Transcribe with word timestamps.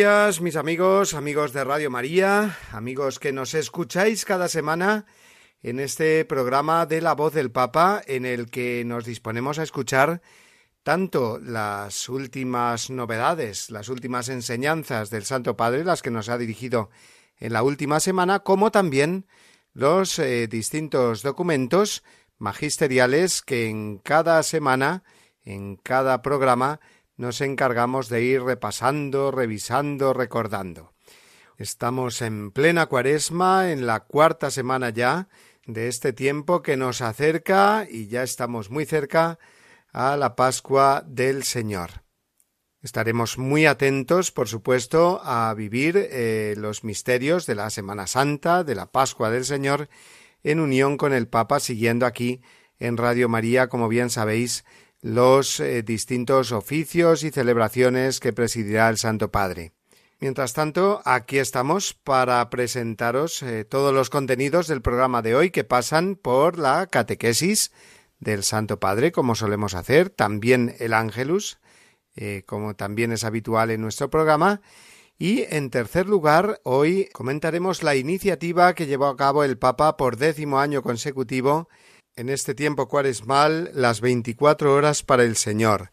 Días, 0.00 0.40
mis 0.40 0.56
amigos, 0.56 1.12
amigos 1.12 1.52
de 1.52 1.62
Radio 1.62 1.90
María, 1.90 2.56
amigos 2.72 3.18
que 3.18 3.34
nos 3.34 3.52
escucháis 3.52 4.24
cada 4.24 4.48
semana 4.48 5.04
en 5.62 5.78
este 5.78 6.24
programa 6.24 6.86
de 6.86 7.02
La 7.02 7.14
Voz 7.14 7.34
del 7.34 7.50
Papa, 7.50 8.00
en 8.06 8.24
el 8.24 8.50
que 8.50 8.82
nos 8.86 9.04
disponemos 9.04 9.58
a 9.58 9.62
escuchar 9.62 10.22
tanto 10.82 11.38
las 11.38 12.08
últimas 12.08 12.88
novedades, 12.88 13.70
las 13.70 13.90
últimas 13.90 14.30
enseñanzas 14.30 15.10
del 15.10 15.26
Santo 15.26 15.54
Padre, 15.54 15.84
las 15.84 16.00
que 16.00 16.10
nos 16.10 16.30
ha 16.30 16.38
dirigido 16.38 16.88
en 17.36 17.52
la 17.52 17.62
última 17.62 18.00
semana, 18.00 18.38
como 18.38 18.70
también 18.70 19.26
los 19.74 20.18
eh, 20.18 20.46
distintos 20.46 21.22
documentos 21.22 22.02
magisteriales 22.38 23.42
que 23.42 23.68
en 23.68 23.98
cada 23.98 24.42
semana, 24.44 25.02
en 25.44 25.76
cada 25.76 26.22
programa, 26.22 26.80
nos 27.20 27.42
encargamos 27.42 28.08
de 28.08 28.22
ir 28.22 28.42
repasando, 28.42 29.30
revisando, 29.30 30.14
recordando. 30.14 30.94
Estamos 31.58 32.22
en 32.22 32.50
plena 32.50 32.86
cuaresma, 32.86 33.72
en 33.72 33.86
la 33.86 34.00
cuarta 34.00 34.50
semana 34.50 34.88
ya 34.88 35.28
de 35.66 35.88
este 35.88 36.14
tiempo 36.14 36.62
que 36.62 36.78
nos 36.78 37.02
acerca 37.02 37.86
y 37.88 38.06
ya 38.06 38.22
estamos 38.22 38.70
muy 38.70 38.86
cerca 38.86 39.38
a 39.92 40.16
la 40.16 40.34
Pascua 40.34 41.04
del 41.06 41.42
Señor. 41.42 42.04
Estaremos 42.80 43.36
muy 43.36 43.66
atentos, 43.66 44.32
por 44.32 44.48
supuesto, 44.48 45.20
a 45.22 45.52
vivir 45.52 45.98
eh, 45.98 46.54
los 46.56 46.84
misterios 46.84 47.44
de 47.44 47.54
la 47.54 47.68
Semana 47.68 48.06
Santa, 48.06 48.64
de 48.64 48.74
la 48.74 48.90
Pascua 48.92 49.28
del 49.28 49.44
Señor, 49.44 49.90
en 50.42 50.58
unión 50.58 50.96
con 50.96 51.12
el 51.12 51.28
Papa, 51.28 51.60
siguiendo 51.60 52.06
aquí 52.06 52.40
en 52.78 52.96
Radio 52.96 53.28
María, 53.28 53.68
como 53.68 53.88
bien 53.88 54.08
sabéis, 54.08 54.64
los 55.02 55.60
eh, 55.60 55.82
distintos 55.82 56.52
oficios 56.52 57.24
y 57.24 57.30
celebraciones 57.30 58.20
que 58.20 58.32
presidirá 58.32 58.88
el 58.88 58.98
Santo 58.98 59.30
Padre. 59.30 59.72
Mientras 60.20 60.52
tanto, 60.52 61.00
aquí 61.06 61.38
estamos 61.38 61.94
para 61.94 62.50
presentaros 62.50 63.42
eh, 63.42 63.64
todos 63.64 63.94
los 63.94 64.10
contenidos 64.10 64.66
del 64.66 64.82
programa 64.82 65.22
de 65.22 65.34
hoy 65.34 65.50
que 65.50 65.64
pasan 65.64 66.14
por 66.16 66.58
la 66.58 66.86
catequesis 66.86 67.72
del 68.18 68.42
Santo 68.42 68.78
Padre, 68.78 69.12
como 69.12 69.34
solemos 69.34 69.74
hacer, 69.74 70.10
también 70.10 70.76
el 70.78 70.92
Ángelus, 70.92 71.58
eh, 72.16 72.42
como 72.44 72.76
también 72.76 73.12
es 73.12 73.24
habitual 73.24 73.70
en 73.70 73.80
nuestro 73.80 74.10
programa, 74.10 74.60
y 75.18 75.44
en 75.48 75.70
tercer 75.70 76.06
lugar, 76.06 76.60
hoy 76.64 77.08
comentaremos 77.12 77.82
la 77.82 77.96
iniciativa 77.96 78.74
que 78.74 78.86
llevó 78.86 79.06
a 79.06 79.16
cabo 79.16 79.42
el 79.44 79.56
Papa 79.56 79.96
por 79.96 80.18
décimo 80.18 80.60
año 80.60 80.82
consecutivo 80.82 81.68
en 82.20 82.28
este 82.28 82.54
tiempo 82.54 82.86
cuaresmal 82.86 83.70
las 83.72 84.02
veinticuatro 84.02 84.74
horas 84.74 85.02
para 85.02 85.24
el 85.24 85.36
Señor, 85.36 85.90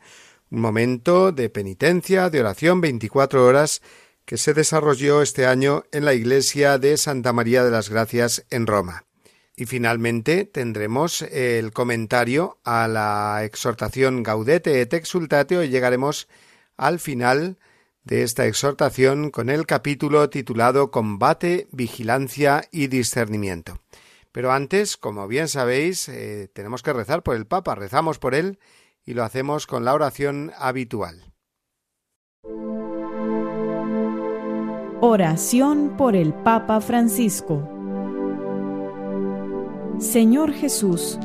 un 0.52 0.60
momento 0.60 1.32
de 1.32 1.50
penitencia, 1.50 2.30
de 2.30 2.42
oración 2.42 2.82
veinticuatro 2.82 3.46
horas 3.46 3.82
que 4.26 4.36
se 4.36 4.54
desarrolló 4.54 5.22
este 5.22 5.46
año 5.46 5.86
en 5.94 6.04
la 6.04 6.14
iglesia 6.14 6.80
de 6.80 6.98
Santa 6.98 7.32
María 7.32 7.64
de 7.64 7.72
las 7.72 7.90
Gracias 7.90 8.46
en 8.50 8.68
Roma. 8.68 9.06
Y 9.56 9.68
finalmente 9.68 10.44
tendremos 10.44 11.22
el 11.22 11.72
comentario 11.72 12.58
a 12.66 12.90
la 12.90 13.46
exhortación 13.46 14.22
Gaudete 14.22 14.82
et 14.82 14.94
exultate 14.94 15.64
y 15.66 15.70
llegaremos 15.70 16.28
al 16.76 17.00
final 17.00 17.58
de 18.04 18.24
esta 18.24 18.46
exhortación 18.48 19.32
con 19.32 19.50
el 19.50 19.66
capítulo 19.66 20.30
titulado 20.30 20.92
Combate, 20.92 21.70
Vigilancia 21.72 22.68
y 22.70 22.88
Discernimiento. 22.88 23.80
Pero 24.38 24.52
antes, 24.52 24.98
como 24.98 25.28
bien 25.28 25.48
sabéis, 25.48 26.08
eh, 26.10 26.48
tenemos 26.54 26.84
que 26.84 26.94
rezar 26.94 27.24
por 27.24 27.36
el 27.36 27.48
Papa, 27.48 27.74
rezamos 27.74 28.20
por 28.20 28.36
él 28.36 28.60
y 29.04 29.16
lo 29.16 29.24
hacemos 29.24 29.66
con 29.66 29.84
la 29.84 29.96
oración 29.96 30.52
habitual. 30.60 31.34
Oración 35.02 35.98
por 35.98 36.16
el 36.16 36.36
Papa 36.36 36.82
Francisco 36.82 37.68
Señor 39.98 40.54
Jesús, 40.54 41.18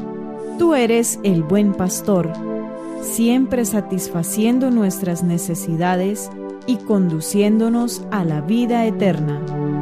tú 0.58 0.74
eres 0.74 1.20
el 1.22 1.42
buen 1.42 1.74
pastor, 1.74 2.32
siempre 3.02 3.66
satisfaciendo 3.66 4.70
nuestras 4.70 5.22
necesidades 5.22 6.30
y 6.66 6.78
conduciéndonos 6.78 8.06
a 8.10 8.24
la 8.24 8.40
vida 8.40 8.86
eterna. 8.86 9.81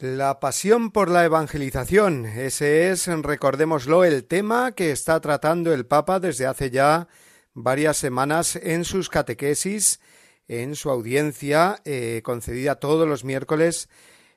La 0.00 0.40
pasión 0.40 0.92
por 0.92 1.10
la 1.10 1.26
evangelización. 1.26 2.24
Ese 2.24 2.90
es, 2.90 3.06
recordémoslo, 3.06 4.06
el 4.06 4.24
tema 4.24 4.72
que 4.72 4.92
está 4.92 5.20
tratando 5.20 5.74
el 5.74 5.84
Papa 5.84 6.20
desde 6.20 6.46
hace 6.46 6.70
ya 6.70 7.06
varias 7.52 7.98
semanas 7.98 8.56
en 8.56 8.86
sus 8.86 9.10
catequesis, 9.10 10.00
en 10.48 10.74
su 10.74 10.88
audiencia 10.88 11.82
eh, 11.84 12.22
concedida 12.24 12.76
todos 12.76 13.06
los 13.06 13.24
miércoles 13.24 13.90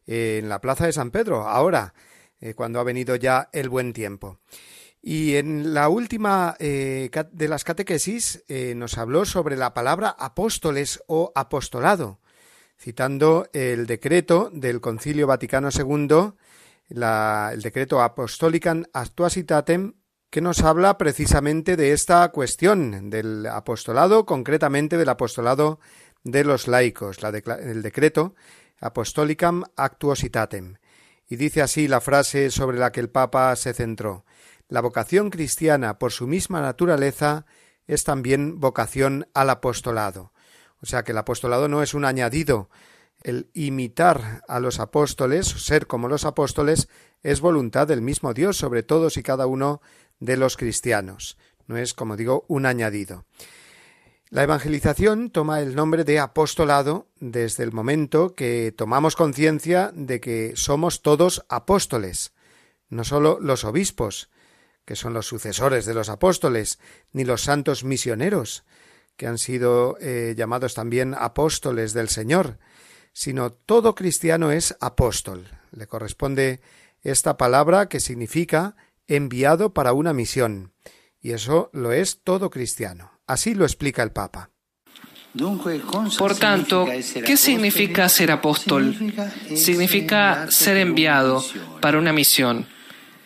eh, 0.06 0.40
en 0.44 0.50
la 0.50 0.60
Plaza 0.60 0.86
de 0.86 0.92
San 0.92 1.12
Pedro, 1.12 1.48
ahora, 1.48 1.94
eh, 2.42 2.56
cuando 2.56 2.82
ha 2.82 2.84
venido 2.84 3.16
ya 3.16 3.48
el 3.54 3.70
buen 3.70 3.94
tiempo. 3.94 4.40
Y 5.02 5.36
en 5.36 5.74
la 5.74 5.88
última 5.88 6.58
de 6.60 7.48
las 7.48 7.64
catequesis 7.64 8.44
nos 8.50 8.98
habló 8.98 9.24
sobre 9.26 9.56
la 9.58 9.74
palabra 9.74 10.10
apóstoles 10.18 11.02
o 11.08 11.32
apostolado 11.36 12.20
citando 12.84 13.48
el 13.54 13.88
decreto 13.88 14.50
del 14.52 14.82
Concilio 14.82 15.26
Vaticano 15.26 15.70
II, 15.72 16.34
el 16.90 17.62
decreto 17.62 18.02
Apostolicam 18.02 18.84
Actuasitatem, 18.92 19.94
que 20.30 20.42
nos 20.42 20.62
habla 20.64 20.98
precisamente 20.98 21.78
de 21.78 21.94
esta 21.94 22.28
cuestión 22.30 23.10
del 23.10 23.46
apostolado, 23.46 24.26
concretamente 24.26 24.98
del 24.98 25.08
apostolado 25.08 25.80
de 26.24 26.44
los 26.44 26.68
laicos, 26.68 27.20
el 27.24 27.84
decreto 27.84 28.36
Apostolicam 28.82 29.64
Actuositatem. 29.78 30.76
Y 31.30 31.38
dice 31.38 31.62
así 31.62 31.88
la 31.88 32.02
frase 32.02 32.52
sobre 32.52 32.80
la 32.80 32.92
que 32.92 33.00
el 33.00 33.10
Papa 33.10 33.56
se 33.56 33.74
centró. 33.74 34.26
La 34.68 34.82
vocación 34.82 35.30
cristiana, 35.30 36.00
por 36.00 36.12
su 36.12 36.28
misma 36.28 36.60
naturaleza, 36.60 37.46
es 37.88 38.04
también 38.04 38.60
vocación 38.60 39.30
al 39.34 39.52
apostolado. 39.52 40.33
O 40.84 40.86
sea 40.86 41.04
que 41.04 41.14
el 41.14 41.18
apostolado 41.18 41.70
no 41.70 41.82
es 41.82 41.94
un 41.94 42.04
añadido. 42.04 42.70
El 43.24 43.50
imitar 43.54 44.44
a 44.50 44.60
los 44.60 44.82
apóstoles, 44.82 45.48
ser 45.48 45.88
como 45.88 46.10
los 46.10 46.26
apóstoles, 46.26 46.90
es 47.24 47.40
voluntad 47.40 47.88
del 47.88 48.02
mismo 48.02 48.34
Dios 48.34 48.58
sobre 48.58 48.84
todos 48.84 49.16
y 49.16 49.24
cada 49.24 49.48
uno 49.48 49.82
de 50.20 50.36
los 50.36 50.58
cristianos. 50.58 51.38
No 51.68 51.78
es, 51.78 51.94
como 51.94 52.18
digo, 52.18 52.44
un 52.50 52.66
añadido. 52.66 53.26
La 54.30 54.44
evangelización 54.44 55.30
toma 55.30 55.62
el 55.62 55.74
nombre 55.74 56.04
de 56.04 56.20
apostolado 56.20 57.08
desde 57.22 57.64
el 57.64 57.72
momento 57.72 58.36
que 58.36 58.74
tomamos 58.76 59.16
conciencia 59.16 59.92
de 59.96 60.20
que 60.20 60.54
somos 60.56 61.02
todos 61.02 61.46
apóstoles, 61.48 62.34
no 62.90 63.06
sólo 63.06 63.40
los 63.40 63.64
obispos, 63.64 64.30
que 64.86 64.96
son 64.96 65.14
los 65.14 65.28
sucesores 65.28 65.86
de 65.86 65.94
los 65.94 66.10
apóstoles, 66.10 66.80
ni 67.14 67.24
los 67.24 67.44
santos 67.44 67.84
misioneros, 67.84 68.66
que 69.16 69.28
han 69.28 69.38
sido 69.38 69.98
eh, 70.00 70.34
llamados 70.38 70.74
también 70.74 71.16
apóstoles 71.18 71.94
del 71.94 72.10
Señor, 72.10 72.60
sino 73.14 73.52
todo 73.52 73.96
cristiano 73.96 74.52
es 74.52 74.76
apóstol. 74.80 75.48
Le 75.72 75.88
corresponde 75.88 76.62
esta 77.02 77.38
palabra 77.38 77.88
que 77.90 78.00
significa 78.00 78.76
enviado 79.08 79.74
para 79.74 79.94
una 79.94 80.14
misión, 80.14 80.74
y 81.22 81.32
eso 81.32 81.70
lo 81.74 81.92
es 81.92 82.22
todo 82.24 82.50
cristiano. 82.50 83.12
Así 83.28 83.54
lo 83.54 83.66
explica 83.66 84.04
el 84.04 84.12
Papa. 84.12 84.50
Por 86.18 86.36
tanto, 86.36 86.86
¿qué 87.26 87.38
significa 87.38 88.08
ser 88.08 88.32
apóstol? 88.32 88.96
Significa 89.56 90.52
ser 90.52 90.78
enviado 90.78 91.44
para 91.82 91.98
una 91.98 92.14
misión. 92.14 92.68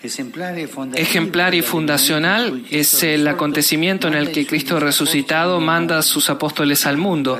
Ejemplar 0.03 1.55
y 1.55 1.61
fundacional 1.63 2.63
es 2.69 3.01
el 3.01 3.27
acontecimiento 3.27 4.07
en 4.07 4.13
el 4.13 4.31
que 4.31 4.45
Cristo 4.45 4.79
resucitado 4.79 5.59
manda 5.59 5.97
a 5.97 6.01
sus 6.03 6.29
apóstoles 6.29 6.85
al 6.85 6.97
mundo, 6.97 7.39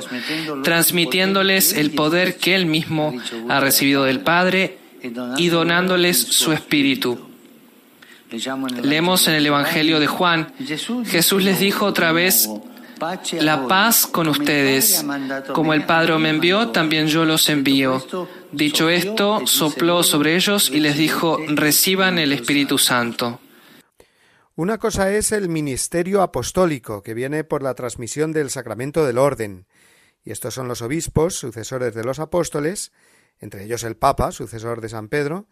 transmitiéndoles 0.64 1.72
el 1.72 1.92
poder 1.92 2.36
que 2.36 2.56
Él 2.56 2.66
mismo 2.66 3.14
ha 3.48 3.60
recibido 3.60 4.04
del 4.04 4.20
Padre 4.20 4.78
y 5.36 5.48
donándoles 5.48 6.18
su 6.18 6.52
espíritu. 6.52 7.28
Leemos 8.82 9.28
en 9.28 9.34
el 9.34 9.46
Evangelio 9.46 10.00
de 10.00 10.08
Juan, 10.08 10.52
Jesús 11.06 11.44
les 11.44 11.60
dijo 11.60 11.86
otra 11.86 12.10
vez, 12.10 12.50
la 13.40 13.66
paz 13.66 14.06
con 14.06 14.28
ustedes. 14.28 15.04
Como 15.52 15.74
el 15.74 15.84
Padre 15.84 16.18
me 16.18 16.30
envió, 16.30 16.68
también 16.68 17.06
yo 17.06 17.24
los 17.24 17.48
envío. 17.48 18.04
Dicho 18.52 18.88
esto, 18.88 19.46
sopló 19.46 20.02
sobre 20.02 20.36
ellos 20.36 20.70
y 20.70 20.80
les 20.80 20.96
dijo, 20.96 21.38
reciban 21.48 22.18
el 22.18 22.32
Espíritu 22.32 22.78
Santo. 22.78 23.40
Una 24.54 24.78
cosa 24.78 25.12
es 25.12 25.30
el 25.30 25.48
ministerio 25.48 26.20
apostólico, 26.20 27.02
que 27.02 27.14
viene 27.14 27.44
por 27.44 27.62
la 27.62 27.74
transmisión 27.74 28.32
del 28.32 28.50
sacramento 28.50 29.06
del 29.06 29.18
orden, 29.18 29.66
y 30.24 30.32
estos 30.32 30.54
son 30.54 30.66
los 30.66 30.82
obispos, 30.82 31.36
sucesores 31.36 31.94
de 31.94 32.02
los 32.02 32.18
apóstoles, 32.18 32.90
entre 33.38 33.64
ellos 33.64 33.84
el 33.84 33.96
Papa, 33.96 34.32
sucesor 34.32 34.80
de 34.80 34.88
San 34.88 35.08
Pedro, 35.08 35.46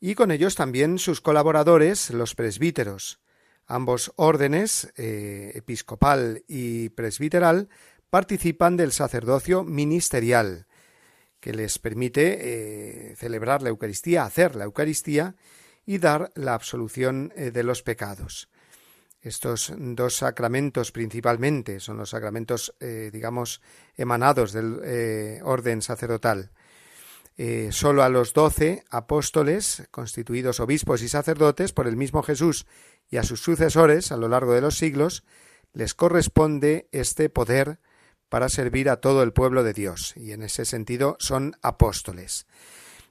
y 0.00 0.14
con 0.14 0.30
ellos 0.30 0.54
también 0.54 0.98
sus 0.98 1.22
colaboradores, 1.22 2.10
los 2.10 2.34
presbíteros. 2.34 3.20
Ambos 3.66 4.12
órdenes, 4.14 4.92
eh, 4.96 5.52
episcopal 5.56 6.44
y 6.46 6.90
presbiteral, 6.90 7.68
participan 8.10 8.76
del 8.76 8.92
sacerdocio 8.92 9.64
ministerial, 9.64 10.66
que 11.40 11.52
les 11.52 11.78
permite 11.78 12.38
eh, 13.10 13.16
celebrar 13.16 13.62
la 13.62 13.70
Eucaristía, 13.70 14.24
hacer 14.24 14.54
la 14.54 14.64
Eucaristía 14.64 15.34
y 15.84 15.98
dar 15.98 16.30
la 16.36 16.54
absolución 16.54 17.32
eh, 17.34 17.50
de 17.50 17.64
los 17.64 17.82
pecados. 17.82 18.48
Estos 19.20 19.72
dos 19.76 20.14
sacramentos 20.14 20.92
principalmente 20.92 21.80
son 21.80 21.96
los 21.96 22.10
sacramentos, 22.10 22.72
digamos, 22.78 23.60
emanados 23.96 24.52
del 24.52 25.40
orden 25.42 25.82
sacerdotal. 25.82 26.52
Eh, 27.38 27.68
solo 27.70 28.02
a 28.02 28.08
los 28.08 28.32
doce 28.32 28.82
apóstoles, 28.88 29.86
constituidos 29.90 30.58
obispos 30.58 31.02
y 31.02 31.08
sacerdotes 31.08 31.72
por 31.72 31.86
el 31.86 31.94
mismo 31.94 32.22
Jesús 32.22 32.66
y 33.10 33.18
a 33.18 33.22
sus 33.22 33.40
sucesores 33.40 34.12
a 34.12 34.16
lo 34.16 34.28
largo 34.28 34.52
de 34.52 34.60
los 34.60 34.78
siglos, 34.78 35.24
les 35.72 35.94
corresponde 35.94 36.88
este 36.92 37.28
poder 37.28 37.78
para 38.28 38.48
servir 38.48 38.90
a 38.90 39.00
todo 39.00 39.22
el 39.22 39.32
pueblo 39.32 39.62
de 39.62 39.72
Dios, 39.72 40.14
y 40.16 40.32
en 40.32 40.42
ese 40.42 40.64
sentido 40.64 41.16
son 41.20 41.56
apóstoles. 41.62 42.46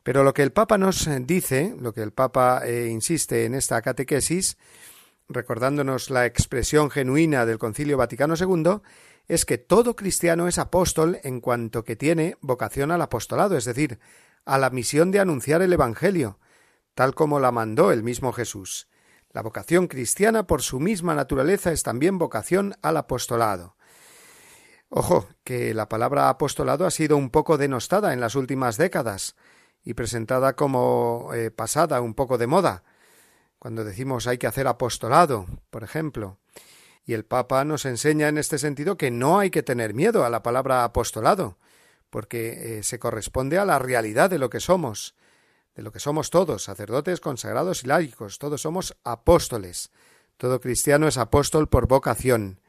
Pero 0.04 0.24
lo 0.24 0.34
que 0.34 0.44
el 0.44 0.52
Papa 0.52 0.78
nos 0.78 1.10
dice, 1.22 1.76
lo 1.80 1.94
que 1.94 2.02
el 2.02 2.12
Papa 2.12 2.62
eh, 2.66 2.90
insiste 2.92 3.46
en 3.46 3.56
esta 3.56 3.82
catequesis, 3.82 4.58
recordándonos 5.28 6.10
la 6.10 6.26
expresión 6.26 6.92
genuina 6.92 7.46
del 7.46 7.58
Concilio 7.58 7.98
Vaticano 7.98 8.36
II, 8.40 8.82
es 9.28 9.46
que 9.46 9.58
todo 9.58 9.96
cristiano 9.96 10.48
es 10.48 10.60
apóstol 10.60 11.20
en 11.24 11.42
cuanto 11.42 11.84
que 11.84 11.96
tiene 11.96 12.38
vocación 12.42 12.92
al 12.92 13.02
apostolado, 13.02 13.58
es 13.58 13.66
decir, 13.66 14.00
a 14.46 14.58
la 14.58 14.70
misión 14.70 15.10
de 15.12 15.20
anunciar 15.20 15.62
el 15.62 15.74
Evangelio, 15.74 16.40
tal 16.94 17.16
como 17.16 17.40
la 17.40 17.52
mandó 17.52 17.92
el 17.92 18.04
mismo 18.04 18.32
Jesús. 18.32 18.88
La 19.36 19.42
vocación 19.42 19.88
cristiana, 19.88 20.48
por 20.48 20.62
su 20.62 20.80
misma 20.80 21.14
naturaleza, 21.14 21.74
es 21.74 21.84
también 21.84 22.18
vocación 22.18 22.74
al 22.82 22.96
apostolado. 22.96 23.76
Ojo, 24.88 25.28
que 25.44 25.74
la 25.74 25.90
palabra 25.90 26.30
apostolado 26.30 26.86
ha 26.86 26.90
sido 26.90 27.18
un 27.18 27.30
poco 27.30 27.58
denostada 27.58 28.14
en 28.14 28.22
las 28.22 28.36
últimas 28.36 28.78
décadas 28.78 29.36
y 29.84 29.94
presentada 29.94 30.56
como 30.56 31.32
eh, 31.34 31.52
pasada, 31.52 32.00
un 32.00 32.14
poco 32.14 32.38
de 32.38 32.48
moda. 32.48 32.86
Cuando 33.60 33.84
decimos 33.84 34.26
hay 34.26 34.38
que 34.38 34.48
hacer 34.48 34.68
apostolado, 34.68 35.48
por 35.70 35.84
ejemplo. 35.84 36.38
Y 37.04 37.12
el 37.12 37.26
Papa 37.26 37.66
nos 37.66 37.84
enseña 37.84 38.30
en 38.30 38.38
este 38.38 38.58
sentido 38.58 38.96
que 38.96 39.12
no 39.12 39.40
hay 39.40 39.50
que 39.50 39.64
tener 39.64 39.94
miedo 39.94 40.24
a 40.24 40.30
la 40.30 40.44
palabra 40.44 40.86
apostolado, 40.86 41.58
porque 42.10 42.78
eh, 42.78 42.84
se 42.84 43.00
corresponde 43.00 43.58
a 43.58 43.66
la 43.66 43.80
realidad 43.80 44.30
de 44.30 44.40
lo 44.40 44.50
que 44.50 44.62
somos, 44.62 45.14
de 45.76 45.84
lo 45.84 45.92
que 45.92 46.00
somos 46.00 46.30
todos, 46.30 46.64
sacerdotes, 46.64 47.20
consagrados 47.20 47.84
y 47.84 47.88
laicos, 47.88 48.40
todos 48.40 48.62
somos 48.62 48.96
apóstoles. 49.04 49.92
Todo 50.38 50.60
cristiano 50.60 51.08
es 51.08 51.18
apóstol 51.18 51.68
por 51.68 51.88
vocación. 51.88 52.62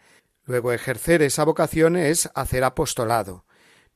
Luego 0.45 0.73
ejercer 0.73 1.23
esa 1.23 1.45
vocación 1.45 1.97
es 1.97 2.31
hacer 2.35 2.65
apostolado, 2.65 3.45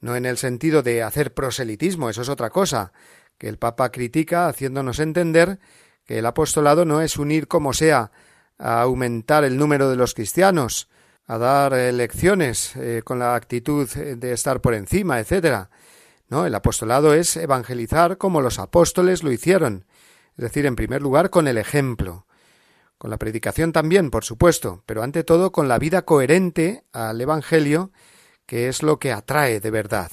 no 0.00 0.16
en 0.16 0.26
el 0.26 0.36
sentido 0.36 0.82
de 0.82 1.02
hacer 1.02 1.34
proselitismo, 1.34 2.10
eso 2.10 2.22
es 2.22 2.28
otra 2.28 2.50
cosa, 2.50 2.92
que 3.38 3.48
el 3.48 3.58
Papa 3.58 3.90
critica 3.90 4.48
haciéndonos 4.48 4.98
entender 4.98 5.60
que 6.04 6.18
el 6.18 6.26
apostolado 6.26 6.84
no 6.84 7.00
es 7.02 7.16
unir 7.16 7.46
como 7.46 7.72
sea 7.72 8.10
a 8.58 8.82
aumentar 8.82 9.44
el 9.44 9.56
número 9.56 9.88
de 9.90 9.96
los 9.96 10.14
cristianos, 10.14 10.88
a 11.26 11.38
dar 11.38 11.72
lecciones 11.94 12.74
eh, 12.76 13.02
con 13.04 13.20
la 13.20 13.36
actitud 13.36 13.88
de 13.88 14.32
estar 14.32 14.60
por 14.60 14.74
encima, 14.74 15.20
etcétera. 15.20 15.70
No, 16.30 16.46
el 16.46 16.54
apostolado 16.54 17.12
es 17.12 17.36
evangelizar 17.36 18.16
como 18.16 18.40
los 18.40 18.60
apóstoles 18.60 19.24
lo 19.24 19.32
hicieron, 19.32 19.84
es 20.36 20.44
decir, 20.44 20.64
en 20.64 20.76
primer 20.76 21.02
lugar 21.02 21.28
con 21.28 21.48
el 21.48 21.58
ejemplo, 21.58 22.26
con 22.98 23.10
la 23.10 23.18
predicación 23.18 23.72
también, 23.72 24.10
por 24.10 24.24
supuesto, 24.24 24.84
pero 24.86 25.02
ante 25.02 25.24
todo 25.24 25.50
con 25.50 25.68
la 25.68 25.78
vida 25.78 26.02
coherente 26.02 26.84
al 26.92 27.20
Evangelio, 27.20 27.90
que 28.46 28.68
es 28.68 28.82
lo 28.84 28.98
que 28.98 29.12
atrae 29.12 29.58
de 29.58 29.70
verdad. 29.70 30.10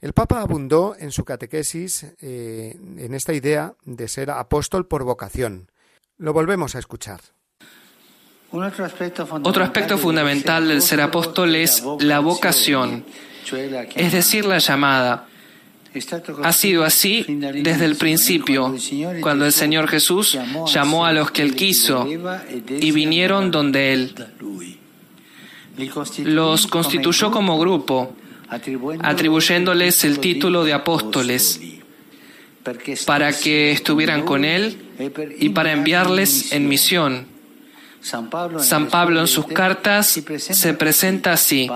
El 0.00 0.14
Papa 0.14 0.40
abundó 0.40 0.96
en 0.98 1.12
su 1.12 1.24
catequesis 1.24 2.06
eh, 2.20 2.78
en 2.96 3.12
esta 3.12 3.34
idea 3.34 3.74
de 3.84 4.08
ser 4.08 4.30
apóstol 4.30 4.86
por 4.86 5.04
vocación. 5.04 5.70
Lo 6.16 6.32
volvemos 6.32 6.74
a 6.76 6.78
escuchar. 6.78 7.20
Otro 8.52 9.64
aspecto 9.64 9.98
fundamental 9.98 10.68
del 10.68 10.80
ser 10.80 11.00
apóstol 11.00 11.56
es 11.56 11.82
la 12.00 12.20
vocación, 12.20 13.04
es 13.94 14.12
decir, 14.12 14.44
la 14.44 14.58
llamada. 14.58 15.26
Ha 16.42 16.52
sido 16.52 16.84
así 16.84 17.24
desde 17.28 17.86
el 17.86 17.96
principio, 17.96 18.74
cuando 19.22 19.46
el 19.46 19.52
Señor 19.52 19.88
Jesús 19.88 20.38
llamó 20.66 21.06
a 21.06 21.12
los 21.12 21.30
que 21.30 21.42
Él 21.42 21.54
quiso 21.54 22.06
y 22.06 22.90
vinieron 22.90 23.50
donde 23.50 23.92
Él. 23.94 24.14
Los 26.24 26.66
constituyó 26.66 27.30
como 27.30 27.58
grupo, 27.58 28.14
atribuyéndoles 28.48 30.04
el 30.04 30.18
título 30.18 30.64
de 30.64 30.74
apóstoles, 30.74 31.60
para 33.06 33.32
que 33.32 33.72
estuvieran 33.72 34.22
con 34.22 34.44
Él 34.44 34.76
y 35.38 35.50
para 35.50 35.72
enviarles 35.72 36.52
en 36.52 36.68
misión 36.68 37.35
San 38.06 38.86
Pablo 38.88 39.20
en 39.20 39.26
sus 39.26 39.46
cartas 39.46 40.20
se 40.38 40.74
presenta 40.74 41.32
así, 41.32 41.68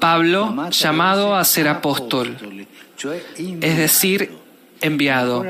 Pablo 0.00 0.68
llamado 0.70 1.36
a 1.36 1.44
ser 1.44 1.68
apóstol, 1.68 2.36
es 3.60 3.76
decir, 3.76 4.36
enviado. 4.80 5.44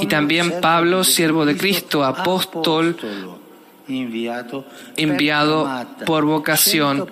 Y 0.00 0.06
también 0.06 0.60
Pablo, 0.62 1.04
siervo 1.04 1.44
de 1.44 1.58
Cristo, 1.58 2.04
apóstol, 2.04 2.96
enviado 4.96 5.86
por 6.06 6.24
vocación, 6.24 7.06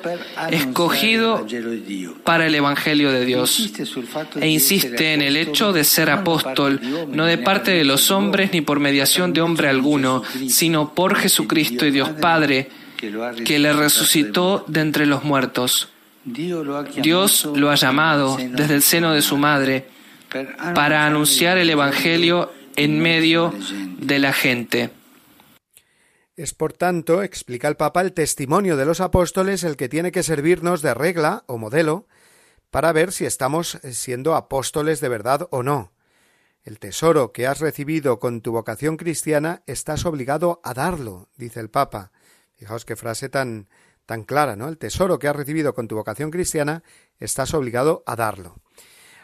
escogido 0.50 1.46
para 2.24 2.46
el 2.46 2.54
Evangelio 2.54 3.12
de 3.12 3.24
Dios, 3.24 3.72
e 4.40 4.48
insiste 4.48 5.14
en 5.14 5.22
el 5.22 5.36
hecho 5.36 5.72
de 5.72 5.84
ser 5.84 6.10
apóstol, 6.10 6.80
no 7.08 7.24
de 7.24 7.38
parte 7.38 7.70
de 7.70 7.84
los 7.84 8.10
hombres 8.10 8.52
ni 8.52 8.60
por 8.60 8.80
mediación 8.80 9.32
de 9.32 9.40
hombre 9.40 9.68
alguno, 9.68 10.22
sino 10.48 10.94
por 10.94 11.16
Jesucristo 11.16 11.86
y 11.86 11.90
Dios 11.90 12.10
Padre, 12.20 12.68
que 13.44 13.58
le 13.58 13.72
resucitó 13.72 14.64
de 14.66 14.80
entre 14.80 15.06
los 15.06 15.24
muertos. 15.24 15.88
Dios 16.24 17.48
lo 17.54 17.70
ha 17.70 17.74
llamado 17.74 18.36
desde 18.36 18.74
el 18.74 18.82
seno 18.82 19.12
de 19.12 19.22
su 19.22 19.36
madre 19.36 19.86
para 20.74 21.06
anunciar 21.06 21.58
el 21.58 21.70
Evangelio 21.70 22.52
en 22.76 23.00
medio 23.00 23.52
de 23.98 24.18
la 24.18 24.32
gente. 24.32 24.90
Es 26.38 26.54
por 26.54 26.72
tanto, 26.72 27.24
explica 27.24 27.66
el 27.66 27.76
Papa, 27.76 28.00
el 28.00 28.12
testimonio 28.12 28.76
de 28.76 28.84
los 28.84 29.00
apóstoles 29.00 29.64
el 29.64 29.76
que 29.76 29.88
tiene 29.88 30.12
que 30.12 30.22
servirnos 30.22 30.82
de 30.82 30.94
regla 30.94 31.42
o 31.48 31.58
modelo 31.58 32.06
para 32.70 32.92
ver 32.92 33.10
si 33.10 33.26
estamos 33.26 33.80
siendo 33.90 34.36
apóstoles 34.36 35.00
de 35.00 35.08
verdad 35.08 35.48
o 35.50 35.64
no. 35.64 35.90
El 36.62 36.78
tesoro 36.78 37.32
que 37.32 37.48
has 37.48 37.58
recibido 37.58 38.20
con 38.20 38.40
tu 38.40 38.52
vocación 38.52 38.96
cristiana 38.96 39.64
estás 39.66 40.06
obligado 40.06 40.60
a 40.62 40.74
darlo, 40.74 41.28
dice 41.36 41.58
el 41.58 41.70
Papa. 41.70 42.12
Fijaos 42.54 42.84
qué 42.84 42.94
frase 42.94 43.28
tan 43.28 43.66
tan 44.06 44.22
clara, 44.22 44.54
¿no? 44.54 44.68
El 44.68 44.78
tesoro 44.78 45.18
que 45.18 45.26
has 45.26 45.34
recibido 45.34 45.74
con 45.74 45.88
tu 45.88 45.96
vocación 45.96 46.30
cristiana 46.30 46.84
estás 47.18 47.52
obligado 47.52 48.04
a 48.06 48.14
darlo. 48.14 48.60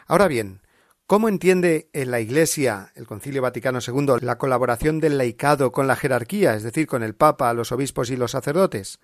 Ahora 0.05 0.27
bien, 0.27 0.59
¿Cómo 1.07 1.29
entiende 1.29 1.87
en 1.93 2.09
la 2.09 2.19
Iglesia, 2.19 2.91
el 2.95 3.05
Concilio 3.05 3.43
Vaticano 3.43 3.77
II, 3.79 4.21
la 4.21 4.39
colaboración 4.39 4.99
del 4.99 5.19
laicado 5.19 5.71
con 5.71 5.85
la 5.85 5.95
jerarquía, 5.95 6.55
es 6.55 6.63
decir, 6.63 6.87
con 6.87 7.03
el 7.03 7.13
Papa, 7.13 7.53
los 7.53 7.71
obispos 7.71 8.09
y 8.09 8.15
los 8.15 8.31
sacerdotes? 8.31 8.97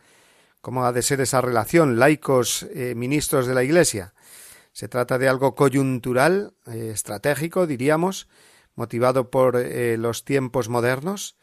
¿Cómo 0.62 0.84
ha 0.84 0.94
de 0.94 1.04
ser 1.04 1.22
esa 1.22 1.42
relación 1.42 2.00
laicos 2.00 2.64
eh, 2.74 2.96
ministros 2.96 3.46
de 3.46 3.54
la 3.54 3.62
Iglesia? 3.62 4.16
¿Se 4.72 4.88
trata 4.88 5.20
de 5.20 5.30
algo 5.30 5.54
coyuntural, 5.54 6.56
eh, 6.66 6.90
estratégico, 6.92 7.68
diríamos, 7.68 8.28
motivado 8.74 9.30
por 9.30 9.56
eh, 9.58 9.96
los 10.00 10.26
tiempos 10.26 10.70
modernos? 10.70 11.38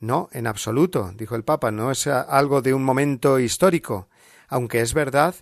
No, 0.00 0.28
en 0.32 0.48
absoluto, 0.48 1.12
dijo 1.14 1.36
el 1.36 1.44
Papa, 1.44 1.70
no 1.70 1.92
es 1.92 2.08
algo 2.08 2.62
de 2.62 2.74
un 2.74 2.82
momento 2.82 3.38
histórico, 3.38 4.08
aunque 4.48 4.80
es 4.80 4.92
verdad 4.92 5.36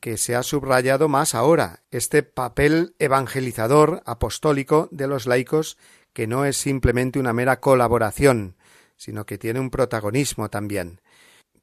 que 0.00 0.18
se 0.18 0.34
ha 0.34 0.42
subrayado 0.42 1.08
más 1.08 1.34
ahora, 1.34 1.82
este 1.90 2.22
papel 2.22 2.94
evangelizador 2.98 4.02
apostólico 4.04 4.88
de 4.92 5.06
los 5.06 5.26
laicos 5.26 5.78
que 6.12 6.26
no 6.26 6.44
es 6.44 6.56
simplemente 6.56 7.18
una 7.18 7.32
mera 7.32 7.60
colaboración, 7.60 8.56
sino 8.96 9.24
que 9.24 9.38
tiene 9.38 9.60
un 9.60 9.70
protagonismo 9.70 10.50
también. 10.50 11.00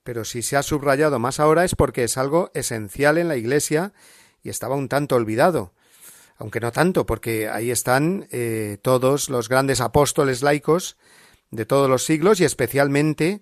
Pero 0.04 0.24
si 0.26 0.42
se 0.42 0.56
ha 0.58 0.64
subrayado 0.64 1.20
más 1.20 1.40
ahora 1.40 1.66
es 1.66 1.76
porque 1.76 2.04
es 2.04 2.18
algo 2.18 2.52
esencial 2.54 3.18
en 3.18 3.28
la 3.28 3.36
Iglesia 3.36 3.94
y 4.42 4.50
estaba 4.50 4.76
un 4.76 4.90
tanto 4.90 5.16
olvidado, 5.16 5.74
aunque 6.38 6.60
no 6.60 6.72
tanto, 6.72 7.06
porque 7.06 7.48
ahí 7.50 7.72
están 7.72 8.28
eh, 8.32 8.78
todos 8.82 9.30
los 9.30 9.50
grandes 9.50 9.82
apóstoles 9.82 10.42
laicos 10.42 10.98
de 11.52 11.66
todos 11.66 11.90
los 11.90 12.06
siglos 12.06 12.40
y 12.40 12.46
especialmente 12.46 13.42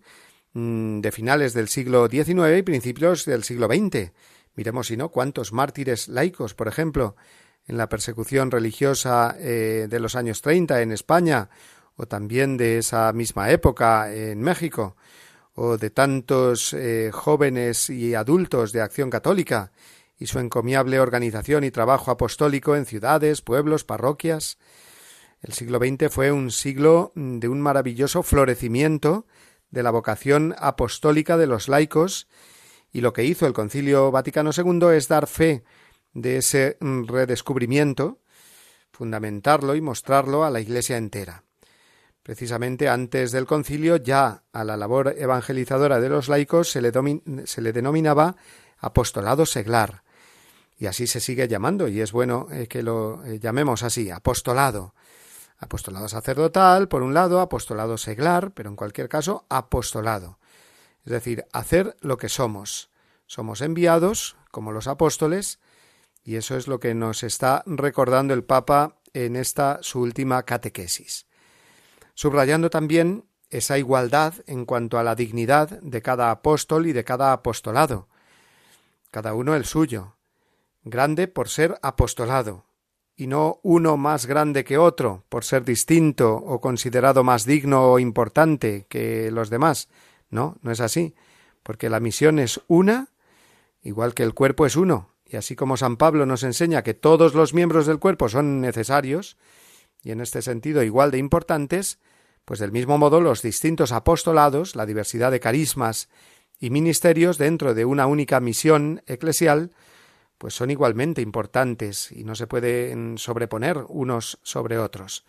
mm, 0.54 1.00
de 1.00 1.12
finales 1.12 1.54
del 1.54 1.70
siglo 1.70 2.08
XIX 2.10 2.58
y 2.58 2.62
principios 2.62 3.26
del 3.26 3.44
siglo 3.44 3.68
XX 3.68 4.12
Miremos 4.56 4.88
si 4.88 4.98
no 4.98 5.10
cuántos 5.10 5.52
mártires 5.52 6.08
laicos, 6.08 6.54
por 6.54 6.68
ejemplo, 6.68 7.16
en 7.68 7.78
la 7.78 7.90
persecución 7.90 8.52
religiosa 8.52 9.36
eh, 9.40 9.88
de 9.90 10.00
los 10.00 10.16
años 10.16 10.42
30 10.42 10.82
en 10.82 10.92
España, 10.92 11.50
o 11.96 12.06
también 12.08 12.58
de 12.58 12.78
esa 12.78 13.12
misma 13.14 13.52
época 13.52 14.14
en 14.14 14.42
México, 14.42 14.96
o 15.56 15.78
de 15.78 15.90
tantos 15.90 16.74
eh, 16.74 17.12
jóvenes 17.14 17.90
y 17.90 18.16
adultos 18.16 18.72
de 18.72 18.82
acción 18.82 19.10
católica, 19.10 19.72
y 20.18 20.28
su 20.28 20.40
encomiable 20.40 21.00
organización 21.00 21.64
y 21.64 21.72
trabajo 21.72 22.12
apostólico 22.12 22.76
en 22.76 22.86
ciudades, 22.86 23.42
pueblos, 23.42 23.84
parroquias. 23.84 24.58
El 25.42 25.54
siglo 25.54 25.80
XX 25.80 26.14
fue 26.14 26.32
un 26.32 26.52
siglo 26.52 27.12
de 27.16 27.48
un 27.48 27.60
maravilloso 27.60 28.24
florecimiento 28.24 29.26
de 29.72 29.84
la 29.84 29.92
vocación 29.92 30.56
apostólica 30.60 31.36
de 31.38 31.48
los 31.48 31.68
laicos 31.68 32.28
y 32.94 33.02
lo 33.02 33.12
que 33.12 33.26
hizo 33.26 33.48
el 33.48 33.54
Concilio 33.54 34.12
Vaticano 34.12 34.52
II 34.56 34.96
es 34.96 35.08
dar 35.08 35.26
fe 35.28 35.64
de 36.14 36.38
ese 36.38 36.78
redescubrimiento, 36.80 38.20
fundamentarlo 38.92 39.76
y 39.76 39.82
mostrarlo 39.82 40.46
a 40.46 40.52
la 40.52 40.62
Iglesia 40.62 40.98
entera. 40.98 41.44
Precisamente 42.22 42.88
antes 42.88 43.32
del 43.32 43.48
concilio 43.48 43.98
ya 43.98 44.44
a 44.54 44.64
la 44.64 44.78
labor 44.78 45.16
evangelizadora 45.18 46.00
de 46.00 46.08
los 46.08 46.30
laicos 46.30 46.70
se 46.70 46.82
le, 46.82 46.92
se 47.46 47.62
le 47.62 47.74
denominaba 47.74 48.38
apostolado 48.78 49.46
seglar, 49.46 50.04
y 50.78 50.86
así 50.86 51.08
se 51.08 51.20
sigue 51.20 51.48
llamando, 51.48 51.88
y 51.88 52.00
es 52.00 52.12
bueno 52.12 52.48
eh, 52.52 52.68
que 52.68 52.84
lo 52.84 53.26
eh, 53.26 53.40
llamemos 53.40 53.84
así, 53.84 54.10
apostolado. 54.12 54.94
Apostolado 55.58 56.10
sacerdotal, 56.10 56.88
por 56.90 57.04
un 57.04 57.14
lado, 57.14 57.40
apostolado 57.40 57.98
seglar, 57.98 58.52
pero 58.52 58.70
en 58.70 58.76
cualquier 58.76 59.10
caso, 59.10 59.46
apostolado 59.50 60.38
es 61.06 61.12
decir, 61.12 61.46
hacer 61.52 61.96
lo 62.02 62.18
que 62.18 62.30
somos. 62.30 62.90
Somos 63.26 63.62
enviados, 63.62 64.36
como 64.52 64.72
los 64.72 64.88
apóstoles, 64.88 65.60
y 66.24 66.36
eso 66.36 66.56
es 66.56 66.68
lo 66.68 66.80
que 66.80 66.94
nos 66.94 67.24
está 67.24 67.64
recordando 67.66 68.34
el 68.34 68.44
Papa 68.44 68.98
en 69.14 69.36
esta 69.36 69.80
su 69.82 70.00
última 70.00 70.44
catequesis. 70.44 71.28
Subrayando 72.14 72.70
también 72.70 73.26
esa 73.50 73.78
igualdad 73.78 74.34
en 74.48 74.66
cuanto 74.66 74.98
a 74.98 75.04
la 75.04 75.16
dignidad 75.16 75.70
de 75.82 76.02
cada 76.02 76.32
apóstol 76.32 76.88
y 76.88 76.94
de 76.94 77.04
cada 77.04 77.34
apostolado, 77.34 78.08
cada 79.12 79.34
uno 79.34 79.56
el 79.56 79.66
suyo, 79.66 80.16
grande 80.84 81.28
por 81.28 81.50
ser 81.50 81.78
apostolado, 81.82 82.66
y 83.16 83.28
no 83.28 83.60
uno 83.62 83.96
más 83.96 84.26
grande 84.26 84.64
que 84.64 84.78
otro, 84.78 85.24
por 85.30 85.44
ser 85.44 85.64
distinto 85.64 86.34
o 86.34 86.60
considerado 86.60 87.24
más 87.24 87.46
digno 87.46 87.92
o 87.92 88.00
importante 88.00 88.88
que 88.90 89.30
los 89.32 89.50
demás, 89.50 89.88
no, 90.34 90.58
no 90.62 90.72
es 90.72 90.82
así, 90.82 91.16
porque 91.64 91.90
la 91.90 92.00
misión 92.00 92.40
es 92.40 92.62
una, 92.68 93.10
igual 93.82 94.14
que 94.14 94.24
el 94.24 94.34
cuerpo 94.34 94.66
es 94.66 94.76
uno, 94.76 95.10
y 95.26 95.38
así 95.38 95.56
como 95.56 95.78
San 95.78 95.98
Pablo 95.98 96.26
nos 96.26 96.44
enseña 96.44 96.84
que 96.84 96.94
todos 96.94 97.34
los 97.34 97.54
miembros 97.54 97.86
del 97.86 98.00
cuerpo 98.00 98.30
son 98.30 98.62
necesarios, 98.62 99.38
y 100.04 100.12
en 100.12 100.20
este 100.20 100.42
sentido 100.42 100.84
igual 100.84 101.12
de 101.12 101.18
importantes, 101.18 102.00
pues 102.46 102.60
del 102.60 102.72
mismo 102.72 102.98
modo 102.98 103.22
los 103.22 103.42
distintos 103.42 103.92
apostolados, 103.92 104.76
la 104.76 104.86
diversidad 104.86 105.32
de 105.32 105.40
carismas 105.40 106.10
y 106.60 106.70
ministerios 106.70 107.38
dentro 107.38 107.74
de 107.74 107.86
una 107.86 108.06
única 108.06 108.40
misión 108.40 109.02
eclesial, 109.08 109.72
pues 110.38 110.54
son 110.54 110.72
igualmente 110.72 111.22
importantes 111.22 112.12
y 112.12 112.26
no 112.26 112.36
se 112.36 112.48
pueden 112.48 113.18
sobreponer 113.18 113.86
unos 113.88 114.40
sobre 114.44 114.78
otros. 114.78 115.26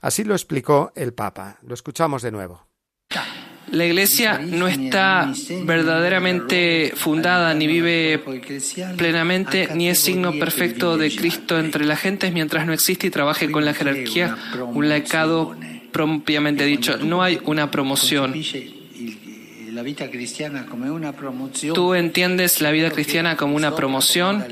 Así 0.00 0.24
lo 0.24 0.34
explicó 0.34 0.92
el 0.94 1.12
Papa. 1.12 1.58
Lo 1.62 1.74
escuchamos 1.74 2.22
de 2.22 2.30
nuevo. 2.30 2.66
La 3.72 3.84
iglesia 3.84 4.38
no 4.38 4.68
está 4.68 5.32
verdaderamente 5.64 6.92
fundada 6.94 7.52
ni 7.54 7.66
vive 7.66 8.22
plenamente 8.96 9.70
ni 9.74 9.88
es 9.88 9.98
signo 9.98 10.32
perfecto 10.32 10.96
de 10.96 11.14
Cristo 11.14 11.58
entre 11.58 11.84
las 11.84 12.00
gentes 12.00 12.32
mientras 12.32 12.66
no 12.66 12.72
existe 12.72 13.08
y 13.08 13.10
trabaje 13.10 13.50
con 13.50 13.64
la 13.64 13.74
jerarquía 13.74 14.36
un 14.72 14.88
laicado 14.88 15.56
propiamente 15.90 16.64
dicho. 16.64 16.98
No 16.98 17.22
hay 17.22 17.40
una 17.44 17.70
promoción. 17.70 18.34
Tú 21.74 21.94
entiendes 21.94 22.60
la 22.60 22.70
vida 22.70 22.90
cristiana 22.90 23.36
como 23.36 23.56
una 23.56 23.74
promoción 23.74 24.44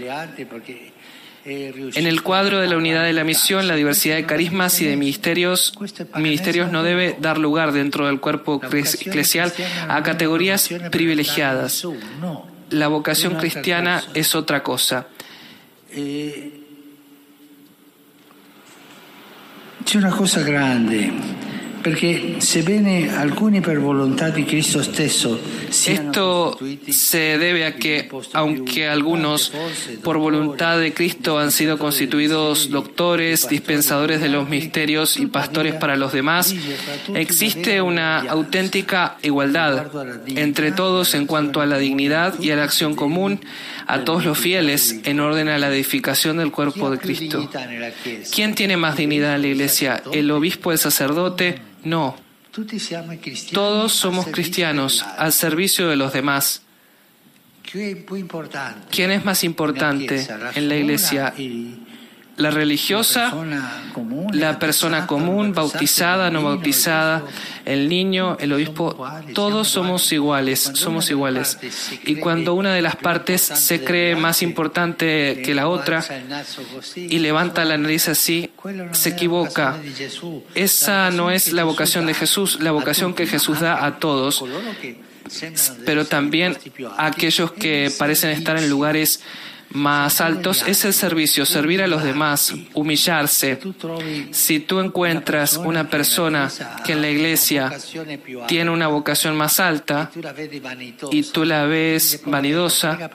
en 1.45 2.07
el 2.07 2.23
cuadro 2.23 2.61
de 2.61 2.69
la 2.69 2.77
unidad 2.77 3.05
de 3.05 3.13
la 3.13 3.25
misión, 3.25 3.69
la 3.69 3.75
diversidad 3.75 4.17
de 4.17 4.25
carismas 4.25 4.81
y 4.81 4.87
de 4.87 4.97
ministerios, 4.97 5.75
ministerios 6.17 6.73
no 6.73 6.83
debe 6.83 7.17
dar 7.21 7.39
lugar 7.39 7.73
dentro 7.73 8.07
del 8.07 8.21
cuerpo 8.21 8.61
eclesial 8.65 9.53
a 9.89 10.03
categorías 10.03 10.71
privilegiadas. 10.91 11.87
La 12.71 12.89
vocación 12.89 13.37
cristiana 13.37 14.03
es 14.15 14.35
otra 14.35 14.63
cosa. 14.63 15.07
Es 19.87 19.95
una 19.95 20.11
cosa 20.11 20.41
grande 20.41 21.13
esto 25.87 26.59
se 26.89 27.39
debe 27.39 27.67
a 27.67 27.77
que, 27.77 28.09
aunque 28.33 28.89
algunos 28.89 29.53
por 30.03 30.19
voluntad 30.19 30.79
de 30.79 30.93
Cristo 30.93 31.39
han 31.39 31.53
sido 31.53 31.79
constituidos 31.79 32.71
doctores, 32.71 33.49
dispensadores 33.49 34.21
de 34.21 34.29
los 34.29 34.49
misterios 34.49 35.19
y 35.19 35.27
pastores 35.27 35.75
para 35.75 35.97
los 35.97 36.13
demás, 36.13 36.55
existe 37.15 37.83
una 37.83 38.21
auténtica 38.21 39.19
igualdad 39.23 39.87
entre 40.27 40.73
todos 40.73 41.15
en 41.15 41.27
cuanto 41.27 41.61
a 41.61 41.67
la 41.67 41.79
dignidad 41.79 42.41
y 42.41 42.51
a 42.51 42.57
la 42.57 42.65
acción 42.65 42.95
común 42.95 43.41
a 43.87 44.05
todos 44.05 44.25
los 44.25 44.39
fieles 44.39 45.01
en 45.05 45.21
orden 45.21 45.49
a 45.49 45.59
la 45.59 45.69
edificación 45.69 46.39
del 46.39 46.51
cuerpo 46.51 46.91
de 46.91 46.99
Cristo. 46.99 47.49
¿Quién 48.35 48.55
tiene 48.55 48.77
más 48.77 48.97
dignidad 48.97 49.35
en 49.35 49.43
la 49.43 49.49
Iglesia? 49.49 50.03
¿El 50.13 50.31
obispo, 50.31 50.73
el 50.73 50.79
sacerdote? 50.79 51.74
No. 51.85 52.17
Todos 53.53 53.93
somos 53.93 54.27
cristianos 54.27 55.03
al 55.03 55.33
servicio 55.33 55.89
de 55.89 55.97
los 55.97 56.13
demás. 56.13 56.63
¿Quién 58.91 59.11
es 59.11 59.25
más 59.25 59.43
importante 59.43 60.27
en 60.55 60.69
la 60.69 60.77
iglesia? 60.77 61.35
La 62.37 62.51
religiosa, 62.51 63.33
la 64.33 64.59
persona 64.59 65.07
común, 65.07 65.53
bautizada, 65.53 66.31
no 66.31 66.43
bautizada, 66.43 67.23
el 67.65 67.89
niño, 67.89 68.37
el 68.41 68.53
obispo, 68.53 68.97
todos 69.35 69.69
somos 69.69 70.11
iguales, 70.13 70.73
somos 70.75 71.11
iguales. 71.11 71.59
Y 72.05 72.17
cuando 72.17 72.55
una 72.55 72.75
de 72.75 72.83
las 72.83 72.97
partes 72.97 73.41
se 73.41 73.85
cree 73.85 74.17
más 74.17 74.43
importante 74.43 75.43
que 75.45 75.55
la 75.55 75.69
otra 75.69 76.05
y 76.97 77.19
levanta 77.19 77.65
la 77.65 77.77
nariz 77.77 78.09
así, 78.09 78.51
se 78.93 79.11
equivoca. 79.11 79.79
Esa 80.55 81.11
no 81.11 81.31
es 81.31 81.53
la 81.53 81.65
vocación 81.65 82.07
de 82.07 82.15
Jesús, 82.15 82.61
la 82.61 82.73
vocación 82.73 83.15
que 83.15 83.27
Jesús 83.27 83.61
da 83.61 83.85
a 83.85 83.99
todos, 83.99 84.45
pero 85.87 86.05
también 86.05 86.57
a 86.97 87.07
aquellos 87.07 87.53
que 87.53 87.93
parecen 87.97 88.31
estar 88.31 88.59
en 88.59 88.69
lugares 88.69 89.21
más 89.75 90.21
altos 90.21 90.65
es 90.67 90.85
el 90.85 90.95
servicio, 90.95 91.45
servir 91.45 91.83
a 91.83 91.87
los 91.87 92.03
demás, 92.03 92.55
humillarse. 92.75 93.59
Si 94.31 94.61
tú 94.61 94.81
encuentras 94.81 95.57
una 95.57 95.91
persona 95.91 96.51
que 96.85 96.93
en 96.93 97.03
la 97.03 97.11
iglesia 97.11 97.73
tiene 98.47 98.71
una 98.71 98.87
vocación 98.87 99.37
más 99.37 99.61
alta 99.61 100.11
y 101.11 101.23
tú 101.25 101.45
la 101.45 101.67
ves 101.67 102.23
vanidosa, 102.25 103.11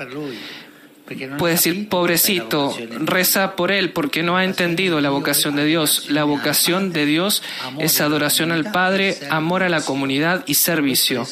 Puedes 1.37 1.63
decir, 1.63 1.89
pobrecito, 1.89 2.75
reza 2.99 3.55
por 3.55 3.71
él 3.71 3.91
porque 3.91 4.23
no 4.23 4.37
ha 4.37 4.45
entendido 4.45 5.01
la 5.01 5.09
vocación 5.09 5.55
de 5.55 5.65
Dios. 5.65 6.09
La 6.09 6.23
vocación 6.23 6.91
de 6.91 7.05
Dios 7.05 7.43
es 7.79 8.01
adoración 8.01 8.51
al 8.51 8.71
Padre, 8.71 9.17
amor 9.29 9.63
a 9.63 9.69
la 9.69 9.81
comunidad 9.81 10.43
y 10.45 10.55
servicio. 10.55 11.25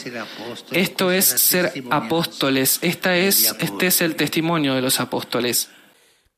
Esto 0.72 1.12
es 1.12 1.25
ser 1.25 1.84
apóstoles. 1.89 2.79
Esta 2.81 3.15
es, 3.17 3.55
este 3.60 3.88
es 3.88 4.01
el 4.01 4.15
testimonio 4.15 4.74
de 4.75 4.81
los 4.81 5.00
apóstoles. 5.00 5.69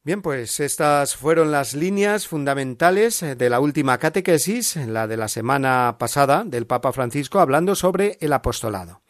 Bien, 0.01 0.21
pues 0.21 0.59
estas 0.59 1.15
fueron 1.15 1.51
las 1.51 1.73
líneas 1.73 2.25
fundamentales 2.25 3.19
de 3.19 3.49
la 3.49 3.59
última 3.59 3.97
catequesis, 3.97 4.77
la 4.77 5.07
de 5.07 5.17
la 5.17 5.27
semana 5.27 5.97
pasada 5.99 6.43
del 6.45 6.65
Papa 6.65 6.93
Francisco, 6.93 7.39
hablando 7.39 7.75
sobre 7.75 8.17
el 8.21 8.31
apostolado. 8.33 9.01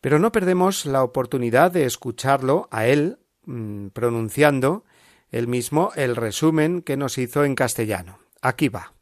Pero 0.00 0.18
no 0.18 0.32
perdemos 0.32 0.86
la 0.86 1.02
oportunidad 1.02 1.70
de 1.70 1.84
escucharlo 1.84 2.68
a 2.70 2.86
él 2.86 3.18
Mm, 3.48 3.88
pronunciando 3.94 4.84
él 5.30 5.48
mismo 5.48 5.90
el 5.96 6.16
resumen 6.16 6.82
que 6.82 6.98
nos 6.98 7.16
hizo 7.16 7.44
en 7.44 7.54
castellano. 7.54 8.18
Aquí 8.42 8.68
va. 8.68 8.92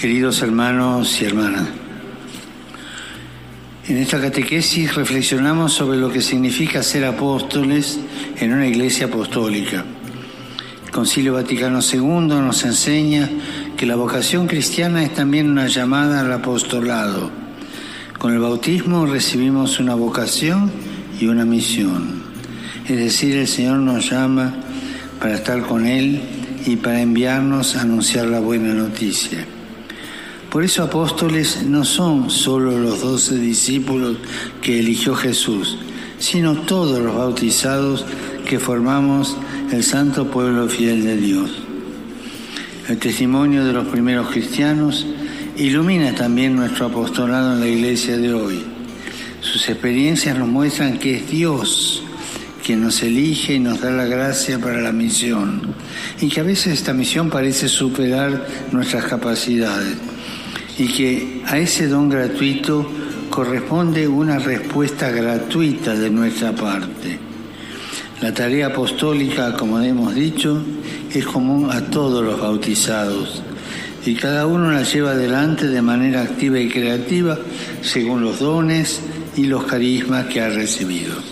Queridos 0.00 0.40
hermanos 0.40 1.20
y 1.20 1.24
hermanas, 1.24 1.68
en 3.88 3.96
esta 3.96 4.20
catequesis 4.20 4.94
reflexionamos 4.94 5.72
sobre 5.72 5.98
lo 5.98 6.12
que 6.12 6.20
significa 6.20 6.80
ser 6.80 7.04
apóstoles 7.04 7.98
en 8.38 8.52
una 8.52 8.68
iglesia 8.68 9.06
apostólica. 9.06 9.84
El 10.84 10.92
Concilio 10.92 11.32
Vaticano 11.32 11.80
II 11.80 12.28
nos 12.28 12.64
enseña 12.64 13.28
que 13.82 13.86
la 13.86 13.96
vocación 13.96 14.46
cristiana 14.46 15.02
es 15.02 15.12
también 15.12 15.50
una 15.50 15.66
llamada 15.66 16.20
al 16.20 16.32
apostolado. 16.32 17.32
Con 18.16 18.32
el 18.32 18.38
bautismo 18.38 19.06
recibimos 19.06 19.80
una 19.80 19.96
vocación 19.96 20.70
y 21.20 21.26
una 21.26 21.44
misión. 21.44 22.22
Es 22.88 22.96
decir, 22.96 23.36
el 23.36 23.48
Señor 23.48 23.78
nos 23.78 24.08
llama 24.08 24.54
para 25.18 25.34
estar 25.34 25.62
con 25.62 25.84
Él 25.84 26.20
y 26.64 26.76
para 26.76 27.00
enviarnos 27.00 27.74
a 27.74 27.80
anunciar 27.80 28.26
la 28.26 28.38
buena 28.38 28.72
noticia. 28.72 29.44
Por 30.48 30.62
eso 30.62 30.84
apóstoles 30.84 31.64
no 31.64 31.84
son 31.84 32.30
solo 32.30 32.78
los 32.78 33.00
doce 33.00 33.34
discípulos 33.34 34.18
que 34.60 34.78
eligió 34.78 35.16
Jesús, 35.16 35.76
sino 36.20 36.54
todos 36.54 37.00
los 37.00 37.16
bautizados 37.16 38.06
que 38.48 38.60
formamos 38.60 39.36
el 39.72 39.82
santo 39.82 40.30
pueblo 40.30 40.68
fiel 40.68 41.02
de 41.02 41.16
Dios. 41.16 41.61
El 42.92 42.98
testimonio 42.98 43.64
de 43.64 43.72
los 43.72 43.88
primeros 43.88 44.28
cristianos 44.28 45.06
ilumina 45.56 46.14
también 46.14 46.54
nuestro 46.54 46.88
apostolado 46.88 47.54
en 47.54 47.60
la 47.60 47.66
iglesia 47.66 48.18
de 48.18 48.34
hoy. 48.34 48.62
Sus 49.40 49.66
experiencias 49.70 50.36
nos 50.36 50.46
muestran 50.46 50.98
que 50.98 51.16
es 51.16 51.30
Dios 51.30 52.02
quien 52.62 52.82
nos 52.82 53.02
elige 53.02 53.54
y 53.54 53.60
nos 53.60 53.80
da 53.80 53.90
la 53.90 54.04
gracia 54.04 54.58
para 54.58 54.82
la 54.82 54.92
misión, 54.92 55.74
y 56.20 56.28
que 56.28 56.40
a 56.40 56.42
veces 56.42 56.74
esta 56.74 56.92
misión 56.92 57.30
parece 57.30 57.66
superar 57.66 58.46
nuestras 58.72 59.06
capacidades, 59.06 59.96
y 60.76 60.86
que 60.88 61.40
a 61.46 61.56
ese 61.56 61.88
don 61.88 62.10
gratuito 62.10 62.86
corresponde 63.30 64.06
una 64.06 64.38
respuesta 64.38 65.10
gratuita 65.10 65.94
de 65.94 66.10
nuestra 66.10 66.52
parte. 66.52 67.18
La 68.20 68.34
tarea 68.34 68.66
apostólica, 68.66 69.56
como 69.56 69.80
hemos 69.80 70.14
dicho, 70.14 70.62
es 71.14 71.26
común 71.26 71.70
a 71.70 71.80
todos 71.90 72.24
los 72.24 72.40
bautizados 72.40 73.42
y 74.04 74.14
cada 74.14 74.46
uno 74.46 74.72
la 74.72 74.82
lleva 74.82 75.12
adelante 75.12 75.68
de 75.68 75.82
manera 75.82 76.22
activa 76.22 76.58
y 76.58 76.68
creativa 76.68 77.38
según 77.82 78.22
los 78.22 78.40
dones 78.40 79.00
y 79.36 79.44
los 79.44 79.64
carismas 79.64 80.26
que 80.26 80.40
ha 80.40 80.48
recibido. 80.48 81.31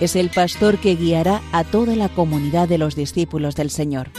es 0.00 0.14
el 0.16 0.30
pastor 0.30 0.78
que 0.78 0.94
guiará 0.94 1.42
a 1.52 1.64
toda 1.64 1.96
la 1.96 2.08
comunidad 2.08 2.68
de 2.68 2.78
los 2.78 2.94
discípulos 2.94 3.56
del 3.56 3.70
Señor. 3.70 4.10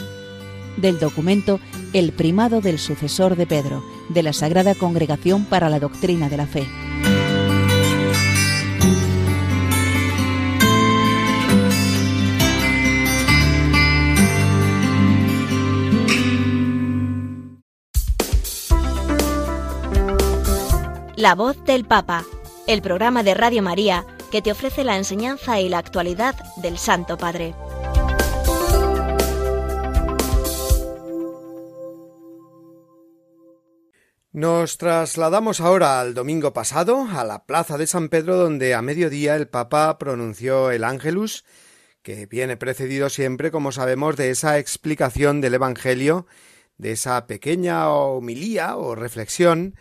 Del 0.78 1.00
documento 1.00 1.60
El 1.94 2.12
primado 2.12 2.62
del 2.62 2.80
sucesor 2.80 3.36
de 3.36 3.48
Pedro, 3.48 3.84
de 4.10 4.24
la 4.24 4.34
Sagrada 4.34 4.76
Congregación 4.76 5.46
para 5.46 5.70
la 5.70 5.80
Doctrina 5.80 6.30
de 6.30 6.38
la 6.38 6.48
Fe. 6.48 6.68
La 21.16 21.36
voz 21.36 21.62
del 21.66 21.84
Papa, 21.84 22.24
el 22.66 22.82
programa 22.82 23.24
de 23.24 23.34
Radio 23.34 23.62
María 23.62 24.06
que 24.32 24.42
te 24.42 24.52
ofrece 24.52 24.84
la 24.84 24.98
enseñanza 24.98 25.60
y 25.60 25.70
la 25.70 25.80
actualidad 25.80 26.36
del 26.58 26.78
Santo 26.78 27.18
Padre. 27.18 27.56
Nos 34.32 34.78
trasladamos 34.78 35.60
ahora 35.60 36.00
al 36.00 36.14
domingo 36.14 36.54
pasado, 36.54 37.08
a 37.12 37.24
la 37.24 37.46
plaza 37.46 37.78
de 37.78 37.88
San 37.88 38.10
Pedro, 38.10 38.38
donde 38.38 38.76
a 38.76 38.82
mediodía 38.82 39.36
el 39.36 39.48
Papa 39.48 39.98
pronunció 39.98 40.70
el 40.70 40.84
Ángelus, 40.84 41.44
que 42.04 42.28
viene 42.28 42.56
precedido 42.56 43.10
siempre, 43.10 43.50
como 43.52 43.72
sabemos, 43.72 44.16
de 44.16 44.30
esa 44.30 44.60
explicación 44.60 45.42
del 45.42 45.56
Evangelio, 45.56 46.28
de 46.78 46.92
esa 46.92 47.26
pequeña 47.26 47.90
homilía 47.90 48.78
o 48.78 48.96
reflexión 48.96 49.76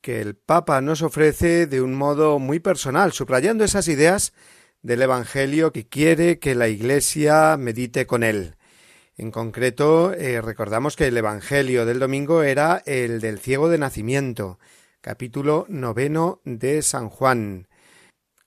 que 0.00 0.20
el 0.20 0.34
Papa 0.34 0.80
nos 0.80 1.02
ofrece 1.02 1.66
de 1.66 1.80
un 1.80 1.94
modo 1.94 2.38
muy 2.38 2.60
personal, 2.60 3.12
subrayando 3.12 3.64
esas 3.64 3.88
ideas 3.88 4.32
del 4.82 5.02
Evangelio 5.02 5.72
que 5.72 5.86
quiere 5.86 6.38
que 6.38 6.54
la 6.54 6.68
Iglesia 6.68 7.56
medite 7.56 8.06
con 8.06 8.22
él. 8.22 8.56
En 9.16 9.30
concreto, 9.30 10.14
eh, 10.14 10.40
recordamos 10.40 10.96
que 10.96 11.08
el 11.08 11.16
Evangelio 11.16 11.84
del 11.84 11.98
domingo 11.98 12.42
era 12.42 12.82
el 12.86 13.20
del 13.20 13.38
ciego 13.38 13.68
de 13.68 13.76
nacimiento, 13.76 14.58
capítulo 15.02 15.66
noveno 15.68 16.40
de 16.44 16.80
San 16.80 17.10
Juan. 17.10 17.68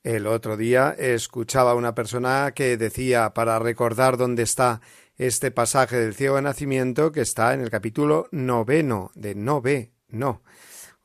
El 0.03 0.25
otro 0.25 0.57
día 0.57 0.95
escuchaba 0.97 1.71
a 1.71 1.75
una 1.75 1.93
persona 1.93 2.53
que 2.55 2.75
decía, 2.77 3.33
para 3.33 3.59
recordar 3.59 4.17
dónde 4.17 4.43
está 4.43 4.81
este 5.15 5.51
pasaje 5.51 5.97
del 5.97 6.15
ciego 6.15 6.37
de 6.37 6.41
nacimiento 6.41 7.11
que 7.11 7.21
está 7.21 7.53
en 7.53 7.61
el 7.61 7.69
capítulo 7.69 8.27
noveno 8.31 9.11
de 9.13 9.35
Nove, 9.35 9.93
no, 10.09 10.41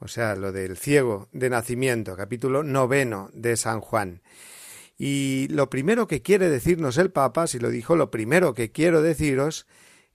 o 0.01 0.09
sea, 0.09 0.37
lo 0.37 0.53
del 0.53 0.77
ciego 0.77 1.29
de 1.33 1.51
nacimiento, 1.51 2.17
capítulo 2.17 2.63
noveno 2.63 3.31
de 3.33 3.57
San 3.57 3.81
Juan. 3.81 4.23
Y 4.97 5.47
lo 5.51 5.71
primero 5.71 6.07
que 6.07 6.23
quiere 6.23 6.49
decirnos 6.49 6.99
el 6.99 7.11
Papa, 7.11 7.47
si 7.47 7.59
lo 7.59 7.71
dijo, 7.71 7.97
lo 7.97 8.11
primero 8.11 8.55
que 8.55 8.73
quiero 8.73 9.03
deciros 9.03 9.67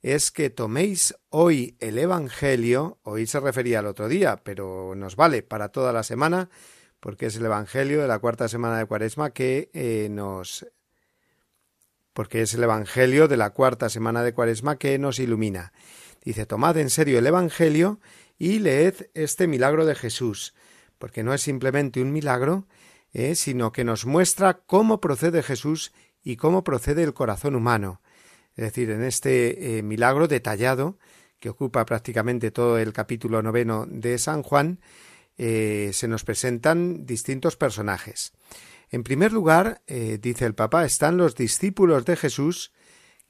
es 0.02 0.32
que 0.32 0.50
toméis 0.50 1.16
hoy 1.30 1.78
el 1.80 1.98
Evangelio, 1.98 3.00
hoy 3.04 3.26
se 3.26 3.40
refería 3.40 3.80
al 3.80 3.88
otro 3.88 4.10
día, 4.10 4.42
pero 4.44 4.94
nos 4.96 5.16
vale 5.16 5.44
para 5.44 5.70
toda 5.70 5.94
la 5.94 6.04
semana, 6.04 6.50
porque 7.00 7.28
es 7.28 7.38
el 7.38 7.46
Evangelio 7.46 8.02
de 8.02 8.08
la 8.10 8.20
cuarta 8.20 8.50
semana 8.50 8.78
de 8.78 8.86
Cuaresma 8.86 9.32
que 9.32 9.70
eh, 9.74 10.10
nos 10.12 10.68
porque 12.14 12.42
es 12.42 12.54
el 12.54 12.64
Evangelio 12.64 13.28
de 13.28 13.38
la 13.38 13.50
cuarta 13.52 13.90
semana 13.90 14.24
de 14.24 14.34
Cuaresma 14.34 14.78
que 14.78 15.00
nos 15.00 15.20
ilumina. 15.20 15.74
Dice, 16.24 16.46
tomad 16.46 16.78
en 16.78 16.90
serio 16.90 17.18
el 17.18 17.28
Evangelio 17.28 18.00
y 18.38 18.60
leed 18.60 19.10
este 19.14 19.48
milagro 19.48 19.86
de 19.86 19.96
Jesús, 19.96 20.54
porque 20.98 21.24
no 21.24 21.34
es 21.34 21.42
simplemente 21.42 22.02
un 22.02 22.12
milagro, 22.12 22.68
eh, 23.12 23.36
sino 23.36 23.72
que 23.72 23.84
nos 23.84 24.06
muestra 24.06 24.62
cómo 24.66 25.00
procede 25.00 25.44
Jesús 25.44 25.94
y 26.24 26.36
cómo 26.36 26.64
procede 26.64 27.04
el 27.04 27.14
corazón 27.14 27.56
humano. 27.56 28.02
Es 28.56 28.66
decir, 28.66 28.90
en 28.90 29.04
este 29.04 29.78
eh, 29.78 29.84
milagro 29.84 30.28
detallado, 30.28 30.98
que 31.40 31.50
ocupa 31.50 31.86
prácticamente 31.86 32.52
todo 32.52 32.78
el 32.78 32.94
capítulo 32.94 33.42
noveno 33.42 33.86
de 33.88 34.18
San 34.18 34.44
Juan, 34.44 34.80
eh, 35.38 35.92
se 35.94 36.08
nos 36.08 36.24
presentan 36.24 37.06
distintos 37.06 37.58
personajes. 37.58 38.34
En 38.90 39.04
primer 39.04 39.34
lugar, 39.34 39.82
dice 39.88 40.46
el 40.46 40.54
Papa, 40.54 40.86
están 40.86 41.18
los 41.18 41.34
discípulos 41.34 42.06
de 42.06 42.16
Jesús 42.16 42.72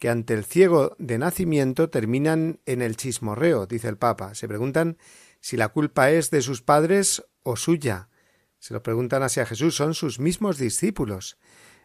que 0.03 0.09
ante 0.09 0.33
el 0.33 0.43
ciego 0.43 0.97
de 0.99 1.17
nacimiento 1.17 1.89
terminan 1.89 2.59
en 2.65 2.81
el 2.81 2.97
chismorreo, 2.97 3.67
dice 3.67 3.87
el 3.87 3.95
Papa. 3.95 4.35
Se 4.35 4.49
preguntan 4.49 4.97
si 5.39 5.55
la 5.55 5.69
culpa 5.69 6.11
es 6.11 6.29
de 6.29 6.41
sus 6.41 6.61
padres 6.61 7.23
o 7.43 7.55
suya. 7.55 8.09
Se 8.59 8.73
lo 8.73 8.83
preguntan 8.83 9.23
hacia 9.23 9.45
Jesús, 9.45 9.77
son 9.77 9.93
sus 9.93 10.19
mismos 10.19 10.57
discípulos. 10.57 11.37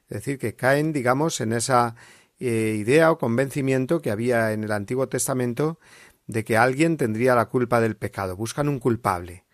Es 0.09 0.17
decir, 0.17 0.39
que 0.41 0.57
caen, 0.57 0.93
digamos, 0.93 1.41
en 1.41 1.53
esa 1.53 1.95
eh, 2.41 2.75
idea 2.77 3.13
o 3.13 3.19
convencimiento 3.19 4.03
que 4.03 4.11
había 4.11 4.53
en 4.53 4.65
el 4.65 4.73
Antiguo 4.73 5.09
Testamento 5.09 5.79
de 6.27 6.43
que 6.43 6.57
alguien 6.57 6.97
tendría 6.97 7.37
la 7.37 7.45
culpa 7.45 7.81
del 7.81 7.97
pecado. 7.97 8.35
Buscan 8.35 8.69
un 8.69 8.81
culpable. 8.81 9.45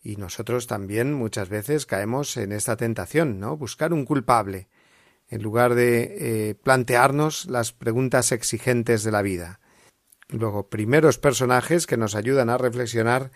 Y 0.00 0.16
nosotros 0.16 0.66
también 0.66 1.12
muchas 1.12 1.50
veces 1.50 1.84
caemos 1.84 2.38
en 2.38 2.52
esta 2.52 2.78
tentación, 2.78 3.38
¿no? 3.38 3.58
Buscar 3.58 3.92
un 3.92 4.06
culpable 4.06 4.70
en 5.32 5.42
lugar 5.42 5.74
de 5.74 6.50
eh, 6.50 6.54
plantearnos 6.54 7.46
las 7.46 7.72
preguntas 7.72 8.32
exigentes 8.32 9.02
de 9.02 9.10
la 9.10 9.22
vida. 9.22 9.60
Luego, 10.28 10.68
primeros 10.68 11.16
personajes 11.16 11.86
que 11.86 11.96
nos 11.96 12.14
ayudan 12.14 12.50
a 12.50 12.58
reflexionar 12.58 13.30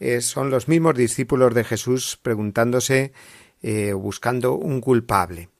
eh, 0.00 0.22
son 0.22 0.48
los 0.48 0.66
mismos 0.66 0.94
discípulos 0.94 1.54
de 1.54 1.64
Jesús 1.64 2.18
preguntándose 2.22 3.12
eh, 3.60 3.92
buscando 3.92 4.54
un 4.54 4.80
culpable. 4.80 5.50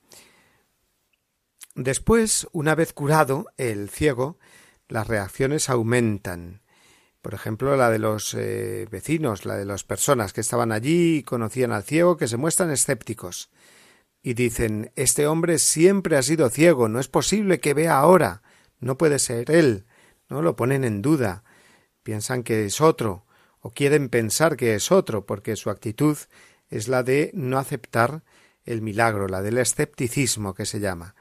Después, 1.74 2.48
una 2.52 2.74
vez 2.74 2.94
curado 2.94 3.48
el 3.58 3.90
ciego, 3.90 4.38
las 4.88 5.06
reacciones 5.06 5.68
aumentan. 5.68 6.62
Por 7.20 7.34
ejemplo, 7.34 7.76
la 7.76 7.90
de 7.90 7.98
los 7.98 8.34
vecinos, 8.34 9.44
la 9.44 9.56
de 9.56 9.66
las 9.66 9.84
personas 9.84 10.32
que 10.32 10.40
estaban 10.40 10.72
allí 10.72 11.18
y 11.18 11.22
conocían 11.22 11.70
al 11.70 11.84
ciego, 11.84 12.16
que 12.16 12.28
se 12.28 12.38
muestran 12.38 12.70
escépticos 12.70 13.50
y 14.22 14.34
dicen 14.34 14.92
Este 14.96 15.26
hombre 15.26 15.58
siempre 15.58 16.16
ha 16.16 16.22
sido 16.22 16.48
ciego, 16.48 16.88
no 16.88 17.00
es 17.00 17.08
posible 17.08 17.60
que 17.60 17.74
vea 17.74 17.98
ahora, 17.98 18.42
no 18.80 18.96
puede 18.96 19.18
ser 19.18 19.50
él, 19.50 19.84
no 20.28 20.42
lo 20.42 20.56
ponen 20.56 20.84
en 20.84 21.02
duda, 21.02 21.44
piensan 22.02 22.42
que 22.42 22.64
es 22.64 22.80
otro, 22.80 23.26
o 23.60 23.70
quieren 23.70 24.08
pensar 24.08 24.56
que 24.56 24.74
es 24.74 24.90
otro, 24.90 25.26
porque 25.26 25.56
su 25.56 25.70
actitud 25.70 26.16
es 26.68 26.88
la 26.88 27.02
de 27.02 27.30
no 27.34 27.58
aceptar 27.58 28.22
el 28.64 28.82
milagro, 28.82 29.28
la 29.28 29.42
del 29.42 29.58
escepticismo 29.58 30.54
que 30.54 30.66
se 30.66 30.80
llama. 30.80 31.14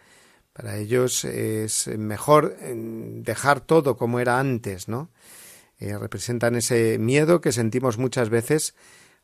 Para 0.53 0.77
ellos 0.77 1.23
es 1.25 1.87
mejor 1.87 2.55
eh, 2.59 2.73
dejar 2.75 3.61
todo 3.61 3.97
como 3.97 4.19
era 4.19 4.39
antes, 4.39 4.87
¿no? 4.87 5.09
Eh, 5.79 5.97
representan 5.97 6.55
ese 6.55 6.99
miedo 6.99 7.41
que 7.41 7.51
sentimos 7.51 7.97
muchas 7.97 8.29
veces 8.29 8.75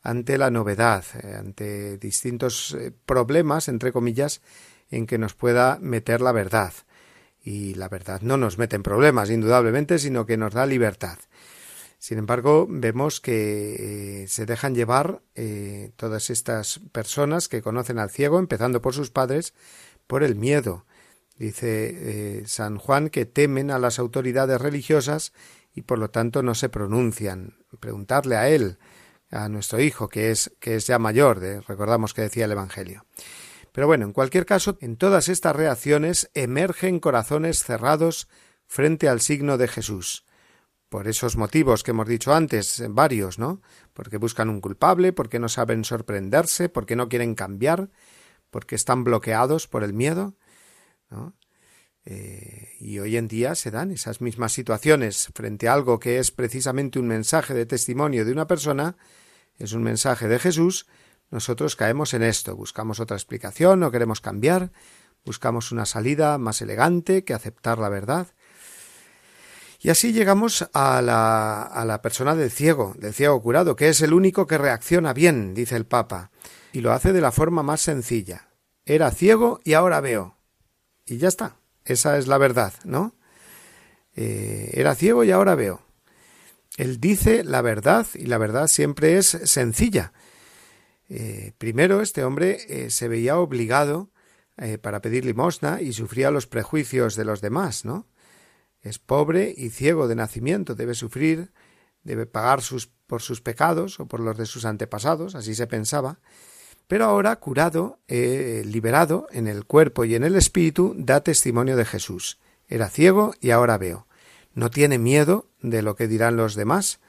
ante 0.01 0.38
la 0.38 0.51
novedad, 0.51 1.03
eh, 1.21 1.36
ante 1.36 1.97
distintos 1.97 2.75
eh, 2.79 2.91
problemas, 3.05 3.67
entre 3.67 3.91
comillas, 3.91 4.41
en 4.89 5.05
que 5.05 5.17
nos 5.17 5.33
pueda 5.33 5.79
meter 5.81 6.21
la 6.21 6.31
verdad. 6.31 6.73
Y 7.43 7.75
la 7.75 7.89
verdad 7.89 8.21
no 8.21 8.38
nos 8.38 8.57
mete 8.57 8.75
en 8.75 8.83
problemas, 8.83 9.29
indudablemente, 9.29 9.99
sino 9.99 10.25
que 10.25 10.38
nos 10.38 10.53
da 10.53 10.65
libertad. 10.65 11.17
Sin 11.99 12.19
embargo, 12.19 12.67
vemos 12.69 13.19
que 13.19 14.23
eh, 14.23 14.27
se 14.27 14.45
dejan 14.45 14.75
llevar 14.75 15.21
todas 15.95 16.29
estas 16.29 16.79
personas 16.91 17.47
que 17.47 17.62
conocen 17.62 17.99
al 17.99 18.10
ciego, 18.10 18.39
empezando 18.39 18.81
por 18.81 18.93
sus 18.93 19.10
padres, 19.10 19.53
por 20.05 20.23
el 20.23 20.36
miedo. 20.36 20.86
Dice 21.38 22.43
San 22.45 22.77
Juan 22.77 23.10
que 23.10 23.25
temen 23.25 23.71
a 23.71 23.79
las 23.79 23.99
autoridades 23.99 24.60
religiosas 24.60 25.33
y 25.73 25.83
por 25.83 25.99
lo 25.99 26.10
tanto 26.10 26.43
no 26.43 26.55
se 26.55 26.69
pronuncian. 26.69 27.57
Preguntarle 27.79 28.36
a 28.36 28.49
él 28.49 28.77
a 29.31 29.49
nuestro 29.49 29.79
hijo, 29.79 30.09
que 30.09 30.31
es, 30.31 30.53
que 30.59 30.75
es 30.75 30.87
ya 30.87 30.99
mayor, 30.99 31.39
de, 31.39 31.61
recordamos 31.61 32.13
que 32.13 32.21
decía 32.21 32.45
el 32.45 32.51
Evangelio. 32.51 33.05
Pero 33.71 33.87
bueno, 33.87 34.05
en 34.05 34.13
cualquier 34.13 34.45
caso, 34.45 34.77
en 34.81 34.97
todas 34.97 35.29
estas 35.29 35.55
reacciones 35.55 36.31
emergen 36.33 36.99
corazones 36.99 37.63
cerrados 37.63 38.27
frente 38.65 39.07
al 39.07 39.21
signo 39.21 39.57
de 39.57 39.67
Jesús. 39.67 40.25
Por 40.89 41.07
esos 41.07 41.35
motivos 41.35 41.83
que 41.83 41.91
hemos 41.91 42.07
dicho 42.07 42.33
antes, 42.33 42.81
varios, 42.89 43.39
¿no? 43.39 43.61
Porque 43.93 44.17
buscan 44.17 44.49
un 44.49 44.61
culpable, 44.61 45.13
porque 45.13 45.37
no 45.37 45.49
saben 45.49 45.83
sorprenderse, 45.83 46.69
porque 46.69 46.95
no 46.95 47.09
quieren 47.09 47.35
cambiar, 47.35 47.89
porque 48.49 48.75
están 48.75 49.03
bloqueados 49.03 49.67
por 49.67 49.83
el 49.83 49.93
miedo, 49.93 50.35
¿no? 51.09 51.33
Eh, 52.10 52.70
y 52.80 53.00
hoy 53.00 53.17
en 53.17 53.28
día 53.28 53.54
se 53.54 53.70
dan 53.70 53.91
esas 53.91 54.22
mismas 54.22 54.54
situaciones 54.54 55.30
frente 55.36 55.67
a 55.67 55.74
algo 55.74 56.00
que 56.00 56.20
es 56.20 56.32
precisamente 56.32 57.00
un 57.00 57.08
mensaje 57.08 57.54
de 57.54 57.65
testimonio 57.65 58.24
de 58.24 58.32
una 58.32 58.48
persona, 58.48 58.96
es 59.58 59.74
un 59.74 59.84
mensaje 59.84 60.30
de 60.30 60.39
Jesús, 60.39 60.88
nosotros 61.32 61.76
caemos 61.76 62.13
en 62.13 62.24
esto, 62.24 62.56
buscamos 62.56 63.02
otra 63.02 63.17
explicación, 63.17 63.82
no 63.82 63.91
queremos 63.91 64.22
cambiar, 64.22 64.72
buscamos 65.26 65.74
una 65.74 65.86
salida 65.86 66.38
más 66.38 66.62
elegante 66.62 67.26
que 67.26 67.34
aceptar 67.34 67.78
la 67.78 67.89
verdad. 67.89 68.28
Y 69.82 69.89
así 69.89 70.13
llegamos 70.13 70.70
a 70.72 71.02
la, 71.02 71.62
a 71.62 71.84
la 71.84 72.02
persona 72.02 72.36
del 72.36 72.52
ciego, 72.52 72.96
del 72.98 73.13
ciego 73.13 73.41
curado, 73.41 73.76
que 73.76 73.89
es 73.89 74.00
el 74.00 74.13
único 74.13 74.48
que 74.48 74.58
reacciona 74.58 75.12
bien, 75.12 75.54
dice 75.54 75.76
el 75.76 75.86
Papa, 75.86 76.32
y 76.72 76.80
lo 76.80 76.93
hace 76.93 77.12
de 77.12 77.20
la 77.20 77.34
forma 77.34 77.63
más 77.63 77.82
sencilla. 77.82 78.48
Era 78.86 79.12
ciego 79.12 79.60
y 79.65 79.74
ahora 79.74 80.00
veo. 80.00 80.38
Y 81.06 81.17
ya 81.17 81.28
está. 81.28 81.58
Esa 81.88 82.17
es 82.17 82.28
la 82.28 82.38
verdad, 82.38 82.73
¿no? 82.84 83.15
Eh, 84.13 84.71
era 84.73 84.93
ciego 84.93 85.23
y 85.23 85.32
ahora 85.32 85.56
veo. 85.56 85.82
Él 86.76 87.00
dice 87.00 87.45
la 87.45 87.62
verdad 87.62 88.06
y 88.13 88.26
la 88.26 88.38
verdad 88.38 88.67
siempre 88.67 89.17
es 89.17 89.28
sencilla. 89.28 90.12
Eh, 91.08 91.54
primero, 91.58 92.02
este 92.02 92.26
hombre 92.26 92.58
eh, 92.67 92.89
se 92.89 93.08
veía 93.08 93.39
obligado 93.39 94.12
para 94.82 95.02
pedir 95.04 95.23
limosna 95.23 95.84
y 95.84 95.93
sufría 95.93 96.32
los 96.32 96.47
prejuicios 96.47 97.15
de 97.15 97.26
los 97.26 97.41
demás, 97.41 97.86
¿no? 97.86 98.08
Es 98.82 98.97
pobre 98.97 99.54
y 99.56 99.69
ciego 99.69 100.08
de 100.08 100.15
nacimiento, 100.15 100.73
debe 100.73 100.95
sufrir, 100.95 101.52
debe 102.02 102.26
pagar 102.26 102.63
sus, 102.63 102.88
por 102.88 103.21
sus 103.21 103.39
pecados 103.39 104.00
o 104.00 104.08
por 104.08 104.19
los 104.19 104.36
de 104.36 104.47
sus 104.47 104.65
antepasados, 104.65 105.36
así 105.36 105.54
se 105.54 105.67
pensaba, 105.67 106.21
pero 106.88 107.06
ahora, 107.06 107.36
curado, 107.36 108.00
eh, 108.08 108.63
liberado 108.65 109.28
en 109.32 109.47
el 109.47 109.65
cuerpo 109.65 110.06
y 110.06 110.15
en 110.15 110.23
el 110.23 110.36
espíritu, 110.36 110.93
da 110.97 111.21
testimonio 111.21 111.76
de 111.76 111.86
Jesús. 111.86 112.39
Era 112.69 112.89
ciego 112.89 113.34
y 113.41 113.52
ahora 113.52 113.78
veo. 113.78 114.08
No 114.54 114.69
tiene 114.69 114.97
miedo 114.97 115.47
de 115.62 115.82
lo 115.82 115.95
que 115.95 116.08
dirán 116.08 116.38
los 116.38 116.56
demás, 116.56 117.00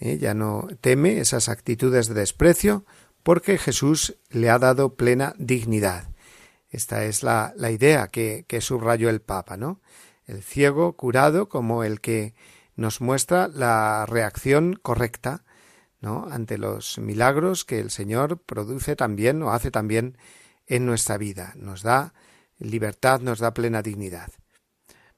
eh, 0.00 0.18
ya 0.18 0.34
no 0.34 0.68
teme 0.80 1.20
esas 1.20 1.48
actitudes 1.48 2.08
de 2.08 2.14
desprecio, 2.14 2.84
porque 3.22 3.56
Jesús 3.56 4.16
le 4.30 4.50
ha 4.50 4.58
dado 4.58 4.96
plena 4.96 5.34
dignidad. 5.38 6.10
Esta 6.68 7.04
es 7.04 7.22
la, 7.22 7.54
idea 7.70 8.08
que, 8.08 8.44
que 8.48 8.60
subrayó 8.60 9.08
el 9.08 9.20
Papa, 9.20 9.56
¿no? 9.56 9.80
El 10.26 10.42
ciego 10.42 10.94
curado 10.94 11.48
como 11.48 11.84
el 11.84 12.00
que 12.00 12.34
nos 12.74 13.00
muestra 13.00 13.46
la 13.46 14.04
reacción 14.06 14.74
correcta 14.74 15.44
ante 16.30 16.58
los 16.58 16.98
milagros 16.98 17.64
que 17.64 17.80
el 17.80 17.90
Señor 17.90 18.38
produce 18.38 18.96
también 18.96 19.42
o 19.42 19.52
hace 19.52 19.70
también 19.70 20.16
en 20.66 20.86
nuestra 20.86 21.18
vida. 21.18 21.52
Nos 21.56 21.82
da 21.82 22.14
libertad, 22.58 23.20
nos 23.20 23.38
da 23.38 23.54
plena 23.54 23.82
dignidad. 23.82 24.30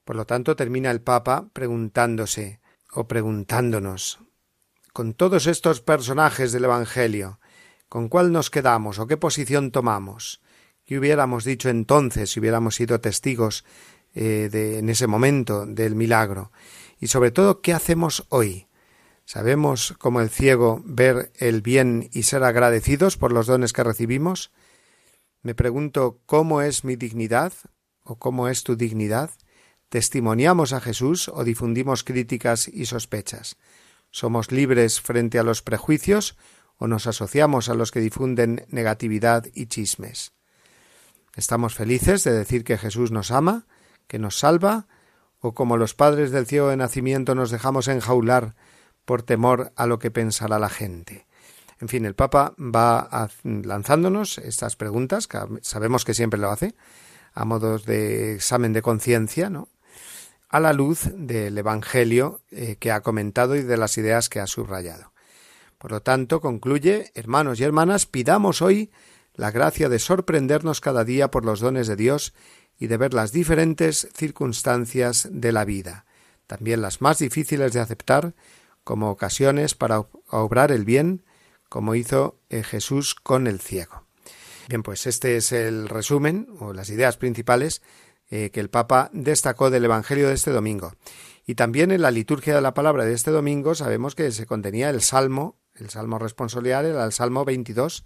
Por 0.03 0.15
lo 0.15 0.25
tanto, 0.25 0.55
termina 0.55 0.91
el 0.91 1.01
Papa 1.01 1.49
preguntándose 1.53 2.59
o 2.91 3.07
preguntándonos 3.07 4.19
con 4.93 5.13
todos 5.13 5.45
estos 5.45 5.81
personajes 5.81 6.51
del 6.51 6.65
Evangelio, 6.65 7.39
¿con 7.87 8.09
cuál 8.09 8.31
nos 8.31 8.49
quedamos 8.49 8.97
o 8.97 9.05
qué 9.05 9.15
posición 9.15 9.69
tomamos? 9.71 10.41
¿Qué 10.85 10.97
hubiéramos 10.97 11.43
dicho 11.43 11.69
entonces 11.69 12.31
si 12.31 12.39
hubiéramos 12.39 12.75
sido 12.75 12.99
testigos 12.99 13.63
eh, 14.19 14.49
de, 14.51 14.79
en 14.79 14.89
ese 14.89 15.05
momento 15.05 15.67
del 15.67 15.93
milagro. 15.93 16.51
Y 16.99 17.05
sobre 17.05 17.29
todo, 17.29 17.61
¿qué 17.61 17.73
hacemos 17.73 18.25
hoy? 18.29 18.66
¿Sabemos, 19.27 19.93
como 19.99 20.21
el 20.21 20.29
ciego, 20.29 20.81
ver 20.85 21.33
el 21.35 21.61
bien 21.61 22.09
y 22.13 22.23
ser 22.23 22.45
agradecidos 22.45 23.17
por 23.17 23.33
los 23.33 23.45
dones 23.45 23.73
que 23.73 23.83
recibimos? 23.83 24.53
Me 25.41 25.53
pregunto, 25.53 26.21
¿cómo 26.25 26.61
es 26.61 26.85
mi 26.85 26.95
dignidad? 26.95 27.51
¿O 28.03 28.15
cómo 28.15 28.47
es 28.47 28.63
tu 28.63 28.77
dignidad? 28.77 29.31
¿Testimoniamos 29.89 30.71
a 30.71 30.79
Jesús 30.79 31.27
o 31.27 31.43
difundimos 31.43 32.05
críticas 32.05 32.69
y 32.69 32.85
sospechas? 32.85 33.57
¿Somos 34.11 34.53
libres 34.53 35.01
frente 35.01 35.39
a 35.39 35.43
los 35.43 35.61
prejuicios 35.61 36.37
o 36.77 36.87
nos 36.87 37.05
asociamos 37.05 37.67
a 37.67 37.73
los 37.73 37.91
que 37.91 37.99
difunden 37.99 38.65
negatividad 38.69 39.45
y 39.53 39.65
chismes? 39.65 40.31
¿Estamos 41.35 41.75
felices 41.75 42.23
de 42.23 42.31
decir 42.31 42.63
que 42.63 42.77
Jesús 42.77 43.11
nos 43.11 43.31
ama, 43.31 43.67
que 44.07 44.19
nos 44.19 44.39
salva, 44.39 44.87
o 45.39 45.53
como 45.53 45.75
los 45.75 45.95
padres 45.95 46.31
del 46.31 46.45
ciego 46.45 46.69
de 46.69 46.77
nacimiento 46.77 47.35
nos 47.35 47.51
dejamos 47.51 47.89
enjaular 47.89 48.55
por 49.07 49.23
temor 49.23 49.71
a 49.77 49.87
lo 49.87 49.99
que 49.99 50.11
pensará 50.11 50.59
la 50.59 50.67
gente? 50.67 51.25
En 51.79 51.87
fin, 51.87 52.05
el 52.05 52.13
Papa 52.13 52.53
va 52.59 53.29
lanzándonos 53.43 54.37
estas 54.39 54.75
preguntas, 54.75 55.27
que 55.27 55.39
sabemos 55.61 56.03
que 56.03 56.13
siempre 56.13 56.39
lo 56.39 56.51
hace, 56.51 56.75
a 57.33 57.45
modos 57.45 57.85
de 57.85 58.35
examen 58.35 58.73
de 58.73 58.81
conciencia, 58.81 59.49
¿no? 59.49 59.69
a 60.49 60.59
la 60.59 60.73
luz 60.73 61.09
del 61.13 61.57
Evangelio 61.57 62.41
eh, 62.51 62.75
que 62.79 62.91
ha 62.91 63.01
comentado 63.01 63.55
y 63.55 63.63
de 63.63 63.77
las 63.77 63.97
ideas 63.97 64.27
que 64.27 64.39
ha 64.39 64.47
subrayado. 64.47 65.13
Por 65.77 65.91
lo 65.91 66.01
tanto, 66.01 66.41
concluye, 66.41 67.11
hermanos 67.15 67.59
y 67.59 67.63
hermanas, 67.63 68.05
pidamos 68.05 68.61
hoy 68.61 68.91
la 69.33 69.51
gracia 69.51 69.87
de 69.87 69.99
sorprendernos 69.99 70.81
cada 70.81 71.03
día 71.03 71.29
por 71.29 71.45
los 71.45 71.59
dones 71.59 71.87
de 71.87 71.95
Dios 71.95 72.33
y 72.77 72.87
de 72.87 72.97
ver 72.97 73.13
las 73.13 73.31
diferentes 73.31 74.09
circunstancias 74.15 75.27
de 75.31 75.51
la 75.51 75.65
vida, 75.65 76.05
también 76.47 76.81
las 76.81 77.01
más 77.01 77.19
difíciles 77.19 77.73
de 77.73 77.79
aceptar, 77.79 78.33
como 78.87 79.11
ocasiones 79.11 79.75
para 79.75 80.07
obrar 80.29 80.71
el 80.71 80.85
bien, 80.85 81.25
como 81.67 81.93
hizo 81.93 82.39
eh, 82.49 82.63
Jesús 82.63 83.15
con 83.15 83.45
el 83.45 83.59
ciego. 83.59 84.05
Bien, 84.69 84.81
pues 84.81 85.07
este 85.07 85.35
es 85.35 85.51
el 85.51 85.89
resumen 85.89 86.47
o 86.61 86.71
las 86.71 86.89
ideas 86.89 87.17
principales 87.17 87.81
eh, 88.29 88.49
que 88.49 88.61
el 88.61 88.69
Papa 88.69 89.09
destacó 89.11 89.69
del 89.69 89.83
Evangelio 89.83 90.29
de 90.29 90.35
este 90.35 90.51
domingo. 90.51 90.93
Y 91.45 91.55
también 91.55 91.91
en 91.91 92.01
la 92.01 92.11
liturgia 92.11 92.55
de 92.55 92.61
la 92.61 92.73
palabra 92.73 93.03
de 93.03 93.13
este 93.13 93.29
domingo 93.29 93.75
sabemos 93.75 94.15
que 94.15 94.31
se 94.31 94.45
contenía 94.45 94.89
el 94.89 95.01
Salmo, 95.01 95.57
el 95.75 95.89
Salmo 95.89 96.17
responsorial, 96.17 96.85
el 96.85 97.11
Salmo 97.11 97.43
22, 97.43 98.05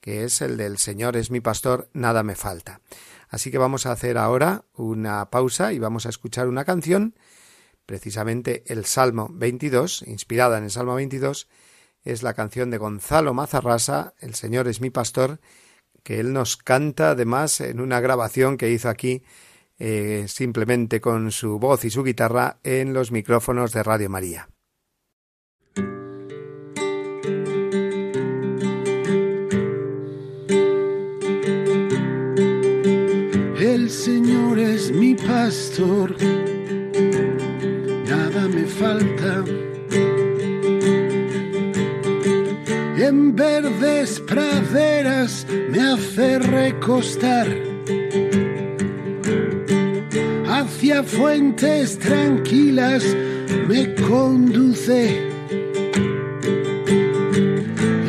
que 0.00 0.22
es 0.22 0.40
el 0.40 0.56
del 0.56 0.78
Señor 0.78 1.16
es 1.16 1.32
mi 1.32 1.40
pastor, 1.40 1.88
nada 1.94 2.22
me 2.22 2.36
falta. 2.36 2.80
Así 3.28 3.50
que 3.50 3.58
vamos 3.58 3.86
a 3.86 3.92
hacer 3.92 4.18
ahora 4.18 4.66
una 4.74 5.30
pausa 5.30 5.72
y 5.72 5.80
vamos 5.80 6.06
a 6.06 6.10
escuchar 6.10 6.46
una 6.46 6.64
canción, 6.64 7.16
precisamente 7.86 8.62
el 8.66 8.84
Salmo 8.84 9.28
22, 9.32 10.02
inspirada 10.06 10.58
en 10.58 10.64
el 10.64 10.70
Salmo 10.70 10.94
22, 10.94 11.48
es 12.04 12.22
la 12.22 12.34
canción 12.34 12.70
de 12.70 12.78
Gonzalo 12.78 13.34
Mazarrasa, 13.34 14.14
El 14.20 14.34
Señor 14.34 14.68
es 14.68 14.80
mi 14.80 14.90
pastor, 14.90 15.40
que 16.02 16.20
él 16.20 16.32
nos 16.32 16.56
canta 16.56 17.10
además 17.10 17.60
en 17.60 17.80
una 17.80 18.00
grabación 18.00 18.56
que 18.56 18.70
hizo 18.70 18.88
aquí 18.88 19.22
eh, 19.78 20.26
simplemente 20.28 21.00
con 21.00 21.30
su 21.32 21.58
voz 21.58 21.84
y 21.84 21.90
su 21.90 22.02
guitarra 22.02 22.58
en 22.62 22.92
los 22.92 23.10
micrófonos 23.10 23.72
de 23.72 23.82
Radio 23.82 24.10
María. 24.10 24.48
El 33.60 33.90
Señor 33.90 34.58
es 34.58 34.92
mi 34.92 35.14
pastor, 35.14 36.16
me 38.40 38.64
falta. 38.64 39.44
En 42.96 43.34
verdes 43.36 44.20
praderas 44.20 45.46
me 45.70 45.80
hace 45.80 46.38
recostar 46.38 47.48
hacia 50.48 51.02
fuentes 51.02 51.98
tranquilas 51.98 53.04
me 53.68 53.94
conduce 53.94 55.20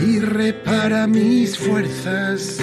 y 0.05 0.19
repara 0.19 1.07
mis 1.07 1.57
fuerzas. 1.57 2.59